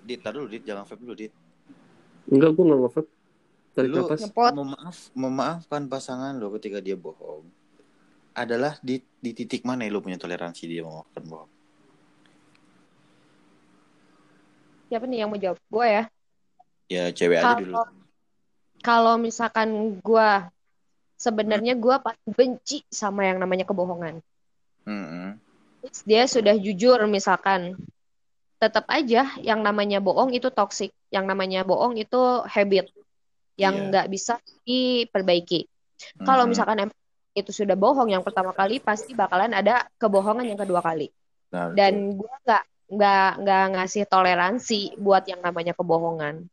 Dit, 0.05 0.20
tar 0.22 0.38
dulu 0.38 0.47
Dit, 0.47 0.63
jangan 0.63 0.86
vape 0.86 1.01
dulu 1.01 1.18
Dit. 1.18 1.34
enggak 2.30 2.49
gue 2.53 2.63
nggak 2.66 2.80
nge 2.80 3.01
Tarik 3.76 3.89
Lu 3.91 3.97
nafas. 4.07 4.22
Memaaf, 4.55 4.97
memaafkan 5.11 5.84
pasangan 5.91 6.32
lo 6.39 6.53
ketika 6.55 6.80
dia 6.80 6.95
bohong 6.95 7.43
adalah 8.32 8.80
di 8.80 9.03
di 9.20 9.32
titik 9.36 9.68
mana 9.68 9.84
lu 9.91 9.99
punya 9.99 10.16
toleransi 10.16 10.63
dia 10.68 10.84
memaafkan 10.86 11.24
bohong? 11.28 11.51
siapa 14.86 15.09
nih 15.09 15.26
yang 15.26 15.30
mau 15.34 15.39
jawab? 15.41 15.57
Gue 15.68 15.88
ya. 15.89 16.03
Ya 16.88 17.03
cewek 17.11 17.41
aja 17.41 17.53
dulu. 17.57 17.76
Kalau 18.80 19.18
misalkan 19.18 19.97
gue 19.99 20.30
sebenarnya 21.18 21.74
gue 21.74 21.95
pasti 21.99 22.28
benci 22.32 22.78
sama 22.88 23.26
yang 23.26 23.41
namanya 23.41 23.66
kebohongan. 23.66 24.22
Mm-mm. 24.86 25.41
Dia 26.05 26.25
sudah 26.25 26.55
jujur 26.57 26.97
misalkan 27.05 27.75
tetap 28.55 28.88
aja 28.88 29.36
yang 29.43 29.61
namanya 29.61 29.99
bohong 29.99 30.31
itu 30.31 30.47
toksik, 30.49 30.95
yang 31.11 31.27
namanya 31.27 31.61
bohong 31.67 31.99
itu 31.99 32.17
habit 32.47 32.89
yang 33.55 33.75
Iya. 33.75 33.86
nggak 33.91 34.07
bisa 34.11 34.33
diperbaiki. 34.67 35.67
Kalau 36.23 36.43
Mm-mm. 36.43 36.55
misalkan 36.55 36.91
itu 37.36 37.51
sudah 37.51 37.75
bohong 37.75 38.11
yang 38.11 38.23
pertama 38.23 38.55
kali 38.55 38.79
pasti 38.79 39.11
bakalan 39.11 39.51
ada 39.51 39.88
kebohongan 39.99 40.47
yang 40.47 40.59
kedua 40.59 40.79
kali. 40.79 41.11
Nah. 41.51 41.75
Dan 41.75 42.15
gue 42.15 42.33
nggak 42.47 42.63
nggak 42.95 43.29
nggak 43.43 43.63
ngasih 43.75 44.03
toleransi 44.07 44.95
buat 44.99 45.27
yang 45.27 45.43
namanya 45.43 45.75
kebohongan. 45.75 46.47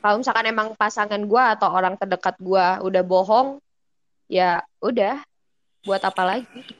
Kalau 0.00 0.16
misalkan 0.16 0.48
emang 0.48 0.72
pasangan 0.80 1.20
gue 1.20 1.42
atau 1.60 1.68
orang 1.68 1.92
terdekat 2.00 2.40
gue 2.40 2.66
udah 2.88 3.02
bohong, 3.04 3.60
ya 4.32 4.64
udah. 4.80 5.20
Buat 5.84 6.08
apa 6.08 6.22
lagi? 6.24 6.79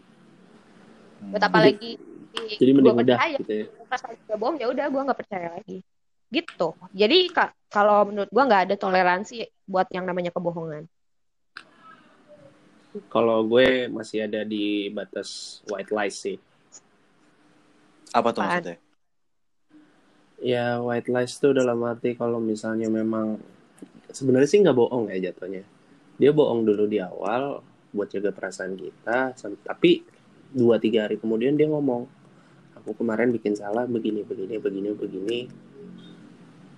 Buat 1.28 1.42
apa 1.44 1.58
Jadi- 1.60 1.68
lagi? 1.68 1.92
Jadi 2.30 2.70
Gua 2.70 2.76
mending 2.78 2.94
udah 2.94 3.16
percaya. 3.18 3.36
gitu 3.42 3.52
ya. 3.52 3.66
Pas 3.90 4.00
udah 4.06 4.36
bohong 4.38 4.56
ya 4.62 4.66
udah 4.70 4.86
gue 4.86 5.02
nggak 5.02 5.20
percaya 5.20 5.48
lagi. 5.50 5.78
Gitu. 6.30 6.68
Jadi 6.94 7.18
kak 7.34 7.50
kalau 7.66 7.98
menurut 8.06 8.30
gue 8.30 8.42
nggak 8.46 8.62
ada 8.70 8.74
toleransi 8.78 9.36
buat 9.66 9.90
yang 9.90 10.06
namanya 10.06 10.30
kebohongan. 10.30 10.86
Kalau 13.06 13.46
gue 13.46 13.86
masih 13.86 14.26
ada 14.26 14.42
di 14.42 14.90
batas 14.90 15.62
white 15.70 15.90
lies 15.94 16.16
sih. 16.18 16.38
apa 18.10 18.34
tuh 18.34 18.42
maksudnya? 18.42 18.78
Ya 20.42 20.82
white 20.82 21.06
lies 21.06 21.38
tuh 21.38 21.54
dalam 21.54 21.78
arti 21.86 22.18
kalau 22.18 22.42
misalnya 22.42 22.90
memang 22.90 23.38
sebenarnya 24.10 24.50
sih 24.50 24.58
nggak 24.58 24.74
bohong 24.74 25.06
ya 25.14 25.30
jatuhnya. 25.30 25.62
Dia 26.18 26.34
bohong 26.34 26.66
dulu 26.66 26.90
di 26.90 26.98
awal 26.98 27.62
buat 27.94 28.10
jaga 28.10 28.34
perasaan 28.34 28.74
kita, 28.74 29.34
tapi 29.62 30.02
dua 30.50 30.82
tiga 30.82 31.06
hari 31.06 31.16
kemudian 31.16 31.54
dia 31.54 31.70
ngomong, 31.70 32.06
aku 32.74 32.90
kemarin 32.98 33.30
bikin 33.30 33.54
salah 33.54 33.86
begini 33.86 34.26
begini 34.26 34.56
begini 34.58 34.88
begini. 34.94 35.38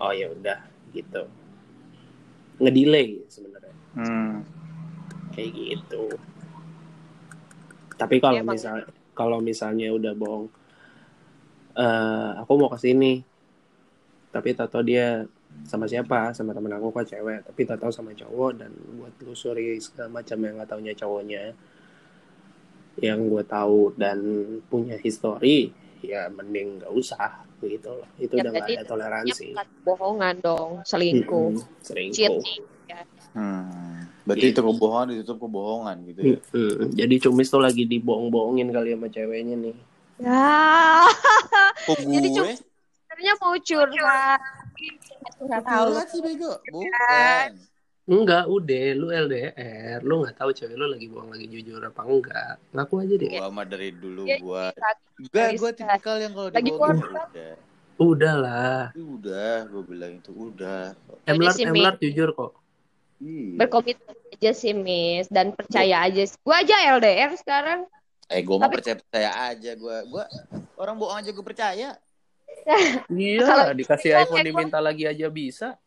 Oh 0.02 0.10
ya 0.12 0.28
udah 0.28 0.58
gitu. 0.92 1.24
Ngedelay 2.60 3.22
sebenarnya 3.30 3.74
Hmm. 3.92 4.40
kayak 5.36 5.52
gitu. 5.52 6.16
Tapi 8.00 8.18
kalau 8.24 8.40
Bang. 8.40 8.56
misal 8.56 8.76
kalau 9.12 9.38
misalnya 9.44 9.92
udah 9.92 10.12
bohong, 10.16 10.48
eh 11.76 12.30
aku 12.40 12.52
mau 12.56 12.72
ke 12.72 12.80
sini, 12.80 13.20
tapi 14.32 14.56
tato 14.56 14.80
dia 14.80 15.28
sama 15.68 15.84
siapa, 15.84 16.32
sama 16.32 16.56
temen 16.56 16.72
aku 16.72 16.88
kok 16.88 17.12
cewek, 17.12 17.44
tapi 17.44 17.60
tato 17.68 17.92
sama 17.92 18.16
cowok 18.16 18.50
dan 18.56 18.72
buat 18.96 19.12
telusuri 19.20 19.76
segala 19.76 20.24
macam 20.24 20.40
yang 20.40 20.56
nggak 20.56 20.68
taunya 20.72 20.94
cowoknya, 20.96 21.52
yang 22.98 23.20
gue 23.32 23.42
tahu 23.46 23.94
dan 23.96 24.18
punya 24.68 24.96
histori, 25.00 25.72
ya 26.04 26.28
mending 26.28 26.82
nggak 26.82 26.92
usah 26.92 27.46
gitu 27.62 28.02
loh. 28.02 28.08
Itu 28.18 28.34
Ya, 28.36 28.42
udah 28.42 28.50
nggak 28.52 28.68
berarti 28.68 28.72
ada 28.76 28.84
toleransi. 28.90 29.48
bohongan 29.86 30.34
dong, 30.42 30.70
selingkuh, 30.84 31.50
Mm-mm, 31.54 31.84
selingkuh. 31.86 32.40
cheating. 32.42 32.62
Hmm. 33.32 34.04
Berarti 34.28 34.46
Gitu. 34.52 34.60
itu 34.60 34.60
kebohongan 34.60 35.06
ditutup 35.16 35.38
kebohongan 35.48 35.96
gitu 36.08 36.20
ya. 36.20 36.38
Mm-mm. 36.52 36.90
Jadi 36.94 37.14
cumis 37.24 37.48
tuh 37.48 37.62
lagi 37.64 37.82
dibohong-bohongin 37.88 38.68
kali 38.70 38.88
sama 38.94 39.08
ceweknya 39.08 39.56
nih. 39.56 39.76
Ya, 40.22 40.30
Kok 41.86 41.98
Jadi 41.98 42.28
gue? 42.28 42.32
cuma- 42.36 42.54
sebenarnya 43.08 43.34
mau 43.42 43.54
curhat. 43.58 44.40
Nggak 45.42 45.62
tahu. 45.66 45.84
Curhat 45.90 46.06
sih 46.12 46.20
bego. 46.22 46.52
Bukan. 46.70 47.71
Enggak, 48.02 48.50
udah, 48.50 48.86
lu 48.98 49.14
LDR, 49.14 50.02
lu 50.02 50.26
nggak 50.26 50.34
tahu 50.34 50.50
cewek 50.50 50.74
lu 50.74 50.90
lagi 50.90 51.06
bohong 51.06 51.30
lagi 51.30 51.46
jujur 51.46 51.78
apa 51.78 52.02
enggak. 52.02 52.54
Ngaku 52.74 52.94
aja 52.98 53.14
deh. 53.14 53.30
Gua 53.38 53.48
mah 53.54 53.62
dari 53.62 53.88
dulu 53.94 54.26
Dia 54.26 54.42
gua. 54.42 54.74
jadi 54.74 55.02
Gua 55.22 55.44
Bisa. 55.46 55.60
gua 55.62 55.70
tipikal 55.70 56.16
yang 56.18 56.32
kalau 56.34 56.50
korban. 56.50 56.98
udah. 56.98 57.54
Udah 58.02 58.34
lah. 58.34 58.82
Udah, 58.98 59.56
gua 59.70 59.82
bilang 59.86 60.12
itu 60.18 60.34
udah. 60.34 60.98
Emlart, 61.30 61.54
sih, 61.54 61.62
Mi. 61.70 61.78
Emlart 61.78 61.98
jujur 62.02 62.34
kok. 62.34 62.52
Iya. 63.22 63.54
berkomitmen 63.54 64.18
aja 64.34 64.50
sih, 64.50 64.74
Miss, 64.74 65.30
dan 65.30 65.54
percaya 65.54 66.02
aja. 66.02 66.26
Gua 66.42 66.58
aja 66.58 66.74
LDR 66.98 67.30
sekarang. 67.38 67.86
Eh, 68.26 68.42
gua 68.42 68.66
Tapi- 68.66 68.82
percaya 68.82 68.96
percaya 68.98 69.30
aja 69.46 69.70
gua. 69.78 70.02
Gua 70.10 70.24
orang 70.74 70.98
bohong 70.98 71.22
aja 71.22 71.30
gua 71.30 71.46
percaya. 71.46 71.94
Iya, 73.10 73.74
dikasih 73.74 74.26
iPhone 74.26 74.42
diminta 74.42 74.82
lagi 74.82 75.06
aja 75.06 75.30
bisa. 75.30 75.78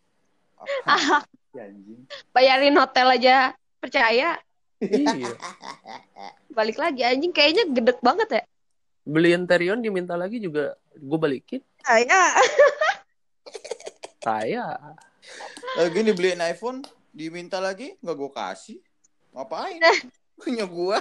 Anjing. 1.60 2.01
Bayarin 2.36 2.78
hotel 2.78 3.08
aja 3.16 3.36
percaya. 3.80 4.39
iya. 4.84 5.32
Balik 6.51 6.78
lagi 6.80 7.01
anjing 7.03 7.32
kayaknya 7.32 7.64
gedek 7.72 7.99
banget 8.03 8.30
ya. 8.41 8.43
Beliin 9.06 9.45
Terion 9.45 9.80
diminta 9.80 10.18
lagi 10.18 10.41
juga 10.41 10.76
gue 10.97 11.20
balikin. 11.20 11.62
Saya. 11.86 12.22
Saya. 14.26 14.66
Eh, 15.78 15.88
gini 15.93 16.16
beliin 16.16 16.41
iPhone, 16.41 16.82
diminta 17.14 17.62
lagi 17.62 17.93
nggak 18.01 18.18
gua 18.18 18.32
kasih. 18.34 18.82
Ngapain? 19.36 19.80
Punya 20.41 20.66
gua. 20.66 20.97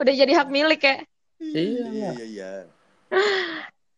Udah 0.00 0.14
jadi 0.14 0.32
hak 0.34 0.48
milik 0.50 0.82
ya. 0.82 0.96
Iya. 1.38 1.86
iya, 1.92 2.10
iya. 2.24 2.50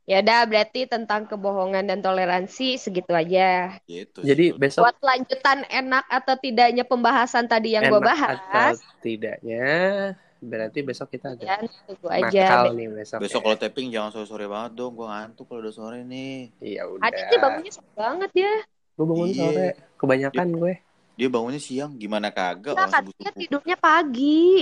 Ya 0.07 0.23
udah 0.23 0.47
berarti 0.47 0.87
tentang 0.87 1.27
kebohongan 1.27 1.91
dan 1.91 1.99
toleransi 1.99 2.79
segitu 2.79 3.11
aja. 3.11 3.75
Gitu. 3.91 4.23
Jadi 4.23 4.55
besok 4.55 4.87
Buat 4.87 5.03
lanjutan 5.03 5.67
enak 5.67 6.07
atau 6.07 6.39
tidaknya 6.39 6.87
pembahasan 6.87 7.51
tadi 7.51 7.75
yang 7.75 7.91
gue 7.91 7.99
enak 7.99 8.07
bahas, 8.07 8.79
atau 8.79 9.03
tidaknya 9.03 9.67
berarti 10.39 10.79
besok 10.87 11.11
kita 11.11 11.35
agak 11.35 11.49
ya 11.49 11.57
tunggu 11.91 12.07
aja. 12.07 12.71
nih 12.71 12.87
besok. 12.93 13.19
besok 13.19 13.41
ya. 13.41 13.45
kalau 13.51 13.57
tapping 13.59 13.89
jangan 13.91 14.11
sore-sore 14.15 14.47
banget 14.47 14.73
dong. 14.79 14.95
Gue 14.95 15.11
ngantuk 15.11 15.45
kalau 15.51 15.61
udah 15.67 15.75
sore 15.75 15.99
nih. 16.07 16.55
Iya 16.63 16.83
udah. 16.87 17.03
Adit 17.03 17.25
dia 17.27 17.39
bangunnya 17.43 17.73
sore 17.75 17.93
banget 17.99 18.31
ya. 18.39 18.55
Gue 18.95 19.07
bangun 19.11 19.27
Iya. 19.27 19.43
sore. 19.43 19.69
Kebanyakan 19.99 20.49
gue. 20.55 20.75
Dia 21.17 21.29
bangunnya 21.29 21.59
siang. 21.59 21.97
Gimana 21.97 22.29
kagak 22.29 22.77
Nah, 22.77 22.85
orang 22.85 22.93
katanya 22.93 23.09
subuh-subuh. 23.11 23.41
tidurnya 23.41 23.77
pagi. 23.77 24.53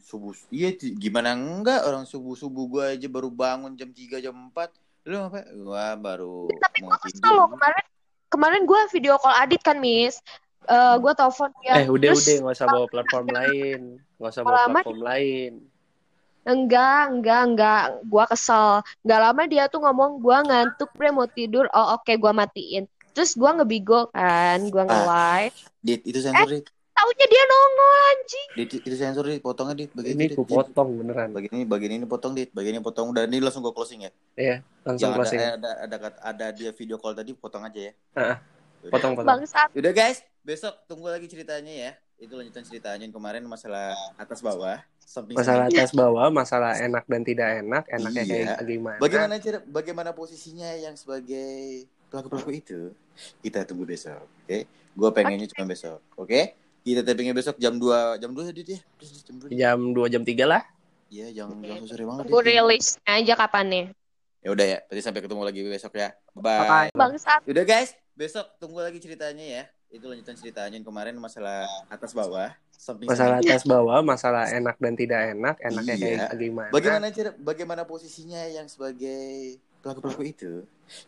Subuh. 0.00 0.34
Iya, 0.48 0.68
gimana 0.96 1.30
enggak 1.32 1.84
orang 1.84 2.02
subuh-subuh 2.02 2.64
gue 2.66 2.84
aja 2.96 3.06
baru 3.06 3.28
bangun 3.28 3.76
jam 3.76 3.92
3 3.92 4.18
jam 4.18 4.32
4. 4.32 4.72
Lu 5.02 5.16
apa? 5.22 5.44
Gua 5.54 5.86
baru 5.94 6.48
Tapi 6.50 6.78
mau 6.82 6.90
gue 6.90 6.98
kesel 7.04 7.30
loh 7.30 7.48
kemarin. 7.48 7.84
Kemarin 8.26 8.62
gue 8.64 8.80
video 8.90 9.14
call 9.16 9.36
Adit 9.36 9.60
kan, 9.60 9.76
Miss. 9.76 10.18
Eh 10.62 10.94
gue 10.96 11.12
telepon 11.14 11.50
dia. 11.60 11.72
eh 11.78 11.88
udah 11.88 12.10
Terus, 12.12 12.22
udah 12.22 12.36
nggak 12.40 12.56
usah 12.56 12.66
bawa 12.66 12.86
platform 12.86 13.26
lain. 13.28 13.80
Nggak 14.16 14.30
usah 14.30 14.42
bawa 14.42 14.52
Lama- 14.56 14.72
platform 14.76 15.00
lain. 15.02 15.52
Enggak, 16.40 17.02
enggak, 17.12 17.40
enggak. 17.44 17.82
Gua 18.04 18.24
kesel. 18.24 18.70
Enggak 19.00 19.20
lama 19.20 19.42
dia 19.44 19.64
tuh 19.66 19.80
ngomong, 19.80 20.10
gua 20.18 20.40
ngantuk, 20.40 20.88
bre, 20.96 21.12
mau 21.12 21.28
tidur. 21.28 21.68
Oh, 21.70 21.94
oke, 21.94 22.12
gua 22.16 22.32
matiin. 22.32 22.88
Terus 23.12 23.36
gua 23.36 23.52
ngebigo 23.52 24.08
kan, 24.10 24.58
gua 24.68 24.88
nge-live. 24.88 25.56
Dit, 25.80 26.00
itu 26.04 26.18
sensor 26.18 26.46
dit. 26.46 26.64
Taunya 26.90 27.26
dia 27.26 27.42
nongol 27.42 27.92
anjing. 28.06 28.48
Dit, 28.54 28.70
itu 28.82 28.94
sensor 28.94 29.24
dit, 29.24 29.40
potongnya 29.40 29.74
dit. 29.74 29.90
Bagian 29.90 30.14
Ini 30.14 30.26
dit. 30.28 30.36
potong 30.36 30.90
beneran. 30.94 31.32
Bagian 31.32 31.54
ini, 31.54 31.64
bagian 31.64 31.92
ini 31.94 32.04
potong 32.04 32.32
dit, 32.32 32.50
bagian 32.50 32.76
ini 32.76 32.82
potong. 32.82 33.08
Udah 33.08 33.24
ini 33.24 33.40
langsung 33.40 33.60
gue 33.60 33.72
closing 33.72 34.04
ya. 34.04 34.12
Iya, 34.34 34.56
langsung 34.82 35.08
Yang 35.08 35.16
closing. 35.16 35.38
eh, 35.38 35.50
ada, 35.50 35.70
ada, 35.80 35.96
ada, 35.96 36.08
ada 36.20 36.46
dia 36.52 36.70
video 36.70 36.96
call 36.96 37.14
tadi, 37.14 37.32
potong 37.32 37.64
aja 37.64 37.80
ya. 37.80 37.92
Udah. 38.12 38.36
Potong 38.88 39.12
potong. 39.14 39.40
Bangsat. 39.40 39.68
Udah 39.72 39.92
guys, 39.92 40.20
besok 40.40 40.76
tunggu 40.84 41.08
lagi 41.08 41.24
ceritanya 41.24 41.72
ya. 41.72 41.92
Itu 42.16 42.36
lanjutan 42.36 42.60
ceritanya 42.60 43.00
yang 43.00 43.12
kemarin 43.12 43.40
masalah 43.42 43.96
atas 44.14 44.40
bawah. 44.40 44.76
Samping 45.00 45.34
Masalah 45.34 45.66
atas 45.66 45.90
bawah, 45.90 46.28
masalah 46.28 46.76
enak 46.78 47.02
dan 47.04 47.24
tidak 47.24 47.48
enak, 47.58 47.82
enaknya 47.88 48.22
Iya. 48.22 48.34
kayak 48.54 48.62
gimana? 48.62 48.98
Bagaimana 49.00 49.34
cara, 49.36 49.58
bagaimana 49.66 50.10
posisinya 50.12 50.70
yang 50.76 50.94
sebagai 50.94 51.88
pelaku-pelaku 52.12 52.50
itu? 52.52 52.80
Kita 53.40 53.64
tunggu 53.64 53.84
besok, 53.84 54.24
oke? 54.24 54.58
Gue 54.96 55.08
pengennya 55.14 55.46
cuma 55.54 55.64
besok, 55.68 55.98
oke? 56.16 56.40
Kita 56.80 57.04
tappingnya 57.04 57.36
besok 57.36 57.60
jam 57.60 57.76
2 57.76 58.16
jam 58.16 58.30
2 58.32 58.56
dit 58.56 58.68
ya. 58.76 58.80
Please, 58.96 59.20
jam 59.20 59.36
2. 59.36 59.52
Jam 59.52 59.78
2 59.92 60.12
jam 60.12 60.22
3 60.24 60.48
lah. 60.48 60.62
Iya, 61.10 61.26
jangan 61.34 61.58
jangan 61.60 61.84
sore 61.90 62.04
banget. 62.06 62.24
Gue 62.30 62.40
Dit. 62.40 62.48
rilis 62.54 62.86
aja 63.02 63.34
kapannya. 63.34 63.84
Ya 64.40 64.48
udah 64.48 64.64
ya, 64.64 64.78
berarti 64.88 65.02
sampai 65.04 65.20
ketemu 65.20 65.42
lagi 65.44 65.60
besok 65.68 65.92
ya. 65.98 66.16
Bye. 66.32 66.64
Bye-bye. 66.64 66.90
Bangsat. 66.96 67.40
Udah 67.44 67.64
guys, 67.66 67.92
besok 68.16 68.46
tunggu 68.56 68.80
lagi 68.80 68.96
ceritanya 68.96 69.44
ya. 69.44 69.64
Itu 69.90 70.06
lanjutan 70.06 70.38
ceritanya 70.38 70.78
yang 70.78 70.86
kemarin 70.86 71.18
masalah 71.18 71.66
atas 71.90 72.14
bawah. 72.14 72.48
Samping 72.72 73.12
Masalah 73.12 73.44
atas 73.44 73.68
bawah, 73.68 74.00
masalah 74.00 74.48
enak 74.48 74.80
dan 74.80 74.96
tidak 74.96 75.36
enak, 75.36 75.60
enaknya 75.60 75.94
Iya. 76.00 76.06
kayak 76.32 76.40
gimana? 76.40 76.70
Bagaimana 76.72 77.06
cara, 77.12 77.30
bagaimana 77.36 77.82
posisinya 77.84 78.40
yang 78.48 78.64
sebagai 78.72 79.60
pelaku-pelaku 79.84 80.22
itu? 80.24 80.52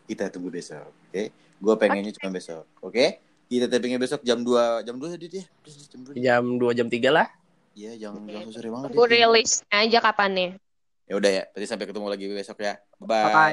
Kita 0.05 0.29
tunggu 0.29 0.53
besok, 0.53 0.85
oke? 1.09 1.23
Gue 1.63 1.79
pengennya 1.79 2.11
cuma 2.19 2.35
besok, 2.35 2.67
oke? 2.83 3.23
Kita 3.47 3.71
tappingnya 3.71 3.95
besok 3.95 4.19
jam 4.27 4.43
2 4.43 4.83
jam 4.83 4.99
2 4.99 5.15
dit 5.15 5.31
ya. 5.39 5.45
Please, 5.63 5.87
jam 5.87 6.01
2. 6.03 6.19
Jam 6.19 6.43
2 6.59 6.75
jam 6.75 6.87
3 6.91 7.07
lah. 7.07 7.27
Iya, 7.71 7.95
jangan 7.95 8.27
jangan 8.27 8.49
sore 8.51 8.67
banget. 8.67 8.89
Gue 8.91 9.07
rilis 9.07 9.63
aja 9.71 9.99
kapannya. 10.03 10.59
Ya 11.07 11.13
udah 11.15 11.31
ya, 11.31 11.43
berarti 11.55 11.67
sampai 11.67 11.85
ketemu 11.87 12.07
lagi 12.11 12.25
besok 12.27 12.59
ya. 12.59 12.75
Bye-bye. 12.99 13.31
Bye. 13.31 13.51